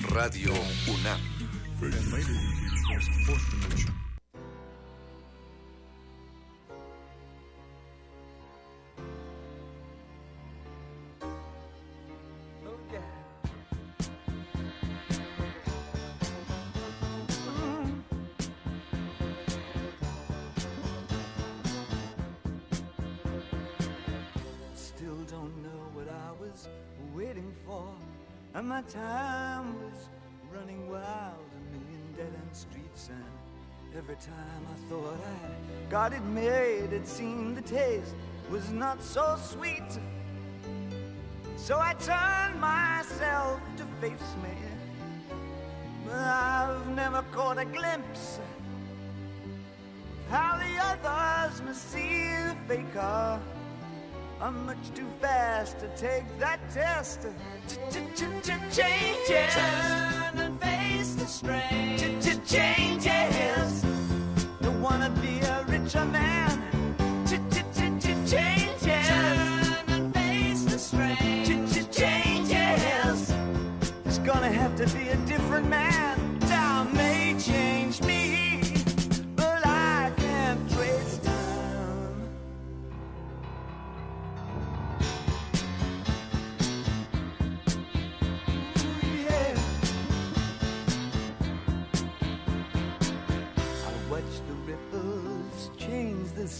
[0.08, 0.52] Radio
[0.88, 1.20] UNAM.
[36.04, 38.14] Got it made, it seemed the taste
[38.50, 39.98] was not so sweet.
[41.56, 44.54] So I turned myself to face me.
[46.04, 53.40] But I've never caught a glimpse of how the others must see the faker.
[54.42, 57.26] I'm much too fast to take that test.
[58.70, 59.54] Changes.
[59.54, 62.20] Turn and face the strain.
[62.44, 63.93] Changes.
[64.84, 66.60] Wanna be a richer man.
[68.26, 68.82] Changes.
[68.82, 70.78] Turn and face the.
[71.90, 73.32] Changes.
[74.04, 76.13] It's gonna have to be a different man.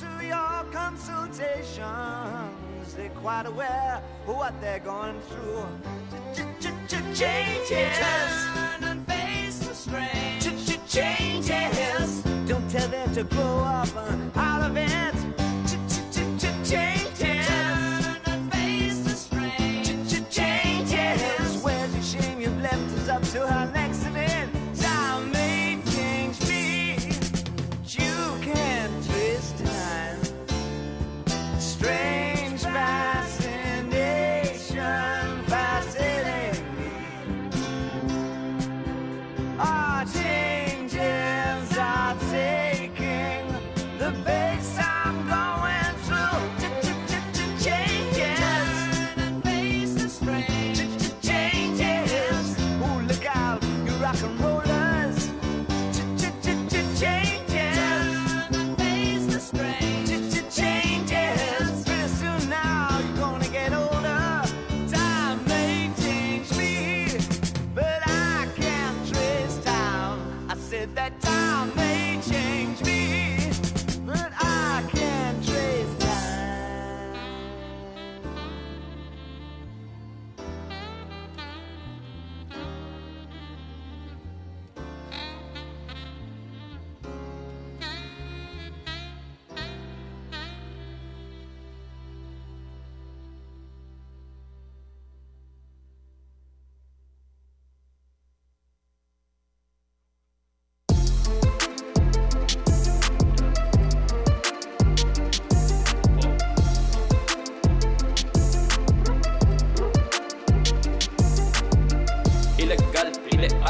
[0.00, 1.84] to your consultations.
[2.96, 5.66] They're quite aware of what they're going through.
[7.14, 7.98] Changes.
[8.80, 10.78] And face the strange.
[10.88, 12.22] Changes.
[12.48, 13.88] Don't tell them to grow up
[14.36, 15.19] out of it.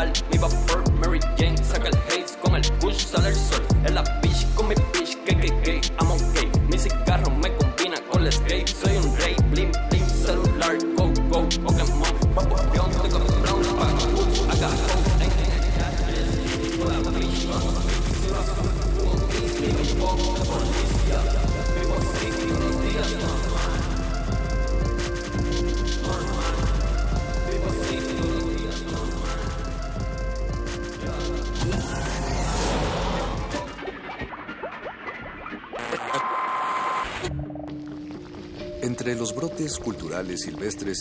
[0.01, 0.39] Ideal, mi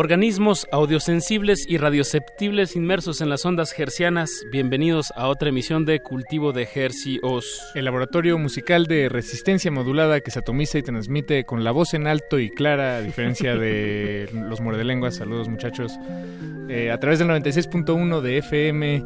[0.00, 6.52] Organismos audiosensibles y radioceptibles inmersos en las ondas hercianas, bienvenidos a otra emisión de Cultivo
[6.52, 7.72] de Hercios.
[7.74, 12.06] El laboratorio musical de resistencia modulada que se atomiza y transmite con la voz en
[12.06, 15.16] alto y clara, a diferencia de los muerdelenguas.
[15.16, 15.98] Saludos muchachos.
[16.68, 19.04] Eh, a través del 96.1 de FM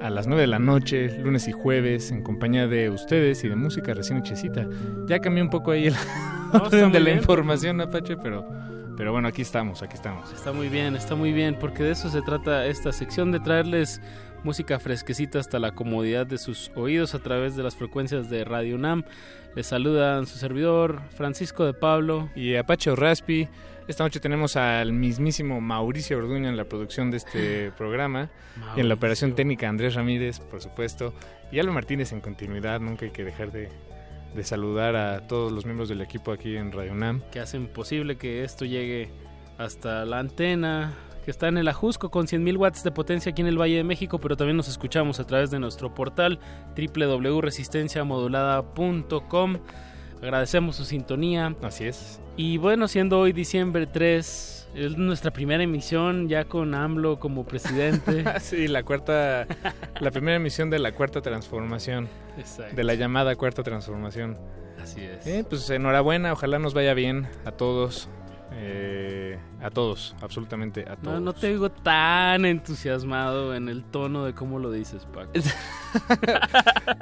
[0.00, 3.54] a las 9 de la noche, lunes y jueves, en compañía de ustedes y de
[3.54, 4.66] música recién hechecita.
[5.06, 5.94] Ya cambié un poco ahí el
[6.52, 7.18] No, orden de la bien.
[7.18, 8.44] información, Apache, pero,
[8.96, 10.32] pero bueno, aquí estamos, aquí estamos.
[10.32, 14.00] Está muy bien, está muy bien, porque de eso se trata esta sección, de traerles
[14.42, 18.76] música fresquecita hasta la comodidad de sus oídos a través de las frecuencias de Radio
[18.76, 19.04] UNAM.
[19.56, 22.30] Les saludan su servidor, Francisco de Pablo.
[22.36, 23.48] Y Apache Raspi.
[23.88, 28.30] Esta noche tenemos al mismísimo Mauricio Orduña en la producción de este programa.
[28.76, 31.12] Y en la operación técnica Andrés Ramírez, por supuesto.
[31.50, 32.80] Y Alba Martínez en continuidad.
[32.80, 33.68] Nunca hay que dejar de,
[34.34, 37.22] de saludar a todos los miembros del equipo aquí en Radio UNAM.
[37.30, 39.10] que hacen posible que esto llegue
[39.58, 40.94] hasta la antena
[41.26, 43.82] que está en el Ajusco con 100.000 watts de potencia aquí en el Valle de
[43.82, 46.38] México, pero también nos escuchamos a través de nuestro portal
[46.76, 49.58] www.resistenciamodulada.com.
[50.22, 51.56] Agradecemos su sintonía.
[51.62, 52.20] Así es.
[52.36, 58.24] Y bueno, siendo hoy diciembre 3, es nuestra primera emisión ya con AMLO como presidente.
[58.40, 59.46] sí, la cuarta,
[60.00, 62.08] la primera emisión de la cuarta transformación.
[62.38, 62.76] Exacto.
[62.76, 64.36] De la llamada cuarta transformación.
[64.80, 65.26] Así es.
[65.26, 68.08] Eh, pues enhorabuena, ojalá nos vaya bien a todos.
[68.52, 71.14] eh, a todos, absolutamente a todos.
[71.14, 75.32] No, no te digo tan entusiasmado en el tono de cómo lo dices, Paco.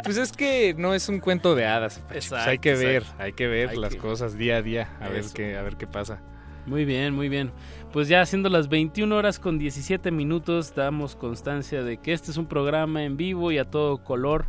[0.05, 1.99] Pues es que no es un cuento de hadas.
[1.99, 2.09] Pacho.
[2.09, 3.23] Pues Exacto, hay que ver, exacto.
[3.23, 5.77] hay que ver Hay las que- cosas día a día, a ver qué, a ver
[5.77, 6.21] qué pasa.
[6.67, 7.51] Muy bien, muy bien.
[7.93, 12.37] Pues ya siendo las 21 horas con 17 minutos, damos constancia de que este es
[12.37, 14.47] un programa en vivo y a todo color.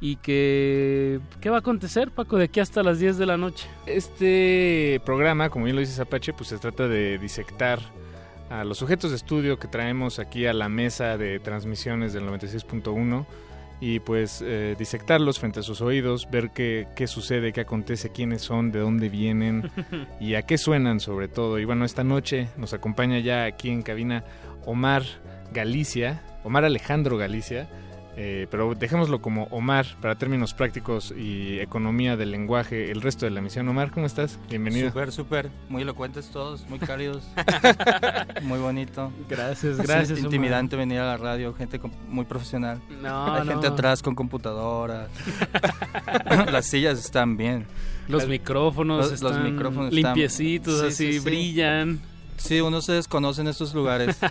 [0.00, 1.20] Y que...
[1.40, 3.68] ¿Qué va a acontecer, Paco, de aquí hasta las 10 de la noche?
[3.86, 7.78] Este programa, como bien lo dice Apache, pues se trata de disectar
[8.50, 13.24] a los sujetos de estudio que traemos aquí a la mesa de transmisiones del 96.1
[13.84, 18.40] y pues eh, disectarlos frente a sus oídos, ver qué, qué sucede, qué acontece, quiénes
[18.40, 19.70] son, de dónde vienen
[20.20, 21.58] y a qué suenan sobre todo.
[21.58, 24.24] Y bueno, esta noche nos acompaña ya aquí en cabina
[24.64, 25.02] Omar
[25.52, 27.68] Galicia, Omar Alejandro Galicia,
[28.16, 33.30] eh, pero dejémoslo como Omar para términos prácticos y economía del lenguaje el resto de
[33.30, 33.68] la misión.
[33.68, 34.38] Omar, ¿cómo estás?
[34.48, 34.88] Bienvenido.
[34.88, 35.50] Súper, súper.
[35.68, 37.24] Muy elocuentes todos, muy cálidos.
[38.42, 39.12] muy bonito.
[39.28, 40.24] Gracias, Es gracias, Omar.
[40.26, 42.80] intimidante venir a la radio, gente con- muy profesional.
[43.02, 43.72] No, Hay gente no.
[43.74, 45.08] atrás con computadoras.
[46.52, 47.66] Las sillas están bien.
[48.06, 49.42] Los micrófonos están
[49.90, 51.24] limpiecitos, Sí, así, sí, sí.
[51.24, 52.00] brillan.
[52.36, 54.18] Sí, uno se desconoce en estos lugares.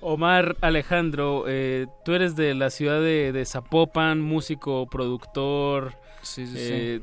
[0.00, 5.94] Omar Alejandro, eh, tú eres de la ciudad de, de Zapopan, músico, productor.
[6.22, 7.00] Sí, sí, eh,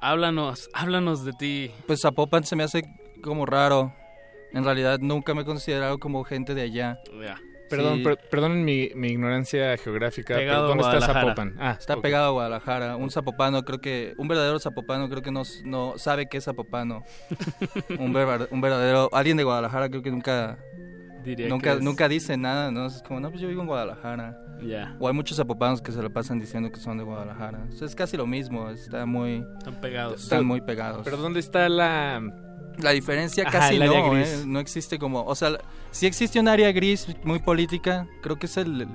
[0.00, 1.70] Háblanos, háblanos de ti.
[1.86, 2.82] Pues Zapopan se me hace
[3.22, 3.92] como raro.
[4.52, 6.98] En realidad nunca me he considerado como gente de allá.
[7.68, 8.04] Perdón, Sí.
[8.04, 10.36] per- perdonen mi, mi ignorancia geográfica.
[10.36, 11.00] Pegado ¿Dónde está.
[11.00, 11.56] Zapopan?
[11.58, 12.94] Ah, está pegado a Guadalajara.
[12.96, 14.14] Un zapopano, creo que.
[14.18, 17.02] Un verdadero zapopano, creo que no, no sabe qué es zapopano.
[17.98, 19.10] un, ver- un verdadero.
[19.12, 20.58] Alguien de Guadalajara, creo que nunca.
[21.26, 22.86] Diría nunca, que es- nunca dice nada, ¿no?
[22.86, 24.40] Es como, no, pues yo vivo en Guadalajara.
[24.62, 24.96] Ya.
[24.98, 27.66] O hay muchos zapopanos que se lo pasan diciendo que son de Guadalajara.
[27.68, 29.44] O sea, es casi lo mismo, está muy.
[29.58, 30.22] Están pegados.
[30.22, 31.02] Están muy pegados.
[31.04, 32.22] Pero ¿dónde está la.
[32.78, 34.28] La diferencia Ajá, casi no, gris.
[34.28, 34.44] ¿eh?
[34.46, 35.58] no existe como, o sea,
[35.90, 38.86] sí existe un área gris muy política, creo que es el,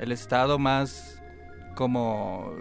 [0.00, 1.22] el estado más
[1.76, 2.52] como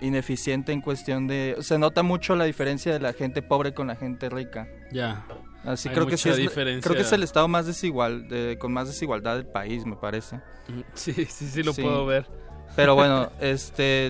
[0.00, 3.96] ineficiente en cuestión de, se nota mucho la diferencia de la gente pobre con la
[3.96, 4.68] gente rica.
[4.90, 5.24] Ya.
[5.64, 8.72] Así Hay creo que sí es, creo que es el estado más desigual, de- con
[8.72, 10.40] más desigualdad del país, me parece.
[10.94, 12.26] Sí, sí, sí lo puedo ver.
[12.76, 14.08] Pero bueno, este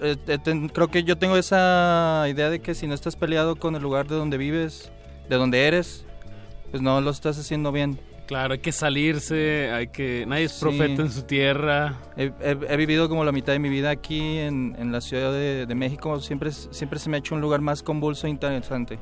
[0.00, 3.56] eh, eh, ten- creo que yo tengo esa idea de que si no estás peleado
[3.56, 4.90] con el lugar de donde vives,
[5.28, 6.04] de donde eres,
[6.70, 7.98] pues no lo estás haciendo bien.
[8.26, 10.24] Claro, hay que salirse, hay que...
[10.26, 10.60] Nadie es Sí.
[10.60, 11.94] profeta en su tierra.
[12.16, 15.30] He, he- he vivido como la mitad de mi vida aquí en, en la Ciudad
[15.32, 16.20] de, de México.
[16.20, 18.98] Siempre, siempre se me ha hecho un lugar más convulso e interesante.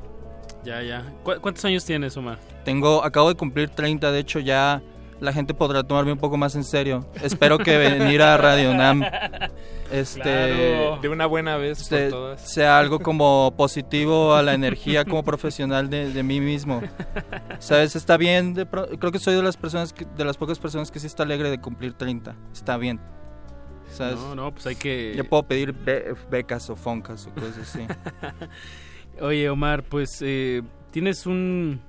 [0.65, 1.03] Ya, ya.
[1.23, 2.39] ¿Cu- ¿Cuántos años tienes, Omar?
[2.63, 4.81] Tengo, acabo de cumplir 30, de hecho ya
[5.21, 7.05] la gente podrá tomarme un poco más en serio.
[7.21, 9.01] Espero que venir a Radio Nam
[9.91, 12.41] este Claro, de una buena vez por se- todas.
[12.41, 16.81] sea algo como positivo a la energía como profesional de, de mí mismo.
[17.59, 20.59] Sabes, está bien, de pro- creo que soy de las personas que- de las pocas
[20.59, 22.35] personas que sí está alegre de cumplir 30.
[22.51, 22.99] Está bien.
[23.91, 24.15] ¿Sabes?
[24.15, 25.13] No, no, pues hay que...
[25.15, 27.85] Yo puedo pedir be- becas o foncas o cosas así.
[29.21, 30.61] Oye, Omar, pues eh,
[30.91, 31.79] tienes un,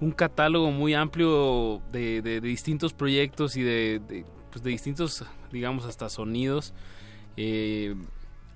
[0.00, 5.24] un catálogo muy amplio de, de- de distintos proyectos y de, de, pues, de distintos,
[5.52, 6.74] digamos, hasta sonidos.
[7.36, 7.94] Eh,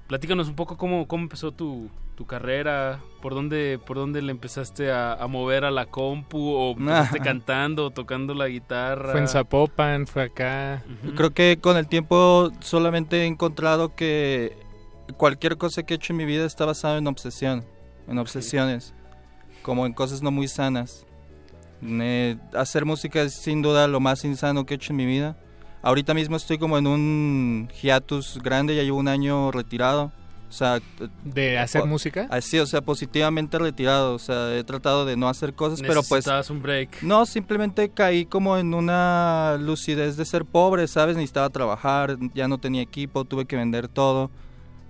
[0.06, 4.90] platícanos un poco cómo, cómo empezó tu, tu carrera, por dónde, por dónde le empezaste
[4.92, 9.12] a, a mover a la compu, o empezaste cantando, o tocando la guitarra.
[9.12, 10.84] Fue en Zapopan, fue acá.
[11.16, 14.56] Creo que con el tiempo solamente he encontrado que
[15.16, 17.64] cualquier cosa que he hecho en mi vida está basado en obsesión,
[18.08, 18.94] en obsesiones,
[19.62, 21.04] como en cosas no muy sanas.
[21.82, 25.36] Eh, hacer música es sin duda lo más insano que he hecho en mi vida.
[25.82, 30.10] Ahorita mismo estoy como en un hiatus grande, ya llevo un año retirado.
[30.48, 30.80] O sea,
[31.24, 32.26] ¿De hacer po- música?
[32.30, 34.14] Así, o sea, positivamente retirado.
[34.14, 36.10] O sea, he tratado de no hacer cosas, pero pues...
[36.26, 37.02] Necesitabas un break.
[37.02, 41.16] No, simplemente caí como en una lucidez de ser pobre, ¿sabes?
[41.16, 44.30] Necesitaba trabajar, ya no tenía equipo, tuve que vender todo.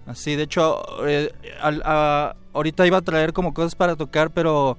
[0.09, 1.31] Así, de hecho, eh,
[1.61, 4.77] al- a- ahorita iba a traer como cosas para tocar, pero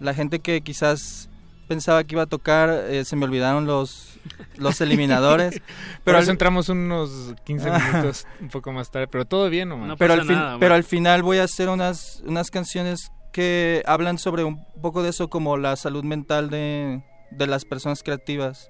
[0.00, 1.28] la gente que quizás
[1.68, 4.18] pensaba que iba a tocar, eh, se me olvidaron los,
[4.56, 5.62] los eliminadores.
[6.04, 9.96] Pero al- entramos unos 15 minutos un poco más tarde, pero todo bien, Omar.
[9.96, 14.44] pero, al fin- pero al final voy a hacer unas, unas canciones que hablan sobre
[14.44, 18.68] un poco de eso, como la salud mental de, de las personas creativas.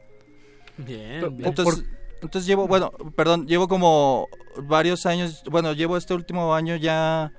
[0.76, 1.48] Bien, bien.
[1.48, 1.84] Entonces,
[2.22, 7.32] entonces llevo, bueno, perdón, llevo como varios años, bueno, llevo este último año ya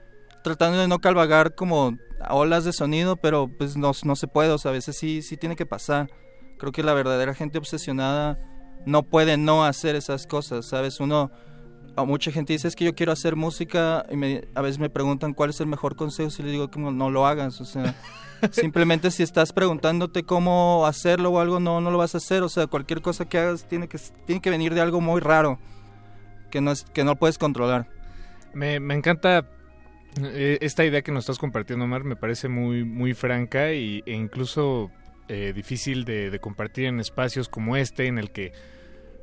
[0.44, 1.98] tratando de no calvagar como
[2.30, 5.38] olas de sonido, pero pues no, no se puede, o sea, a veces sí, sí
[5.38, 6.10] tiene que pasar.
[6.58, 8.40] Creo que la verdadera gente obsesionada
[8.86, 11.00] no puede no hacer esas cosas, ¿sabes?
[11.00, 11.32] Uno,
[11.96, 14.90] a mucha gente dice, es que yo quiero hacer música y me- a veces me
[14.90, 17.66] preguntan cuál es el mejor consejo y le digo que no, no lo hagas, o
[17.66, 17.96] sea,
[18.52, 22.50] simplemente si estás preguntándote cómo hacerlo o algo, no, no lo vas a hacer, o
[22.50, 25.60] sea, cualquier cosa que hagas tiene que, tiene que venir de algo muy raro,
[26.50, 27.88] que no, es, que no puedes controlar.
[28.54, 29.48] Me, me encanta
[30.22, 32.04] eh, esta idea que nos estás compartiendo, Omar.
[32.04, 34.92] Me parece muy, muy franca y, e incluso
[35.28, 38.52] eh, difícil de, de compartir en espacios como este, en el que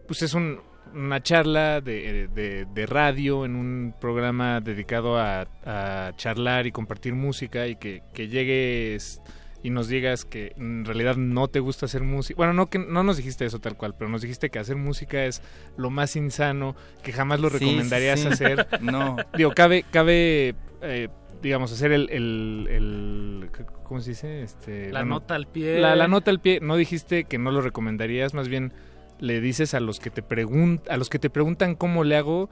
[0.09, 0.61] pues es un-
[0.95, 7.15] una charla de, de- de radio en un programa dedicado a, a charlar y compartir
[7.15, 9.21] música y que, que llegues
[9.63, 12.37] y nos digas que en realidad no te gusta hacer música.
[12.39, 15.25] Bueno, no que no nos dijiste eso tal cual, pero nos dijiste que hacer música
[15.27, 15.43] es
[15.77, 18.29] lo más insano, que jamás lo Sí, recomendarías sí.
[18.29, 18.67] hacer.
[18.81, 19.17] No.
[19.37, 21.09] Digo, cabe, cabe eh,
[21.43, 23.51] digamos, hacer el, el, el-
[23.85, 24.43] ¿cómo se dice?
[24.43, 25.79] Este, La nota al pie.
[25.79, 26.61] La, la nota al pie.
[26.63, 28.73] No dijiste que no lo recomendarías, más bien
[29.21, 32.51] le dices a los que te pregun a los que te preguntan cómo le hago,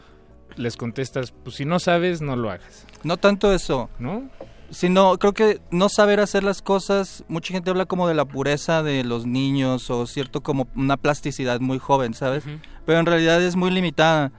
[0.56, 2.86] les contestas, pues si no sabes, no lo hagas.
[3.02, 3.88] No tanto eso.
[3.98, 4.28] ¿No?
[4.70, 8.82] Sino, creo que no saber hacer las cosas, mucha gente habla como de la pureza
[8.82, 12.44] de los niños o cierto como una plasticidad muy joven, ¿sabes?
[12.84, 14.30] Pero en realidad es muy limitada.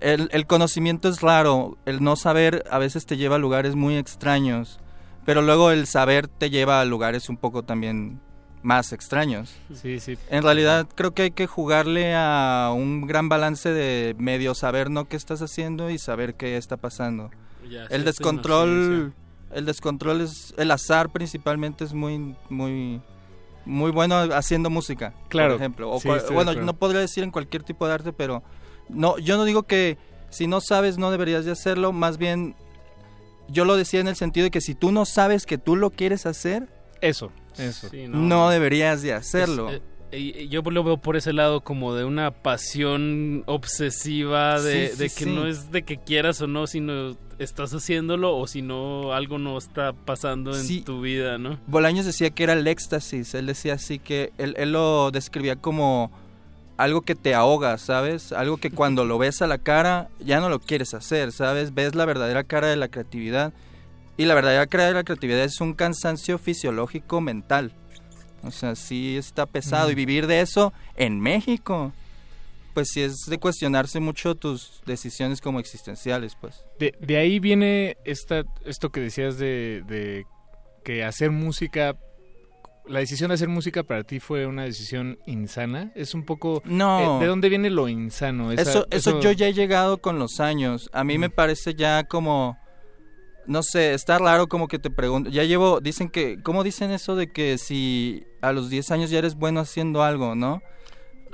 [0.00, 3.96] El, el conocimiento es raro, el no saber a veces te lleva a lugares muy
[3.96, 4.78] extraños,
[5.24, 8.20] pero luego el saber te lleva a lugares un poco también
[8.62, 9.54] más extraños.
[9.74, 10.16] Sí, sí.
[10.30, 15.06] En realidad creo que hay que jugarle a un gran balance de medio saber no
[15.08, 17.30] qué estás haciendo y saber qué está pasando.
[17.68, 19.14] Ya, el descontrol,
[19.52, 23.00] el descontrol es el azar principalmente es muy muy
[23.64, 25.90] muy bueno haciendo música, Claro, por ejemplo.
[25.90, 28.42] O sí, cual- estoy de bueno, no podría decir en cualquier tipo de arte, pero
[28.88, 29.98] no yo no digo que
[30.30, 32.54] si no sabes no deberías de hacerlo, más bien
[33.48, 35.90] yo lo decía en el sentido de que si tú no sabes que tú lo
[35.90, 36.68] quieres hacer,
[37.00, 37.88] eso, eso.
[37.90, 39.70] Sí, no, deberías de hacerlo.
[39.70, 39.76] Es,
[40.12, 44.92] eh, eh, yo lo veo por ese lado como de una pasión obsesiva de, Sí,
[44.92, 45.30] sí, de que sí.
[45.30, 49.56] no es de que quieras o no, sino estás haciéndolo o si no algo no
[49.58, 50.82] está pasando en Sí.
[50.82, 51.58] tu vida, ¿no?
[51.66, 56.10] Bolaños decía que era el éxtasis, él decía así que él, él lo describía como
[56.76, 58.32] algo que te ahoga, ¿sabes?
[58.32, 61.74] Algo que cuando lo ves a la cara ya no lo quieres hacer, ¿sabes?
[61.74, 63.52] Ves la verdadera cara de la creatividad
[64.16, 67.72] y la verdadera cara de la creatividad es un cansancio fisiológico mental.
[68.44, 71.92] O sea, sí está pesado y vivir de eso en México,
[72.74, 76.64] pues sí es de cuestionarse mucho tus decisiones como existenciales, pues.
[76.80, 80.24] De, de ahí viene esta, esto que decías de, de
[80.84, 81.94] que hacer música,
[82.88, 85.92] la decisión de hacer música para ti fue una decisión insana.
[85.94, 86.62] Es un poco...
[86.64, 87.18] No.
[87.18, 88.50] eh, ¿De dónde viene lo insano?
[88.50, 90.90] Esa- eso, eso yo ya he llegado con los años.
[90.92, 92.58] A mí me parece ya como,
[93.46, 95.30] no sé, está raro como que te pregunto.
[95.30, 99.18] Ya llevo, dicen que, ¿cómo dicen eso de que si a los 10 años ya
[99.18, 100.62] eres bueno haciendo algo, no?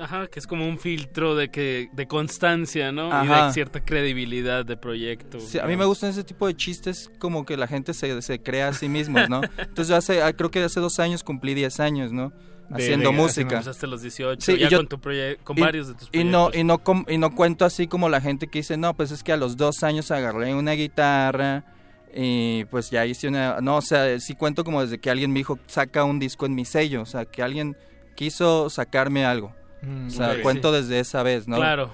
[0.01, 3.09] Ajá, que es como un filtro de que de constancia, ¿no?
[3.24, 5.40] Y de cierta credibilidad de proyecto.
[5.40, 8.40] Sí, a mí me gustan ese tipo de chistes como que la gente se, se
[8.40, 9.40] crea a sí mismos, ¿no?
[9.59, 12.30] Entonces yo hace, ah, creo que hace dos años cumplí 10 años, ¿no?
[12.68, 13.56] De- Haciendo de- música.
[13.56, 15.01] Empezaste a los 18, Sí, y ya yo- con, tu
[15.43, 16.60] con y- varios de tus y no proyectos.
[16.60, 19.32] y no y no cuento así como la gente que dice no pues es que
[19.32, 21.64] a los dos años agarré una guitarra
[22.14, 25.40] y pues ya hice una no o sea sí cuento como desde que alguien me
[25.40, 27.76] dijo saca un disco en mi sello o sea que alguien
[28.16, 29.52] quiso sacarme algo.
[29.82, 30.80] Mm, o sea cuento sí.
[30.82, 31.90] desde esa vez no Claro.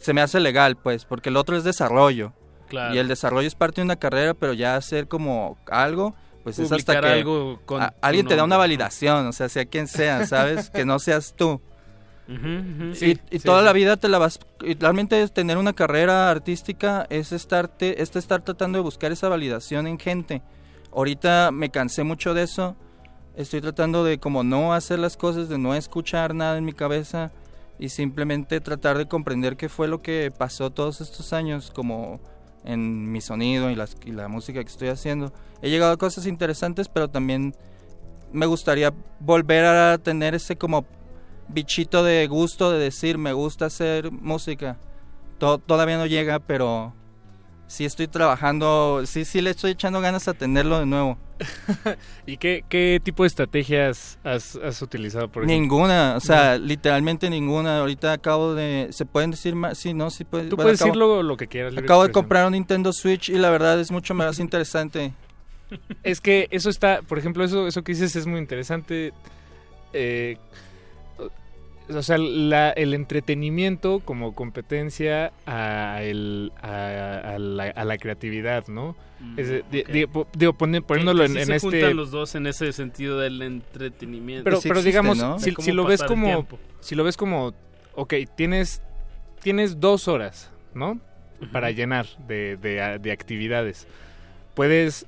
[0.00, 2.32] se me hace legal pues porque el otro es desarrollo.
[2.68, 2.94] Claro.
[2.94, 6.72] y el desarrollo es parte de una carrera pero ya hacer como algo pues es
[6.72, 9.86] hasta que algo con a- tu alguien te da una validación o sea sea quien
[9.86, 11.60] sea sabes que no seas tú
[12.32, 13.64] Y, Sí, y sí, toda sí.
[13.64, 18.14] la vida te la vas y realmente es tener una carrera artística es estarte es
[18.16, 20.42] estar tratando de buscar esa validación en gente.
[20.92, 22.76] Ahorita me cansé mucho de eso.
[23.36, 27.32] Estoy tratando de como no hacer las cosas de no escuchar nada en mi cabeza
[27.78, 32.20] y simplemente tratar de comprender qué fue lo que pasó todos estos años como
[32.64, 35.32] en mi sonido y, las, y la música que estoy haciendo.
[35.62, 37.54] He llegado a cosas interesantes pero también
[38.32, 40.84] me gustaría volver a tener ese como
[41.48, 44.78] bichito de gusto de decir me gusta hacer música.
[45.38, 46.94] To- todavía no llega, pero
[47.66, 51.18] sí estoy trabajando, sí, sí le estoy echando ganas a tenerlo de nuevo.
[52.26, 55.28] ¿Y qué, qué tipo de estrategias has, has utilizado?
[55.28, 55.60] Por ejemplo?
[55.60, 57.78] Ninguna, o sea, literalmente ninguna.
[57.80, 59.78] Ahorita acabo de, ¿se pueden decir más?
[59.78, 61.76] Sí, no, sí puede- Tú bueno, puedes acabo- decir lo, lo que quieras.
[61.76, 65.12] Acabo de comprar un Nintendo Switch y la verdad es mucho más interesante.
[66.04, 69.12] Es que eso está, por ejemplo, eso, eso que dices es muy interesante.
[69.94, 70.36] Eh,
[71.88, 78.66] o sea, la- el entretenimiento como competencia a, el, a, a la, a la creatividad,
[78.68, 78.96] ¿no?
[79.20, 79.62] Mm, Es
[80.34, 81.68] digo, poniéndolo que en, sí en se este...
[81.68, 84.44] juntan los dos en ese sentido del entretenimiento.
[84.44, 85.38] Pero, Sí pero existe, digamos, ¿no?
[85.38, 86.46] si, lo ves como,
[86.80, 87.54] si lo ves como,
[87.94, 88.82] ok, tienes,
[89.42, 91.00] tienes dos horas, ¿no?
[91.50, 93.86] Para llenar de, de, de actividades.
[94.54, 95.06] Puedes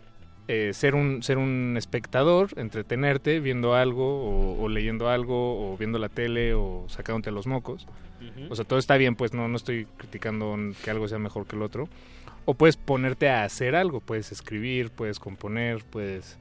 [0.49, 5.99] eh, ser un ser un espectador, entretenerte viendo algo o, o leyendo algo o viendo
[5.99, 7.87] la tele o sacándote los mocos.
[8.51, 11.57] O sea, todo está bien, pues no no estoy criticando que algo sea mejor que
[11.57, 11.89] el otro.
[12.47, 16.39] O puedes ponerte a hacer algo, puedes escribir, puedes componer, puedes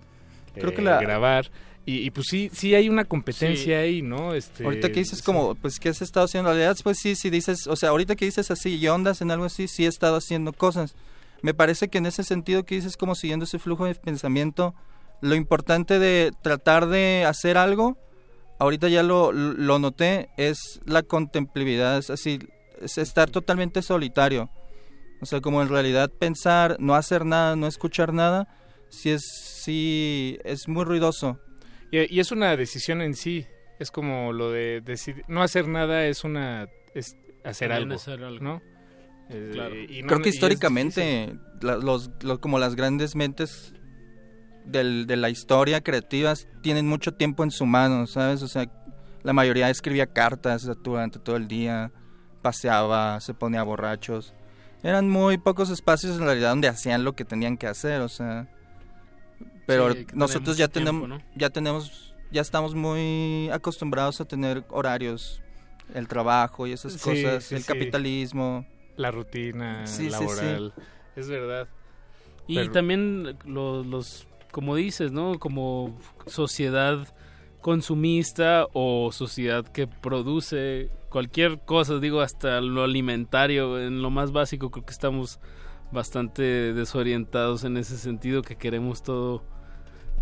[0.54, 1.50] Creo eh, que la- grabar.
[1.86, 3.74] Y, y pues sí, sí hay una competencia Sí.
[3.74, 4.34] ahí, ¿no?
[4.34, 5.26] Este, Ahorita que dices sí.
[5.26, 6.50] como, pues, ¿qué has estado haciendo?
[6.52, 9.32] En realidad, pues sí, sí dices, o sea, ahorita que dices así y ondas en
[9.32, 10.96] algo así, sí he estado haciendo cosas.
[11.44, 14.74] Me parece que en ese sentido que dices como siguiendo ese flujo de pensamiento,
[15.22, 17.98] lo importante de tratar de hacer algo,
[18.60, 22.40] ahorita ya lo, lo noté, es la contemplatividad, es así,
[22.82, 24.50] es estar totalmente solitario.
[25.22, 28.48] O sea, como en realidad pensar, no hacer nada, no escuchar nada,
[28.90, 29.24] sí es,
[29.64, 31.40] sí, es muy ruidoso.
[31.92, 33.46] Y, y es una decisión en sí.
[33.80, 35.26] Es como lo de decidir.
[35.28, 36.68] No hacer nada es una.
[36.94, 37.96] Es hacer También algo.
[37.96, 38.44] hacer algo.
[38.44, 38.62] ¿no?
[39.30, 39.76] Eh, Claro.
[39.76, 43.74] y no- Creo que históricamente la- los, los- como las grandes mentes
[44.66, 48.42] del- de la historia creativas tienen mucho tiempo en su mano, ¿sabes?
[48.44, 48.66] O sea,
[49.24, 51.92] la mayoría escribía cartas durante todo el día,
[52.42, 54.34] paseaba, se ponía borrachos.
[54.84, 58.50] Eran muy pocos espacios en realidad donde hacían lo que tenían que hacer, o sea.
[59.66, 61.22] Pero Sí, nosotros ya tiempo, tenemos, ¿no?
[61.38, 65.42] ya tenemos, ya estamos muy acostumbrados a tener horarios,
[65.94, 67.68] el trabajo y esas Sí, cosas, sí, el sí.
[67.68, 68.66] capitalismo.
[68.96, 70.10] La rutina Sí, sí, sí.
[70.12, 70.74] laboral.
[71.16, 71.68] Es verdad.
[72.48, 75.40] Y Pero- también los, los, como dices, ¿no?
[75.40, 75.98] Como
[76.28, 77.08] sociedad
[77.62, 84.70] consumista o sociedad que produce cualquier cosa, digo, hasta lo alimentario, en lo más básico,
[84.70, 85.40] creo que estamos
[85.92, 89.44] bastante desorientados en ese sentido, que queremos todo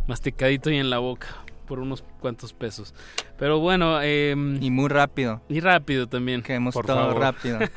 [0.08, 1.28] masticadito y en la boca
[1.72, 2.94] por unos cuantos pesos.
[3.40, 5.42] Pero bueno, em, Y muy rápido.
[5.48, 6.42] y rápido también.
[6.42, 7.18] Queremos Por todo favor.
[7.22, 7.60] rápido.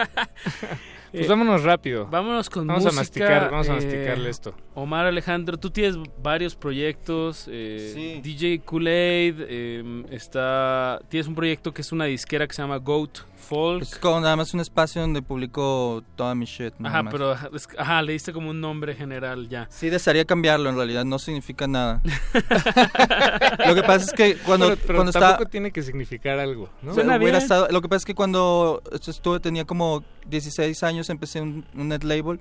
[1.13, 2.09] Pues Eh, vámonos rápido.
[2.11, 4.53] Vámonos con Vamos a masticar, vamos a eh, masticarle esto.
[4.75, 7.47] Omar Alejandro, tú tienes varios proyectos.
[7.49, 12.79] eh, DJ Kool-Aid, eh, está, tienes un proyecto que es una disquera que se llama
[12.79, 13.83] Goat Folk.
[13.83, 16.75] Es como nada más un espacio donde publico toda mi shit.
[16.79, 17.13] nada Ajá, más.
[17.13, 19.67] pero ajá, es- ajá, le diste como un nombre general ya.
[19.71, 22.01] Sí, desearía cambiarlo, en realidad no significa nada.
[23.67, 25.51] lo que pasa es que cuando, pero pero cuando tampoco estaba...
[25.51, 26.95] tiene que significar algo, ¿no?
[26.95, 31.41] Sea, hubiera estado- lo que pasa es que cuando estuve, tenía como 16 años, empecé
[31.41, 32.41] un, un net label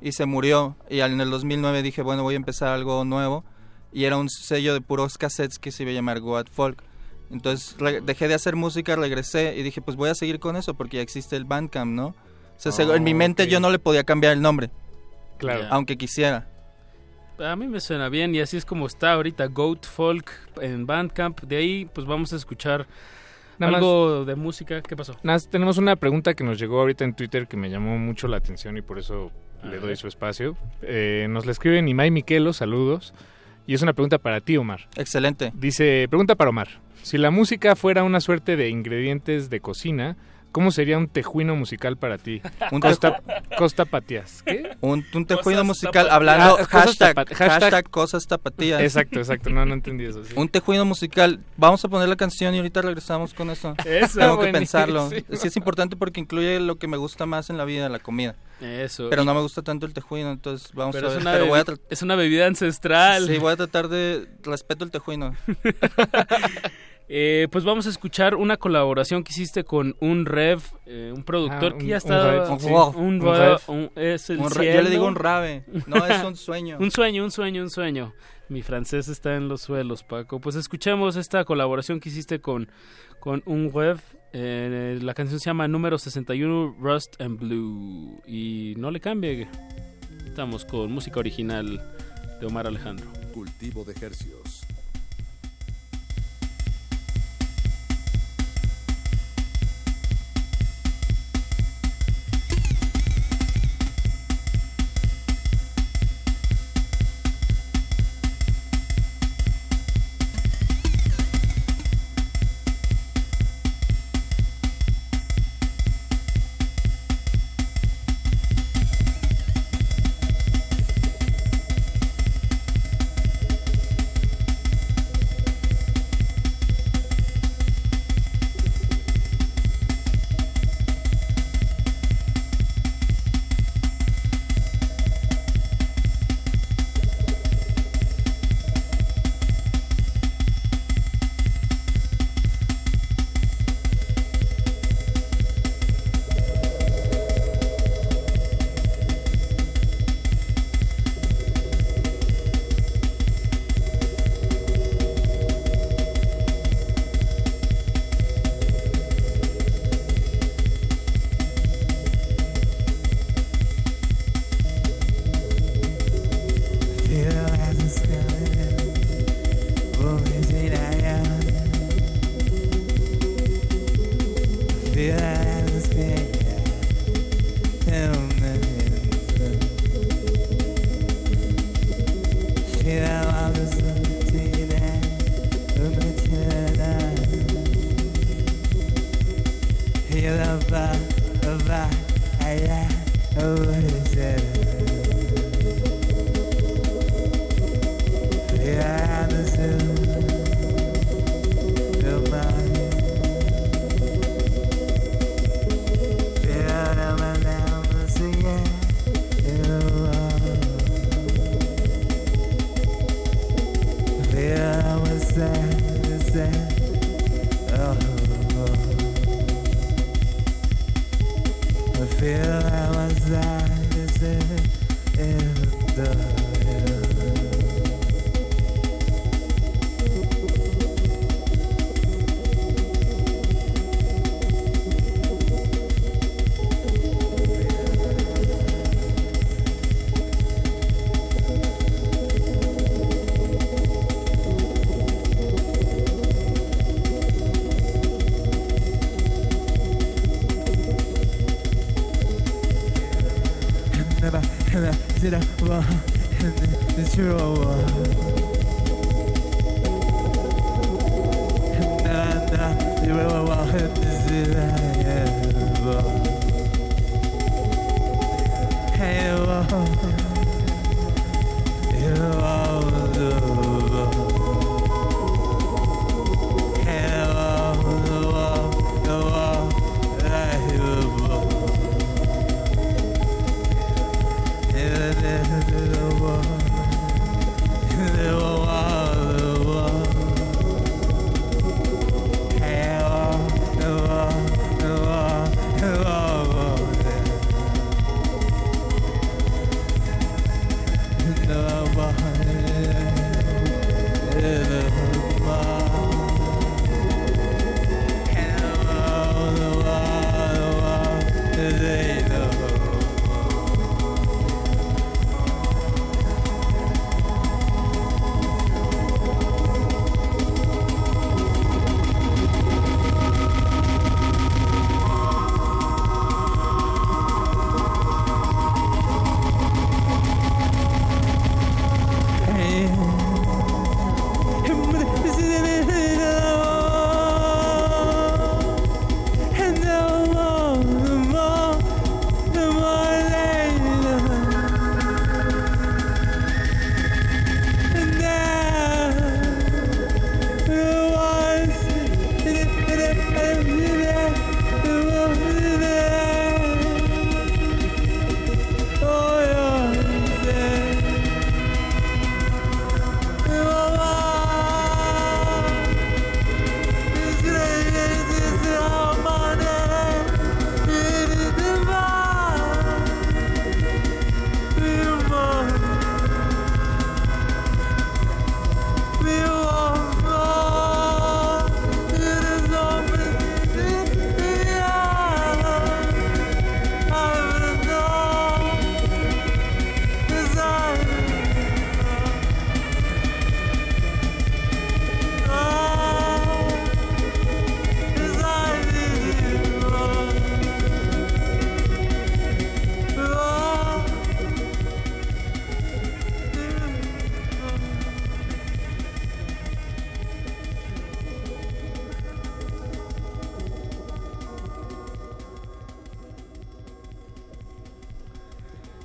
[0.00, 0.76] y se murió.
[0.90, 3.44] Y al- en el 2009 dije, bueno, voy a empezar algo nuevo.
[3.92, 6.82] Y era un sello de puros cassettes que se iba a llamar Goat Folk.
[7.32, 10.98] Entonces dejé de hacer música, regresé y dije, pues voy a seguir con eso porque
[10.98, 12.06] ya existe el Bandcamp, ¿no?
[12.08, 12.14] O
[12.58, 13.48] sea, se- en mi Oh, mente ok.
[13.48, 14.70] yo no le podía cambiar el nombre.
[15.38, 15.64] Claro.
[15.70, 16.46] Aunque quisiera.
[17.38, 20.30] A mí me suena bien y así es como está ahorita Goat Folk
[20.60, 21.40] en Bandcamp.
[21.40, 22.86] De ahí pues vamos a escuchar
[23.58, 24.80] Nada ¿Algo de música?
[24.82, 25.12] ¿Qué pasó?
[25.22, 28.26] Nada, más tenemos una pregunta que nos llegó ahorita en Twitter que me llamó mucho
[28.28, 29.30] la atención y por eso
[29.62, 29.80] A le ver.
[29.80, 30.56] doy su espacio.
[30.82, 33.14] Eh, nos la escribe Nimai Miquelo, saludos.
[33.66, 34.88] Y es una pregunta para ti, Omar.
[34.96, 35.52] Excelente.
[35.54, 36.68] Dice, pregunta para Omar.
[37.02, 40.16] Si la música fuera una suerte de ingredientes de cocina,
[40.52, 42.40] ¿cómo sería un tejuino musical para ti?
[42.70, 43.20] Un Costa,
[43.58, 44.42] Costa Patías.
[44.44, 44.76] ¿Qué?
[44.80, 46.14] Un, un tejuino Cosas musical tapatías.
[46.14, 48.80] hablando Ah, cosas hashtag, hashtag, hashtag- cosas tapatías.
[48.80, 49.50] Exacto, exacto.
[49.50, 50.24] No, no entendí eso.
[50.24, 50.34] sí.
[50.36, 51.40] Un tejuino musical.
[51.56, 53.74] Vamos a poner la canción y ahorita regresamos con eso.
[53.84, 55.08] Eso, Tengo que pensarlo.
[55.10, 58.34] Sí es importante porque incluye lo que me gusta más en la vida, la comida.
[58.60, 59.08] Eso.
[59.10, 61.22] Pero Y- no me gusta tanto el tejuino, entonces vamos Pero a es ver.
[61.22, 63.26] una, Pero voy a bebi- tra- es una bebida ancestral.
[63.26, 65.34] Sí, voy a tratar de respeto el tejuino.
[67.14, 71.74] Eh, pues vamos a escuchar una colaboración que hiciste con un rev, eh, un productor
[71.74, 72.30] Ah, que ya un está...
[72.30, 72.66] rev, un, sí.
[72.96, 73.58] Un rev, rev.
[73.68, 74.82] un- es el Un re- yo cielo.
[74.82, 75.62] le digo un rave.
[75.86, 76.78] No, es un sueño.
[76.80, 78.14] un sueño, un sueño, un sueño.
[78.48, 80.40] Mi francés está en los suelos, Paco.
[80.40, 82.70] Pues escuchemos esta colaboración que hiciste con,
[83.20, 84.00] con un rev.
[84.32, 88.22] Eh, la canción se llama Número 61, Rust and Blue.
[88.26, 89.48] Y no le cambie.
[90.26, 91.78] Estamos con música original
[92.40, 93.06] de Omar Alejandro.
[93.34, 94.38] Cultivo de ejercios.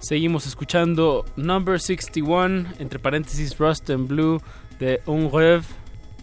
[0.08, 4.42] Seguimos escuchando Number 61, entre paréntesis Rust and Blue,
[4.80, 5.66] de Un Rêve,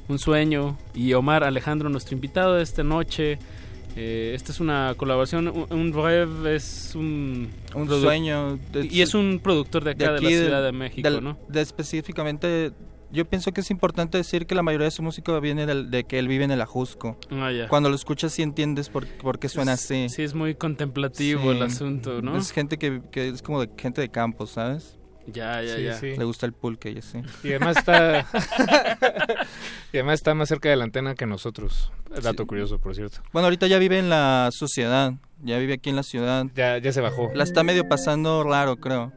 [0.09, 3.39] Un Sueño, y Omar Alejandro, nuestro invitado de esta noche.
[3.95, 7.51] Eh, esta es una colaboración, Un, un Rêve es un...
[7.75, 8.59] Un sueño.
[8.73, 11.37] y es un productor de acá, de, aquí la Ciudad de México, del- ¿no?
[11.47, 12.73] de específicamente,
[13.15, 16.05] yo pienso que es importante decir que la mayoría de su música viene del- de
[16.05, 17.17] que él vive en el Ajusco.
[17.31, 17.51] Ah.
[17.69, 20.09] Cuando lo escuchas sí entiendes por, por qué suena así.
[20.09, 22.37] Sí, es muy contemplativo el asunto, ¿no?
[22.37, 24.99] Es gente que, que es como de gente de campo, ¿sabes?
[25.27, 25.95] Ya, ya, Sí, ya.
[25.99, 26.17] sí.
[26.19, 27.23] Le gusta el pulque y así.
[27.43, 28.27] Y además está
[29.93, 31.93] y además está más cerca de la antena que nosotros.
[32.23, 33.21] Dato curioso, por cierto.
[33.33, 36.45] Bueno, ahorita ya vive en la sociedad, ya vive aquí en la ciudad.
[36.55, 37.31] Ya, ya se bajó.
[37.35, 39.13] La está medio pasando raro, creo.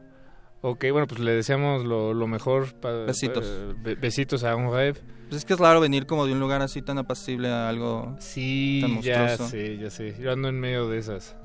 [0.60, 2.72] Ok, bueno, pues le deseamos lo, lo mejor.
[2.80, 3.44] pa- Besitos.
[3.46, 4.94] eh, be- besitos a un rêve.
[5.28, 8.16] Pues es que es raro venir como de un lugar así tan apacible a algo
[8.18, 9.50] Sí, tan ya monstruoso.
[9.50, 10.16] sé, ya sé.
[10.20, 11.36] Yo ando en medio de esas.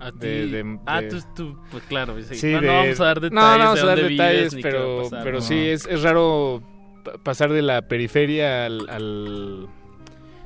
[0.00, 2.34] A ti- De- de- ah, de- tú, tú, pues claro, sí.
[2.36, 4.16] Sí, no, no de- vamos a dar detalles No, no vamos de a dar vives
[4.18, 5.42] detalles, a pero, pasar, pero ¿no?
[5.44, 6.62] sí, es, es raro
[7.04, 9.68] pa- pasar de la periferia al, al,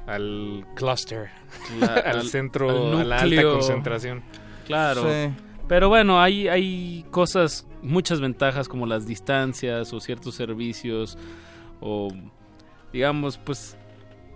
[0.06, 1.28] al cluster,
[1.80, 4.22] La- al, al- centro, al a la alta concentración.
[4.66, 5.02] Claro.
[5.02, 5.30] Sí.
[5.68, 11.16] Pero bueno, hay, hay cosas, muchas ventajas como las distancias o ciertos servicios
[11.80, 12.08] o
[12.92, 13.76] digamos, pues,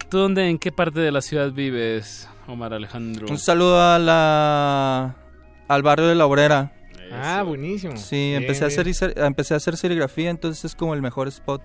[0.09, 3.27] ¿tú dónde, en qué parte de la ciudad vives, Omar Alejandro?
[3.31, 5.17] Un saludo a la
[5.69, 6.73] al barrio de la Obrera.
[7.13, 7.97] Ah, buenísimo.
[7.97, 8.87] Sí, Bien, empecé a hacer
[9.17, 11.63] empecé a hacer serigrafía, entonces es como el mejor spot.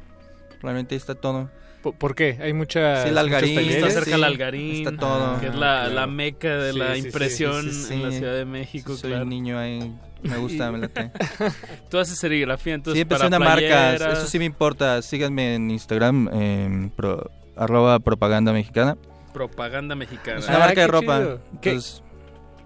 [0.61, 1.49] Realmente ahí está todo.
[1.83, 2.37] ¿Por, por qué?
[2.41, 5.39] Hay mucha Sí, el Algarín, Está cerca sí, del Algarín, está todo.
[5.39, 5.93] que es la, claro.
[5.93, 7.93] la meca de Sí, la sí, sí, impresión Sí, sí, sí.
[7.93, 9.23] en la Ciudad de México, Soy claro.
[9.23, 9.93] un niño ahí,
[10.23, 11.11] me gusta, me late.
[11.89, 15.01] Tú haces serigrafía, entonces sí, empecé para una marca, eso sí me importa.
[15.01, 18.97] Síganme en Instagram, en pro- arroba propaganda mexicana.
[19.33, 20.39] Propaganda mexicana.
[20.39, 21.17] Es una marca de qué ropa.
[21.19, 21.39] chido.
[21.61, 22.03] Qué- Entonces,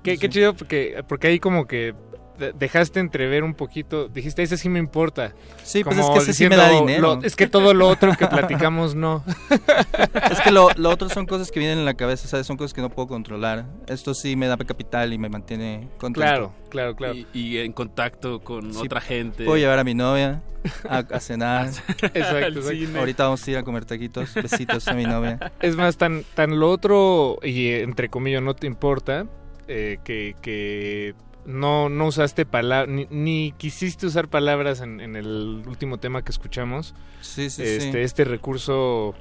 [0.04, 2.11] Qué, qué chido porque, porque ahí como que de-
[2.58, 5.34] dejaste entrever un poquito, dijiste, ese sí me importa.
[5.64, 7.16] Sí, pues Como es que ese sí me da dinero.
[7.18, 9.24] lo- es que todo lo otro que platicamos no.
[10.32, 12.48] es que lo, lo otro son cosas que vienen en la cabeza, ¿sabes?
[12.48, 13.66] Son cosas que no puedo controlar.
[13.88, 16.22] Esto sí me da capital y me mantiene contento.
[16.22, 17.14] Claro, claro, claro.
[17.16, 19.44] Y, y en contacto con Sí, otra gente.
[19.46, 20.42] Puedo llevar a mi novia
[20.88, 21.68] a, a cenar.
[22.02, 22.62] Exacto, exacto.
[22.64, 23.00] cine.
[23.00, 24.34] Ahorita vamos a ir a comer taquitos.
[24.34, 25.52] Besitos a mi novia.
[25.60, 29.26] Es más, tan, tan lo otro, y entre comillas, no te importa,
[29.68, 31.14] eh, que, que
[31.46, 36.32] no, no usaste palabras, ni, ni quisiste usar palabras en, en el último tema que
[36.32, 36.94] escuchamos.
[37.22, 37.98] Sí, sí, este, sí.
[37.98, 39.16] este recurso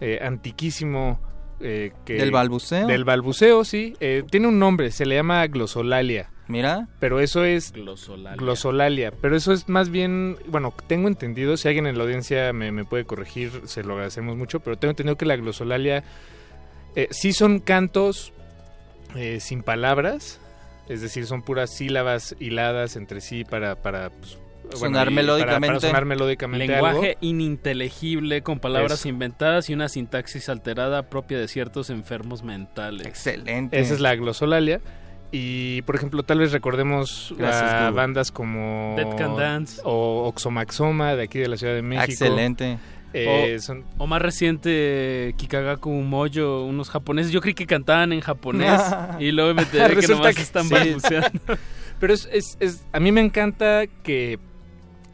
[0.00, 1.20] eh, antiquísimo.
[1.60, 2.86] eh, que, ¿Del balbuceo?
[2.86, 3.94] Del balbuceo, sí.
[4.00, 6.30] Eh, tiene un nombre, se le llama glosolalia.
[6.46, 6.88] Mira.
[7.00, 8.36] Pero eso es Glosolalia.
[8.36, 9.12] glosolalia.
[9.12, 12.84] Pero eso es más bien, bueno, tengo entendido, si alguien en la audiencia me, me
[12.84, 16.04] puede corregir, se lo agradecemos mucho, pero tengo entendido que la glosolalia
[16.96, 18.34] eh, sí son cantos
[19.16, 20.38] eh, sin palabras,
[20.88, 23.76] es decir, son puras sílabas hiladas entre sí para...
[23.76, 24.38] para pues,
[24.72, 25.66] Sonar melódicamente.
[25.66, 27.18] Para, sonar melódicamente Lenguaje algo.
[27.20, 29.08] ininteligible con palabras Eso.
[29.08, 33.06] inventadas y una sintaxis alterada propia de ciertos enfermos mentales.
[33.06, 33.78] Excelente.
[33.78, 34.80] Esa es la glosolalia.
[35.32, 38.94] Y, por ejemplo, tal vez recordemos Gracias, a bandas como...
[38.96, 39.80] Dead Can Dance.
[39.84, 42.04] O Oxomaxoma, de aquí de la Ciudad de México.
[42.08, 42.78] Excelente.
[43.16, 47.30] Eh, o, son- o más reciente, Kikagaku Moyo, unos japoneses.
[47.32, 48.80] Yo creí que cantaban en japonés
[49.20, 50.74] y luego me enteré que nomás que están sí.
[50.74, 51.40] balbuceando.
[52.00, 54.38] Pero es, es, es- a mí me encanta que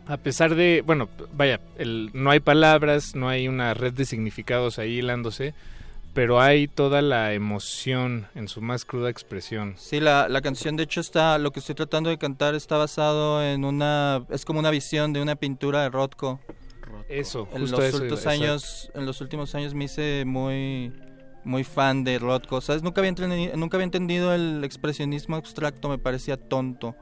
[0.07, 4.79] a pesar de, bueno, vaya, el, no hay palabras, no hay una red de significados
[4.81, 5.55] ahí hilándose,
[6.15, 9.75] pero hay toda la emoción en su más cruda expresión.
[9.77, 13.45] Sí, la, la canción de hecho está, lo que estoy tratando de cantar está basado
[13.45, 16.41] en una, es como una visión de una pintura de Rothko.
[17.09, 18.45] Eso, En justo los eso, últimos exacto.
[18.45, 20.93] años, en los últimos años me hice muy,
[21.45, 22.61] muy fan de Rothko.
[22.61, 22.83] ¿Sabes?
[22.83, 26.95] Nunca había, entendido, nunca había entendido el expresionismo abstracto, me parecía tonto.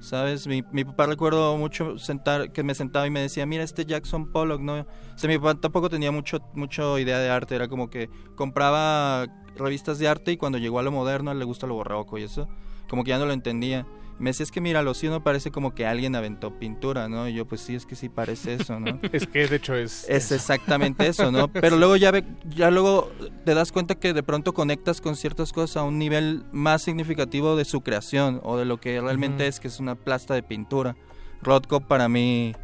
[0.00, 0.46] ¿Sabes?
[0.46, 4.32] Mi, mi papá recuerdo mucho sentar, que me sentaba y me decía, mira este Jackson
[4.32, 4.80] Pollock, ¿no?
[4.80, 9.26] O sea, mi papá tampoco tenía mucho, mucho idea de arte, era como que compraba
[9.56, 12.48] revistas de arte y cuando llegó a lo moderno le gusta lo barroco y eso,
[12.88, 13.86] como que ya no lo entendía.
[14.18, 17.28] Me decía, es que mira, lo sí uno parece como que alguien aventó pintura, ¿no?
[17.28, 19.00] Y yo, pues sí, es que sí parece eso, ¿no?
[19.12, 20.08] Es que de hecho es...
[20.08, 21.48] Es exactamente eso, ¿no?
[21.52, 23.10] Pero luego ya, ve, ya luego
[23.44, 27.56] te das cuenta que de pronto conectas con ciertas cosas a un nivel más significativo
[27.56, 30.96] de su creación o de lo que realmente es, que es una plasta de pintura.
[31.42, 32.54] Rothko para mí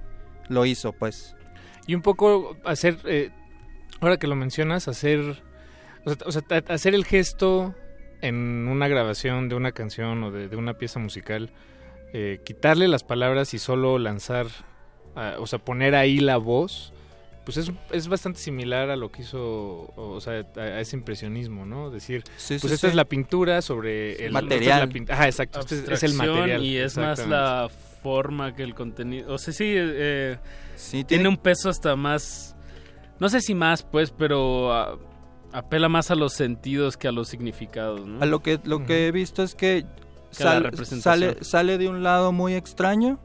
[0.49, 1.35] lo hizo, pues.
[1.87, 3.31] Y un poco hacer, eh,
[4.01, 5.43] ahora que lo mencionas, hacer,
[6.05, 7.75] o sea, hacer el gesto
[8.23, 11.51] en una grabación de una canción o de, de una pieza musical,
[12.13, 14.47] eh, quitarle las palabras y solo lanzar,
[15.39, 16.93] o sea, poner ahí la voz,
[17.45, 19.41] pues es, es bastante similar a lo que hizo,
[19.97, 21.91] o, o sea, a, a ese impresionismo, ¿no?
[21.91, 22.87] Decir, Sí, pues sí, esta sí.
[22.89, 24.93] es la pintura sobre el esta es Material.
[25.09, 26.63] la Ajá, exacto, este es, es el material.
[26.65, 27.69] Y es más la
[28.03, 29.33] forma que el contenido.
[29.35, 30.39] O sea, sí, eh,
[30.77, 32.57] Sí, tiene un peso hasta más.
[33.19, 34.99] No sé si más, pues, pero ah,
[35.53, 38.23] apela más a los sentidos que a los significados, ¿no?
[38.23, 39.85] A lo que, lo que he visto es que,
[40.31, 43.19] Que sal- sale, sale de un lado muy extraño,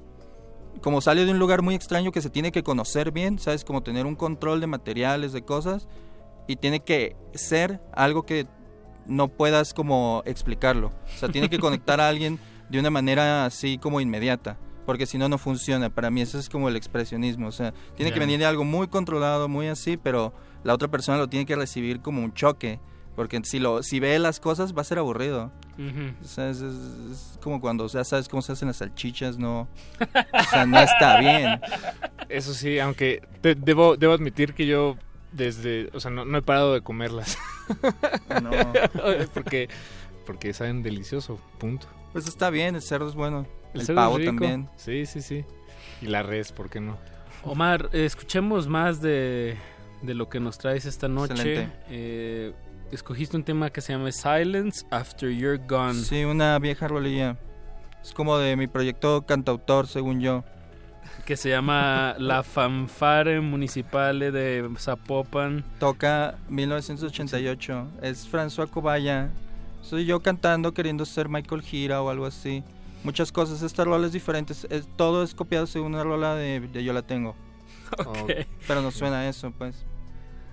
[0.82, 3.64] como sale de un lugar muy extraño que se tiene que conocer bien, ¿sabes?
[3.64, 5.88] Como tener un control de materiales, de cosas,
[6.48, 8.46] y tiene que ser algo que
[9.08, 10.88] no puedas como explicarlo.
[11.16, 12.40] O sea, tiene que conectar a alguien
[12.70, 14.58] de una manera así como inmediata.
[14.86, 15.90] Porque si no, no funciona.
[15.90, 17.48] Para mí eso es como el expresionismo.
[17.48, 18.26] O sea, tiene que Ya.
[18.26, 20.32] venir de algo muy controlado, muy así, pero
[20.66, 22.80] la otra persona lo tiene que recibir como un choque.
[23.16, 25.50] Porque si, lo, si ve las cosas va a ser aburrido.
[26.22, 26.76] O sea, es, es-
[27.12, 29.70] es como cuando, o sea, sabes cómo se hacen las salchichas, no...
[30.02, 31.62] O sea, no está bien.
[32.28, 34.98] Eso sí, aunque te- debo, debo admitir que yo
[35.32, 37.38] desde, o sea, no, no he parado de comerlas.
[38.44, 38.52] No.
[39.34, 39.70] porque,
[40.26, 41.88] porque saben delicioso, punto.
[42.12, 43.48] Pues está bien, el cerdo es bueno.
[43.74, 44.70] El, pavo también.
[44.76, 45.46] Sí, sí, sí.
[46.02, 46.98] Y la res, ¿por qué no?
[47.44, 49.58] Omar, escuchemos más de,
[50.06, 51.34] de lo que nos traes esta noche.
[51.34, 51.72] Excelente.
[51.90, 52.54] Eh,
[52.92, 55.96] escogiste un tema que se llama Silence After You're Gone.
[55.96, 57.38] Sí, una vieja rolilla.
[58.04, 60.44] Es como de mi proyecto cantautor, según yo.
[61.26, 65.64] Que se llama La Fanfare Municipale de Zapopan.
[65.80, 67.88] Toca 1988.
[68.02, 69.30] Es François Cobaya.
[69.82, 72.64] Soy yo cantando, queriendo ser Michael Gira o algo así.
[73.04, 73.62] Muchas cosas.
[73.62, 74.54] Esta rola es diferente.
[74.54, 77.36] es- todo es copiado según una rola de, de Yo la tengo.
[78.06, 78.32] Ok.
[78.68, 79.86] Pero no suena a eso, pues.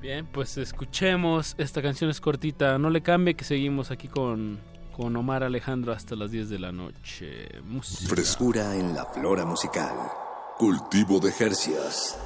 [0.02, 1.54] Bien, pues escuchemos.
[1.58, 2.76] Esta canción es cortita.
[2.76, 4.58] No le cambie que seguimos aquí con,
[4.96, 7.46] con Omar Alejandro hasta las 10 de la noche.
[7.62, 8.08] Música.
[8.12, 9.94] Frescura en la flora musical.
[10.58, 12.18] Cultivo de Jercias.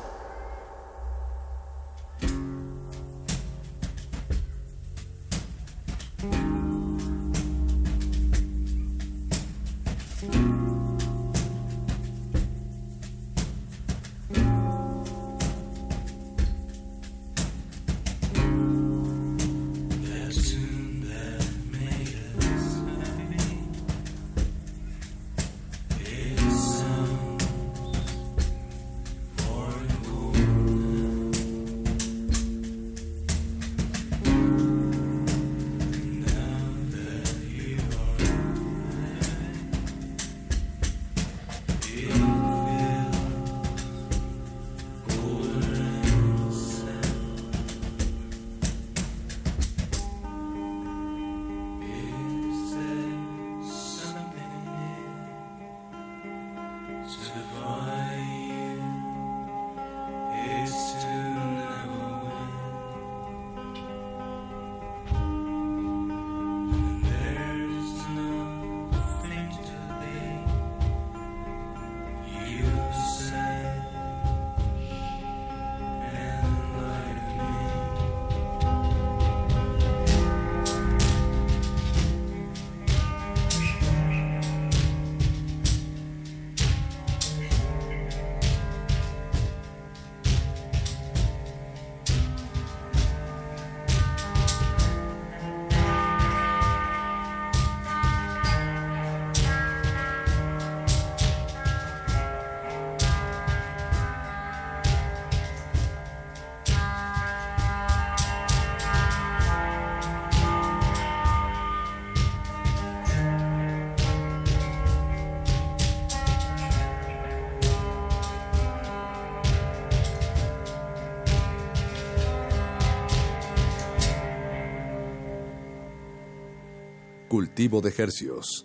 [127.69, 128.65] De Hercios.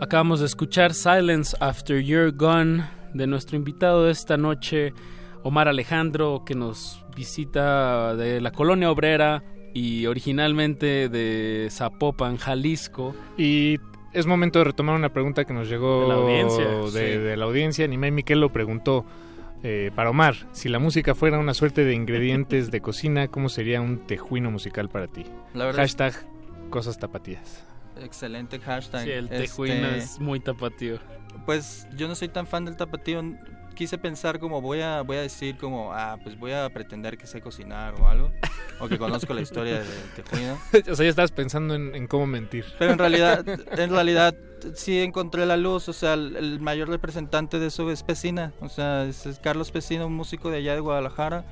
[0.00, 2.82] Acabamos de escuchar Silence After You're Gone
[3.14, 4.94] de nuestro invitado de esta noche,
[5.44, 13.14] Omar Alejandro, que nos visita de la colonia obrera y originalmente de Zapopan, Jalisco.
[13.38, 13.78] Y
[14.12, 17.18] es momento de retomar una pregunta que nos llegó De la audiencia, de, sí.
[17.18, 17.86] de la audiencia.
[17.86, 19.04] Nimei Miquel lo preguntó
[19.62, 20.34] eh, para Omar.
[20.52, 24.88] Si la música fuera una suerte de ingredientes de cocina, ¿cómo sería un tejuino musical
[24.88, 25.24] para ti?
[25.54, 26.14] La verdad- Hashtag
[26.70, 27.64] cosas tapatías.
[28.02, 29.04] Excelente hashtag.
[29.04, 30.98] Sí, el tejuino Este, es muy tapatío.
[31.46, 33.22] Pues yo no soy tan fan del tapatío.
[33.74, 37.26] Quise pensar como voy a voy a decir como ah pues voy a pretender que
[37.26, 38.30] sé cocinar o algo
[38.78, 40.58] o que conozco la historia del tejuino.
[40.92, 42.66] o sea, ya estabas pensando en, en cómo mentir.
[42.78, 43.44] Pero en realidad
[43.78, 44.34] en realidad
[44.74, 45.88] sí encontré la luz.
[45.88, 48.52] O sea el, el mayor representante de eso es Pesina.
[48.60, 51.44] O sea es, es Carlos Pesina, un músico de allá de Guadalajara,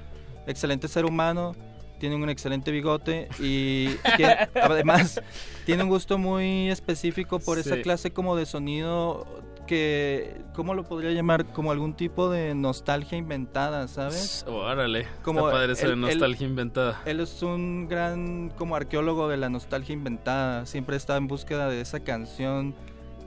[0.47, 1.55] excelente ser humano.
[1.99, 5.21] Tiene un excelente bigote y tiene- además
[5.67, 9.27] tiene un gusto muy específico por esa clase como de sonido
[9.69, 11.45] que, ¿cómo lo podría llamar?
[11.53, 14.45] Como algún tipo de nostalgia inventada, ¿sabes?
[14.49, 17.01] Órale, Como está padre eso de él- él- nostalgia inventada.
[17.05, 20.67] Él es un gran como arqueólogo de la nostalgia inventada.
[20.67, 22.75] Siempre está en búsqueda de esa canción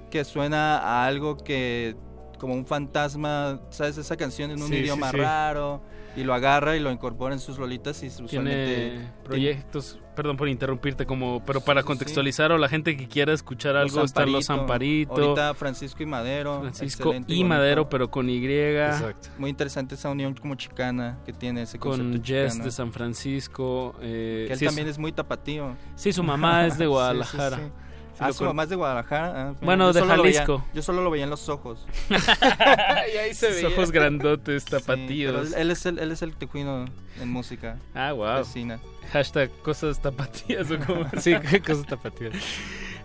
[0.10, 1.96] que suena a algo que
[2.42, 4.00] como un fantasma, ¿sabes?
[4.00, 5.18] Esa canción en un Sí, idioma sí.
[5.18, 5.80] raro
[6.18, 10.50] y lo agarra y lo incorpora en sus rolitas y usualmente Tiene proyectos, perdón por
[10.50, 15.14] interrumpirte, como pero para contextualizar o la gente que quiera escuchar algo están los Amparito,
[15.14, 16.60] Ahorita Francisco y Madero.
[16.62, 17.46] Francisco y bonito.
[17.48, 18.42] Madero, pero con Y,
[19.38, 22.66] Muy interesante esa unión como chicana que tiene ese con concepto Jess chicano.
[22.66, 23.96] de San Francisco.
[24.02, 25.76] eh, Que él sí, también su- es muy tapatío.
[25.96, 27.60] Sí, su mamá es de Sí, sí, Guadalajara.
[28.22, 29.50] Ah, lo su con- mamá es de Guadalajara.
[29.50, 30.66] Ah, Bueno, yo de solo lo veía- Jalisco.
[30.74, 31.86] yo solo lo veía en los ojos.
[32.10, 35.54] y ahí se Sus ojos grandotes, tapatíos.
[35.54, 36.86] él, es el, él es el tejuino
[37.20, 37.78] en música.
[37.94, 38.38] Ah, wow.
[38.40, 38.80] Vecina.
[39.12, 41.06] Hashtag cosas tapatías o como.
[41.20, 41.34] Sí,
[41.66, 42.34] cosas tapatías.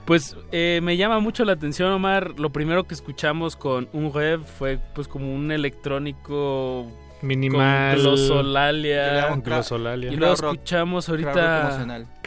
[0.05, 2.39] Pues eh, me llama mucho la atención, Omar.
[2.39, 6.87] Lo primero que escuchamos con un rev fue pues como un electrónico
[7.23, 7.95] Minimal.
[7.97, 9.29] con glosolalia.
[9.29, 10.13] Con glosolalia.
[10.13, 11.83] Y luego escuchamos crowd rock ahorita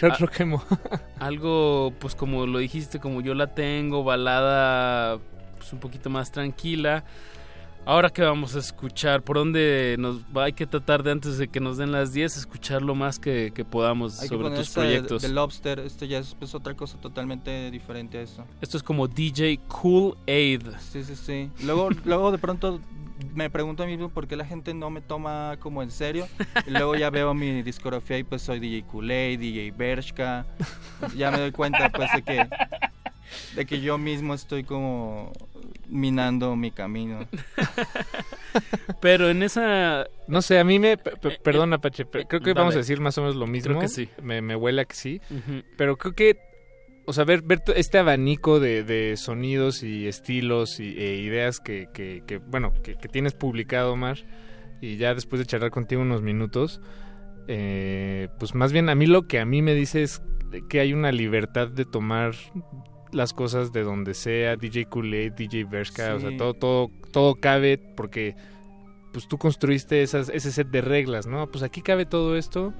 [0.08, 0.64] a- rock emo.
[1.20, 5.20] algo pues como lo dijiste, como yo la tengo, balada
[5.58, 7.04] pues un poquito más tranquila.
[7.86, 11.48] Ahora que vamos a escuchar, por dónde nos va, hay que tratar de antes de
[11.48, 14.60] que nos den las 10 escuchar lo más que, que podamos Hay que sobre poner
[14.60, 15.22] tus proyectos.
[15.24, 15.80] de Lobster.
[15.80, 18.46] Esto ya es pues, otra cosa totalmente diferente a eso.
[18.62, 20.64] Esto es como DJ Cool Aid.
[20.80, 21.50] Sí, sí, sí.
[21.64, 22.80] Luego, luego de pronto
[23.34, 26.28] me pregunto a mí mismo por qué la gente no me toma como en serio.
[26.68, 30.46] Y luego ya veo mi discografía y pues soy DJ Kool-Aid, DJ Bershka.
[31.16, 32.48] Ya me doy cuenta pues de que,
[33.56, 35.32] de que yo mismo estoy como
[35.88, 37.28] minando mi camino.
[39.02, 40.06] Pero en esa...
[40.28, 40.98] No sé, a mí me...
[40.98, 42.60] pe- pe- Perdón, Apache, pe- creo que dale.
[42.60, 43.70] vamos a decir más o menos lo mismo.
[43.70, 44.10] Creo que sí.
[44.22, 45.22] Me, me huele a que sí.
[45.78, 46.49] Pero creo que...
[47.10, 51.88] O sea, ver, ver este abanico de, de sonidos y estilos y, e ideas que,
[51.92, 54.20] que, que, bueno, que, que tienes publicado, Omar,
[54.80, 56.82] y ya después de charlar contigo unos minutos,
[57.48, 60.22] eh, pues más bien a mí lo que a mí me dice es
[60.70, 62.36] que hay una libertad de tomar
[63.12, 66.38] las cosas de donde sea, DJ Kool-Aid, DJ Bershka, o sea, Sí.
[66.38, 68.36] todo, todo, todo cabe porque
[69.14, 71.50] pues tú construiste esas, ese set de reglas, ¿no?
[71.50, 72.72] Pues aquí cabe todo esto.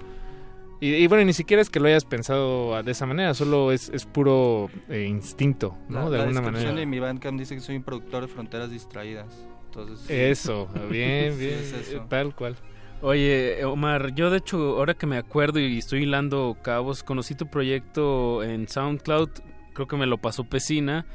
[0.82, 3.90] Y, y bueno, ni siquiera es que lo hayas pensado de esa manera, solo es,
[3.90, 6.04] es puro eh, instinto, ¿no?
[6.06, 6.80] La, de la alguna descripción manera.
[6.80, 9.46] de mi Bandcamp dice que soy un productor de fronteras distraídas.
[9.66, 10.10] Entonces.
[10.10, 12.06] Eso, bien, Sí, bien, es eso.
[12.10, 12.56] tal cual.
[13.02, 17.48] Oye, Omar, yo de hecho, ahora que me acuerdo y estoy hilando cabos, conocí tu
[17.48, 19.30] proyecto en SoundCloud,
[19.74, 21.06] creo que me lo pasó Pesina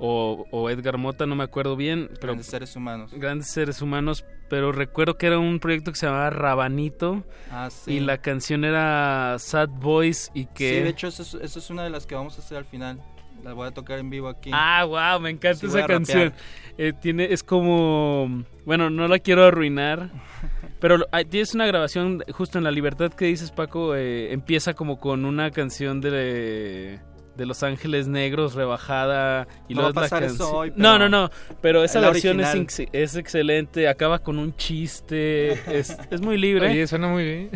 [0.00, 3.12] o, o Edgar Mota, no me acuerdo bien, pero Grandes seres humanos.
[3.14, 7.22] grandes seres humanos, pero recuerdo que era un proyecto que se llamaba Rabanito
[7.52, 7.92] Ah, sí.
[7.94, 10.76] y la canción era Sad Boys y que...
[10.78, 12.64] Sí, de hecho, eso es, eso es una de las que vamos a hacer al
[12.64, 12.98] final.
[13.44, 14.50] La voy a tocar en vivo aquí.
[14.52, 16.32] Ah, wow, me encanta Sí, esa canción.
[16.76, 20.10] Eh, tiene, es como, bueno, no la quiero arruinar,
[20.80, 25.24] pero tienes una grabación justo en La Libertad que dices, Paco, eh, empieza como con
[25.24, 27.00] una canción de,
[27.40, 30.56] de Los Ángeles Negros rebajada y No luego va a es la pasar eso canción-
[30.60, 31.30] hoy, No, pero no, no,
[31.62, 36.68] pero esa versión es, es excelente, acaba con un chiste, es, es muy libre.
[36.70, 37.50] Oye, suena muy bien.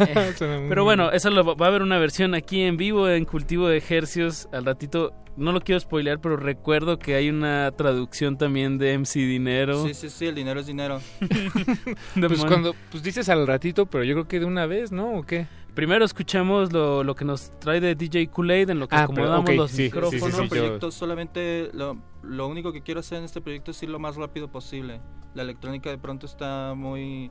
[0.00, 3.08] Eh, Suena muy Pero bueno, eso lo, va a haber una versión aquí en vivo
[3.08, 4.48] en Cultivo de Ejercios.
[4.50, 9.20] Al ratito, no lo quiero spoilear, pero recuerdo que hay una traducción también de MC
[9.20, 9.86] Dinero.
[9.86, 11.00] Sí, sí, sí, el dinero es dinero.
[12.14, 15.12] Pues cuando pues dices al ratito, pero yo creo que de una vez, ¿no?
[15.18, 15.46] ¿O qué?
[15.74, 19.22] Primero escuchamos lo, lo que nos trae de DJ Kool-Aid, en lo que Ah, pero,
[19.32, 20.22] acomodamos los sí, sí, sí, micrófonos.
[20.38, 23.88] Un yo- proyecto solamente lo, lo único que quiero hacer en este proyecto es ir
[23.88, 25.00] lo más rápido posible.
[25.34, 27.30] la electrónica de pronto está muy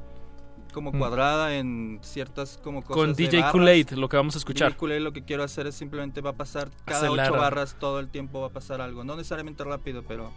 [0.73, 0.97] como Mm.
[0.97, 3.43] cuadrada en ciertas como cosas Con DJ.
[3.51, 4.69] Kool-Aid, lo que vamos a escuchar.
[4.69, 7.99] DJ Kool-Aid lo que quiero hacer es simplemente va a pasar cada ocho barras todo
[7.99, 10.31] el tiempo va a pasar algo, no necesariamente rápido, pero.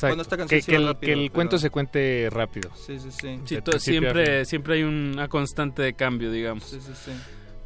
[0.00, 2.70] Bueno, esta canción que, que el, rápido, que el pero- cuento se cuente rápido.
[2.74, 3.40] Sí, sí, sí.
[3.44, 6.64] Sí, siempre, siempre hay una constante de cambio, digamos.
[6.64, 7.12] Sí, sí, sí.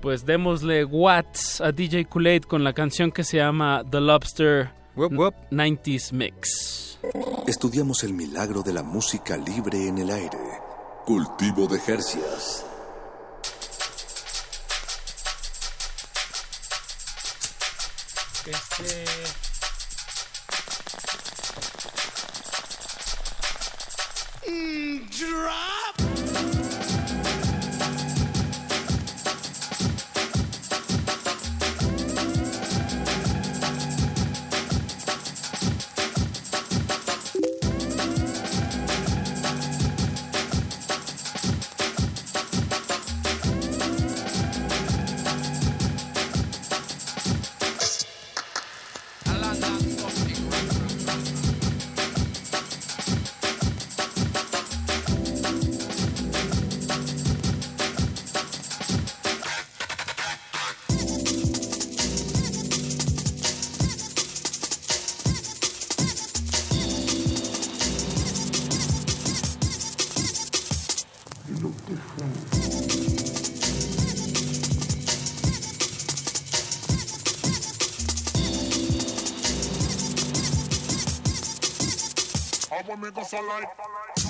[0.00, 6.12] Pues démosle watts a DJ Kool-Aid con la canción que se llama The Lobster 90s
[6.12, 6.98] Mix.
[7.46, 10.38] Estudiamos el milagro de la música libre en el aire.
[11.04, 12.64] Cultivo de Jercias.
[18.46, 19.04] Este...
[25.16, 26.63] Drop.
[82.86, 84.23] Your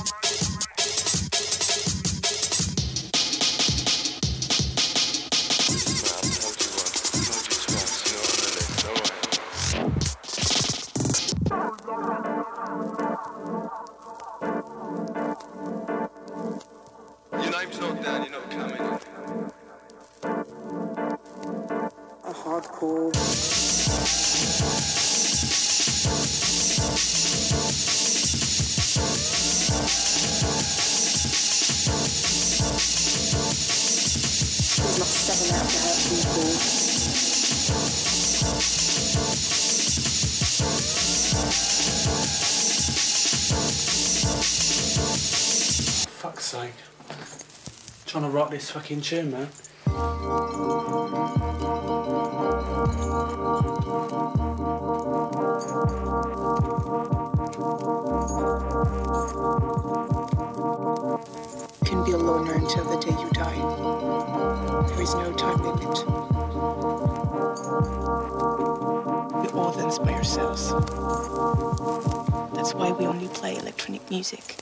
[48.50, 49.48] this fucking tune, man.
[61.84, 63.60] Can be a loner until the day you die.
[64.88, 66.06] There is no time limit.
[69.42, 70.70] We all dance by ourselves.
[72.54, 74.56] That's why we only play electronic music.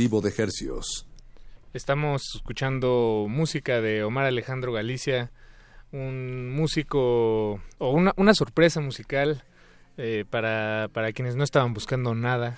[0.00, 1.06] Cultivo de Hercios.
[1.74, 5.30] Estamos escuchando música de Omar Alejandro Galicia,
[5.92, 9.44] un músico o una, una sorpresa musical
[9.98, 12.56] eh, para, para quienes no estaban buscando nada.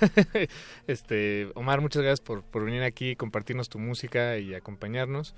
[0.86, 5.34] este Omar, muchas gracias por, por venir aquí, compartirnos tu música y acompañarnos.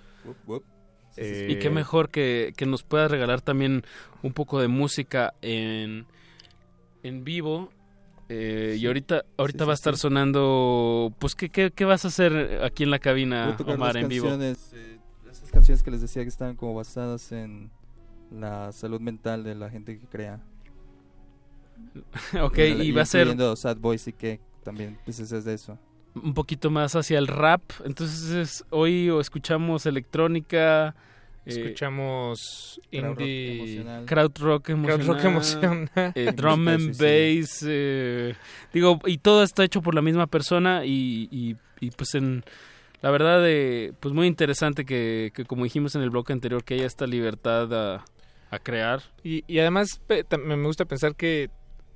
[1.16, 3.85] Eh, Y qué mejor que, que nos puedas regalar también
[4.24, 6.05] un poco de música en,
[7.05, 7.70] en vivo.
[8.30, 12.09] Eh, y ahorita ahorita sí, va a estar sonando, pues ¿qué, qué, qué vas a
[12.09, 14.28] hacer aquí en la cabina, Omar, en vivo?
[14.30, 14.55] eh,
[15.30, 17.70] esas canciones que les decía que estaban como basadas en
[18.30, 20.40] la salud mental de la gente que crea.
[22.42, 25.78] Ok, y va a ser- Sad Boys y que también pues, es de eso.
[26.14, 27.62] un poquito más hacia el rap.
[27.84, 30.94] Entonces hoy escuchamos electrónica,
[31.48, 34.04] Escuchamos Krautrock indie, emocional.
[34.04, 34.68] krautrock
[35.24, 38.34] emocional, eh, drum and bass, eh,
[38.72, 42.44] digo y todo está hecho por la misma persona y, y, y, pues en
[43.00, 46.74] la verdad eh, pues muy interesante que, que como dijimos en el bloque anterior que
[46.74, 48.04] haya esta libertad a,
[48.50, 49.02] a crear.
[49.22, 51.50] Y, y además pe- me gusta pensar que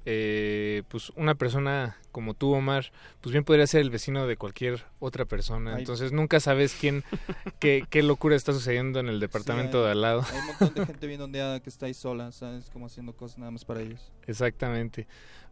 [0.05, 4.85] eh, pues una persona como tú, Omar, pues bien podría ser el vecino de cualquier
[4.99, 5.75] otra persona.
[5.75, 5.81] Ay.
[5.81, 7.05] Entonces nunca sabes quién,
[7.61, 10.25] qué, qué locura está sucediendo en el departamento Sí, de al lado.
[10.33, 12.69] Hay un montón de gente bien ondeada que está ahí sola, ¿sabes?
[12.71, 14.13] Como haciendo cosas nada más para ellos.
[14.27, 15.07] Exactamente.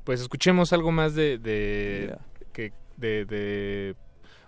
[0.04, 2.18] Pues escuchemos algo más de de, Yeah.
[2.52, 3.94] que, de, de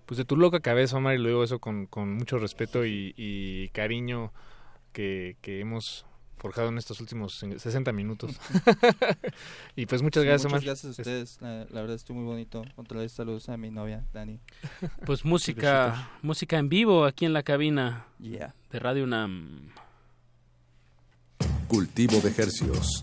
[0.07, 3.15] pues de tu loca cabeza, Omar, y lo digo eso con, con mucho respeto y,
[3.17, 4.33] y cariño
[4.93, 6.05] que, que hemos
[6.43, 8.33] forjado en estos últimos 60 minutos.
[9.77, 10.65] y pues muchas Sí, gracias, muchas Omar.
[10.65, 11.39] gracias a ustedes.
[11.41, 12.65] La, la verdad estuvo muy bonito.
[12.77, 14.41] Otra vez saludos a mi novia, Dani.
[15.07, 18.55] Pues música, música en vivo aquí en la cabina Yeah.
[18.71, 19.71] de Radio UNAM.
[21.69, 23.03] Cultivo de hercios.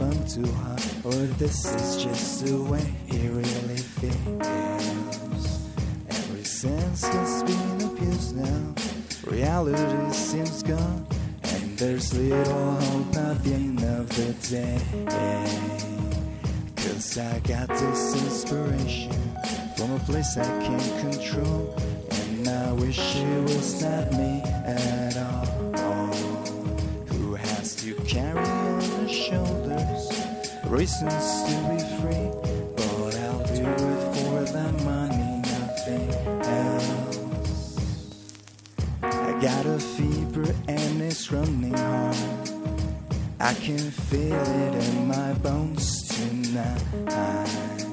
[0.00, 5.68] I'm too hot or this is just the way it really feels.
[6.08, 8.74] Every sense has been abused now.
[9.26, 11.06] Reality seems gone,
[11.42, 14.80] and there's little hope at the end of the day.
[16.76, 19.29] Cause I got this inspiration
[19.80, 21.74] from a place I can't control,
[22.10, 25.46] and I wish it was not me at all.
[27.06, 30.12] Who has to carry on her shoulders
[30.66, 32.28] reasons to be free?
[32.76, 36.10] But I'll do it for the money, nothing
[36.44, 37.78] else.
[39.02, 42.16] I got a fever and it's running hard.
[43.40, 47.89] I can feel it in my bones tonight.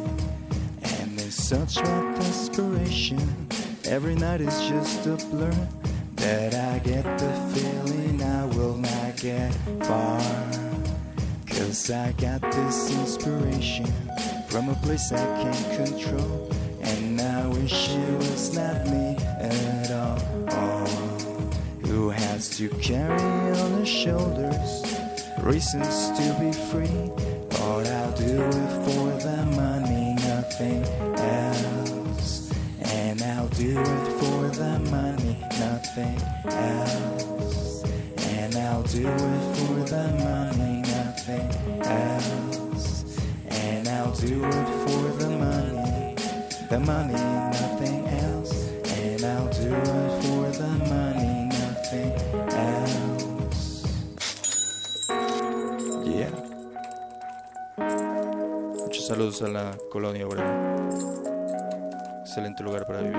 [1.47, 3.47] Such a desperation.
[3.85, 5.55] Every night is just a blur.
[6.17, 9.53] That I get the feeling I will not get
[9.85, 10.19] far.
[11.45, 13.85] Cause I got this inspiration
[14.49, 16.51] from a place I can't control.
[16.81, 20.85] And I wish it was not me at all.
[21.85, 23.21] Who has to carry
[23.61, 24.83] on her shoulders
[25.39, 27.09] reasons to be free?
[27.51, 28.76] But I'll do the
[30.59, 32.51] money, nothing else.
[32.81, 37.84] And I'll do it for the money, nothing else.
[38.29, 41.51] And I'll do it for the money, nothing
[41.85, 43.19] else.
[43.49, 46.15] And I'll do it for the money,
[46.69, 48.67] the money, nothing else.
[48.97, 52.11] And I'll do it for the money, nothing
[52.51, 52.86] else.
[59.18, 60.76] Saludos a la colonia obrera.
[62.22, 63.18] Excelente lugar para vivir.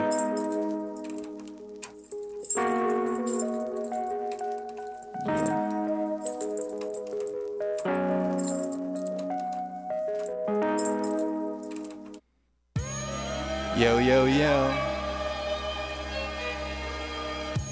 [13.77, 14.71] Yo, yo, yo.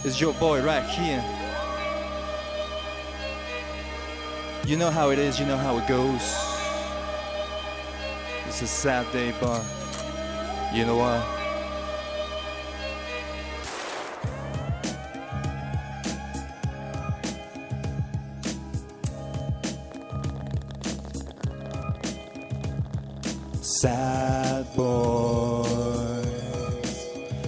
[0.04, 1.22] It's your boy right here.
[4.66, 6.45] You know how it is, you know how it goes.
[8.58, 9.62] It's a sad day, but
[10.72, 11.22] you know what?
[23.60, 25.64] Sad boy.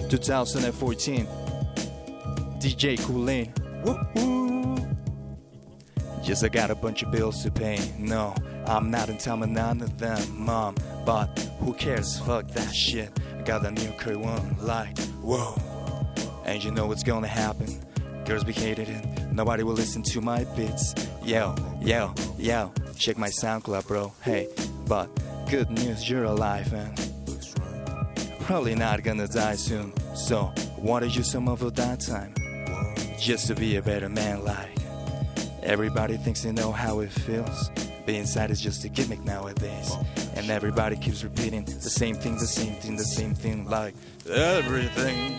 [0.09, 1.25] 2014.
[2.59, 3.51] DJ Kool-Aid.
[3.83, 4.77] Woo-hoo.
[6.21, 7.79] Yes, I got a bunch of bills to pay.
[7.97, 8.35] No,
[8.67, 10.75] I'm not in town with none of them, mom.
[11.09, 12.19] But who cares?
[12.19, 13.09] Fuck that shit.
[13.35, 15.59] I got a new career one, like, whoa.
[16.45, 17.81] And you know what's gonna happen?
[18.25, 18.89] Girls be hated.
[19.33, 20.93] Nobody will listen to my beats.
[21.23, 22.71] Yo, yo, yo.
[22.95, 24.13] Check my SoundCloud, bro.
[24.21, 24.49] Hey,
[24.87, 25.09] but
[25.49, 26.93] good news, you're alive, and
[28.41, 29.91] probably not gonna die soon.
[30.15, 32.35] So, why don't you some of that time?
[33.17, 34.77] Just to be a better man, like.
[35.63, 37.71] Everybody thinks they know how it feels.
[38.09, 39.95] But inside is just a gimmick nowadays.
[40.35, 43.93] And everybody keeps repeating the same thing, the same thing, the same thing, like
[44.27, 45.37] everything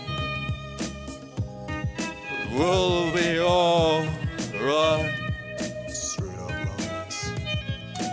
[2.57, 4.07] will be alright.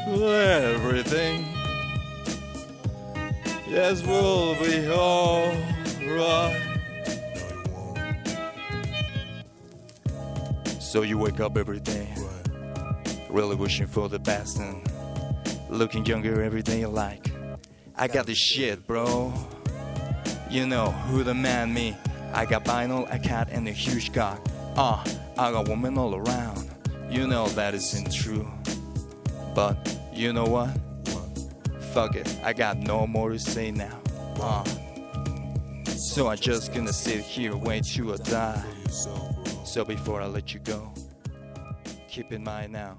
[0.08, 1.46] Everything,
[3.68, 6.60] yes, will be alright.
[10.80, 12.08] So you wake up every day,
[13.30, 14.82] really wishing for the best and
[15.70, 16.86] looking younger every day.
[16.86, 17.30] Like,
[17.96, 19.32] I got this shit, bro.
[20.50, 21.96] You know who the man me
[22.32, 24.40] I got vinyl, a cat, and a huge cock.
[24.76, 25.02] Ah,
[25.38, 26.70] I got women all around.
[27.10, 28.46] You know that isn't true.
[29.54, 30.70] But you know what?
[31.92, 33.98] Fuck it, I got no more to say now.
[34.40, 34.62] Ah.
[35.86, 38.62] So I'm just gonna sit here, wait you or die.
[39.64, 40.92] So before I let you go,
[42.08, 42.98] keep in mind now,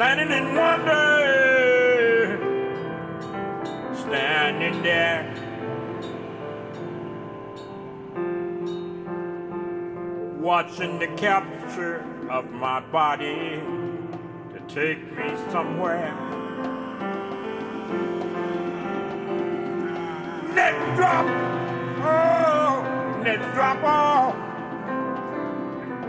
[0.00, 2.38] Standing in wonder,
[3.98, 5.28] standing there.
[10.38, 13.60] Watching the capture of my body
[14.54, 16.14] to take me somewhere.
[20.54, 21.26] Net drop,
[22.06, 24.34] oh, net drop off.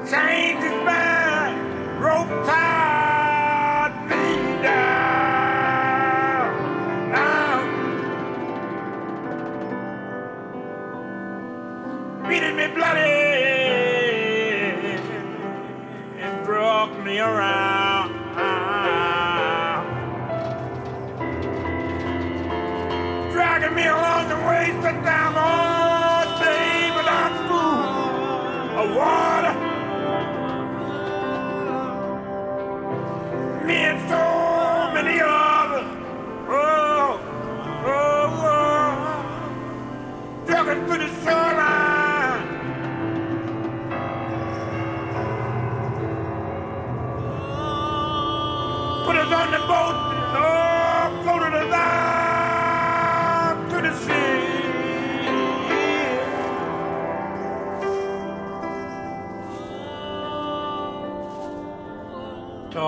[0.09, 2.80] Change is bad, rope tied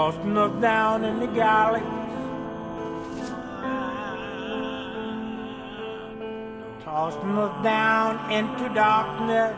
[0.03, 1.80] Tossing us down in the galley.
[6.84, 9.55] Tossing us down into darkness.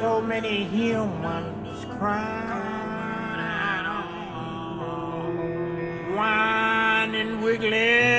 [0.00, 3.36] So many humans crying,
[6.16, 8.15] whining, wiggling,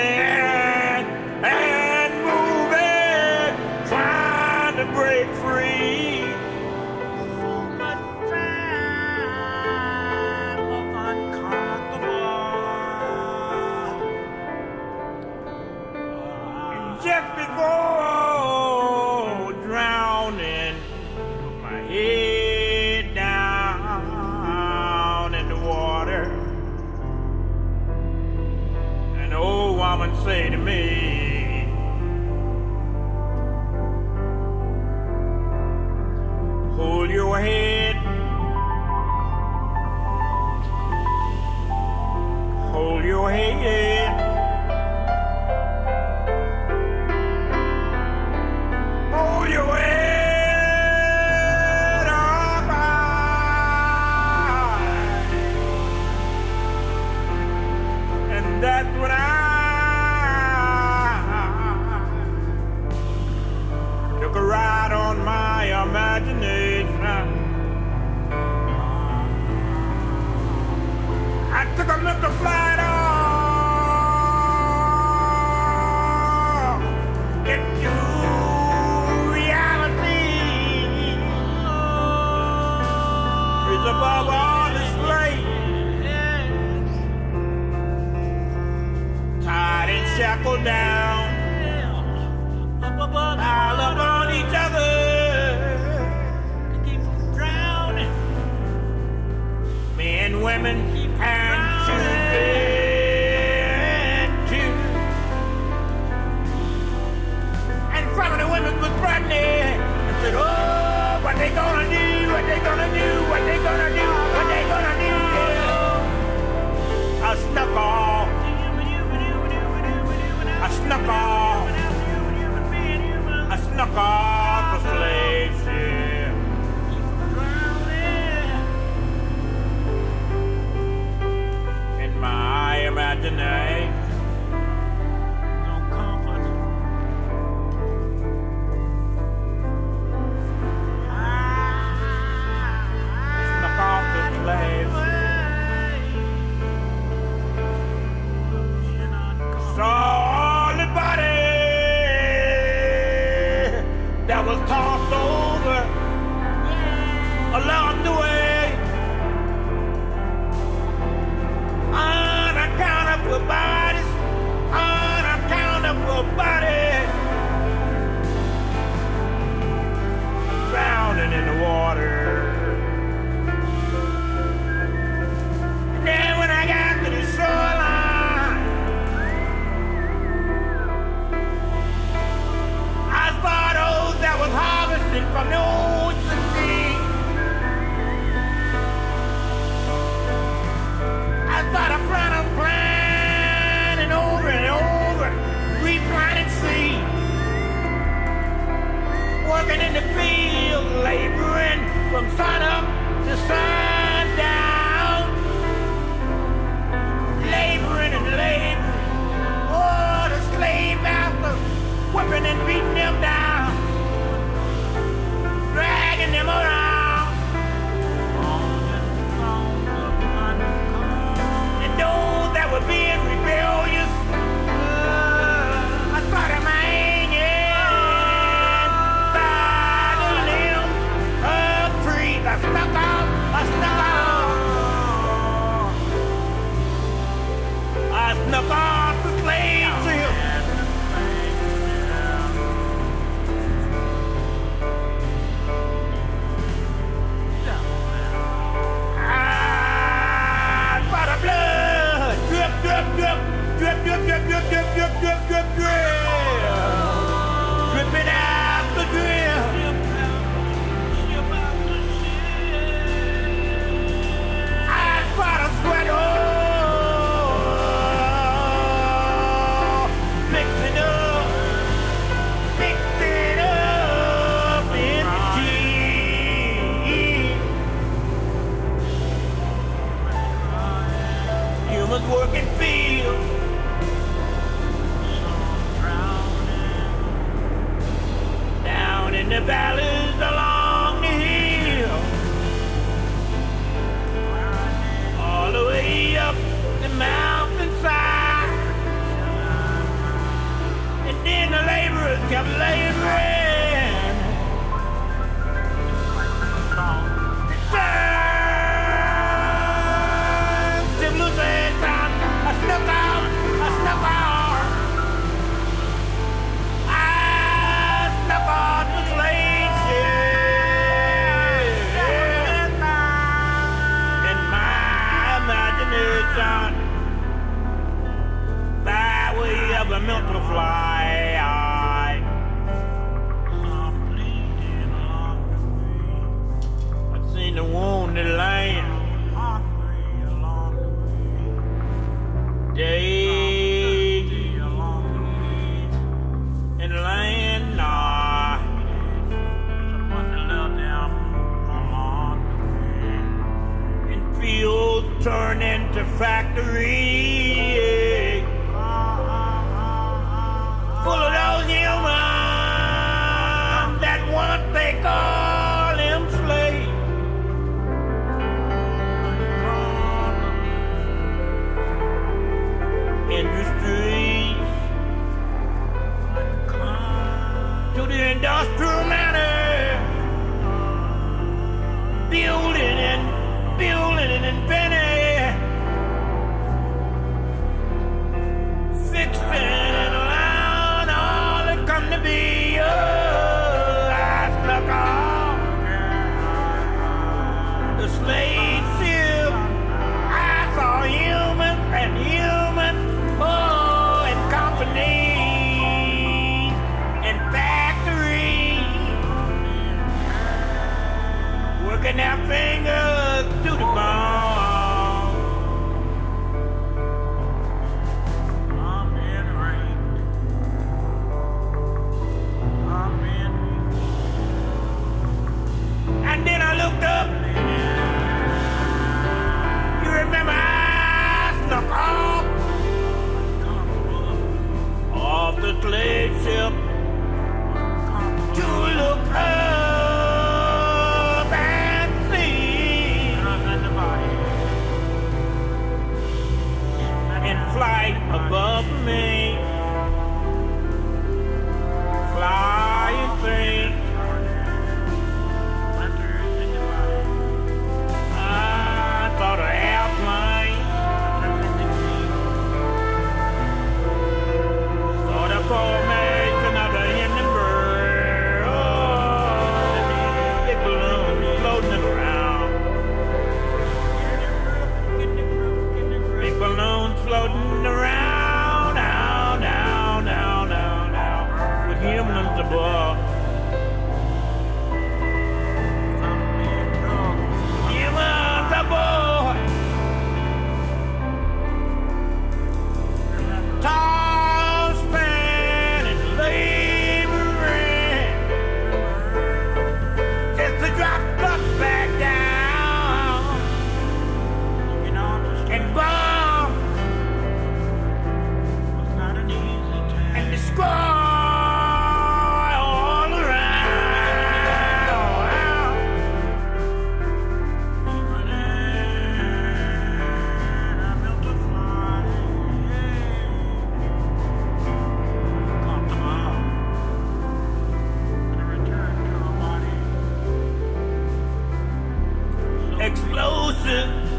[533.52, 534.57] closer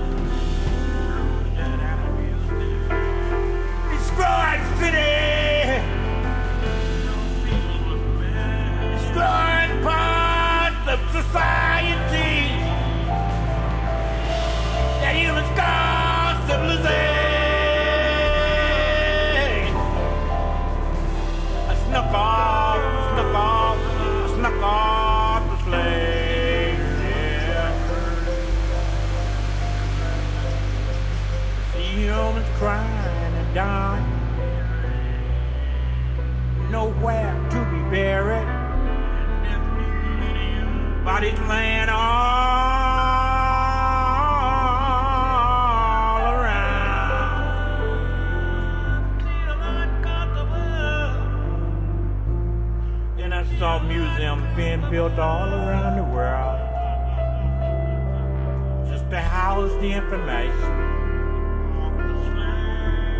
[60.12, 60.88] een meisje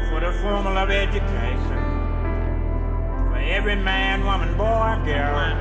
[0.09, 1.78] voor the formal of education.
[3.31, 5.55] For every man, woman, boy, girl.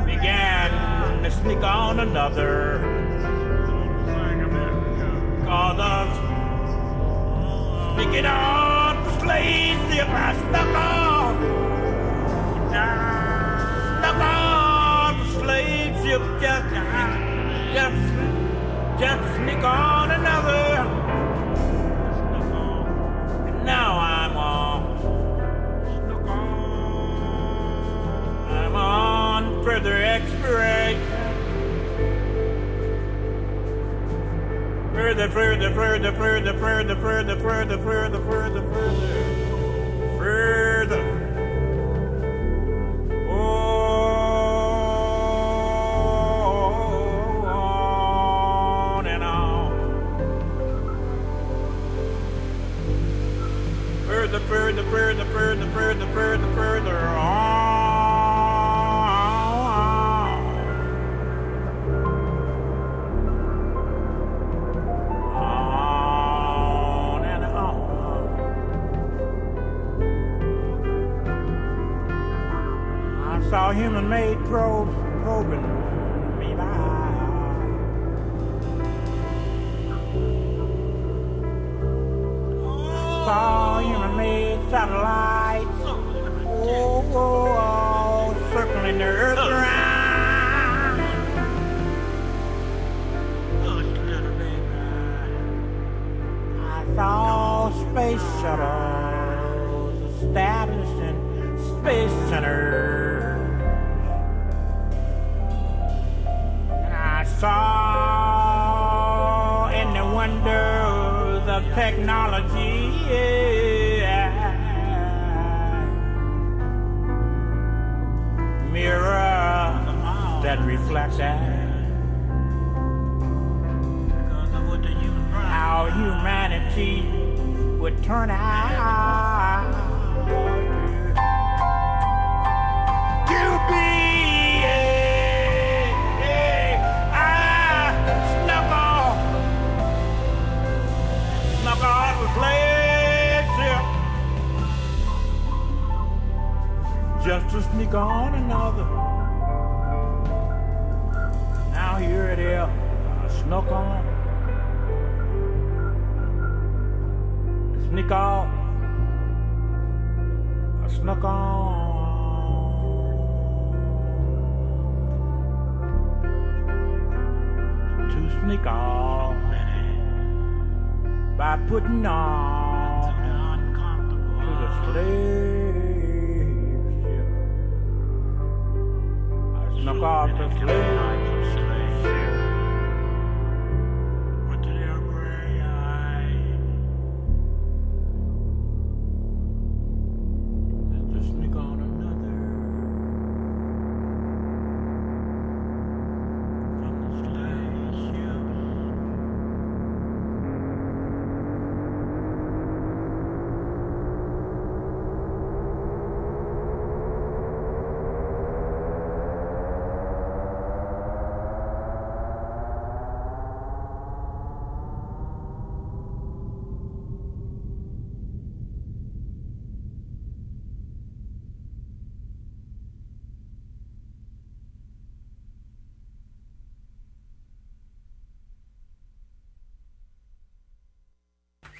[0.06, 2.80] began to sneak on another.
[5.44, 6.08] Cause of
[7.94, 8.57] sneaking on.
[17.72, 21.08] just, just sneak on another.
[23.46, 24.98] And now I'm on.
[28.48, 31.02] I'm on further exploration.
[34.94, 40.18] Further, further, further, further, further, further, further, further, further, further.
[40.18, 41.17] further.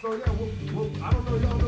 [0.09, 1.68] Yeah, I don't know, y'all know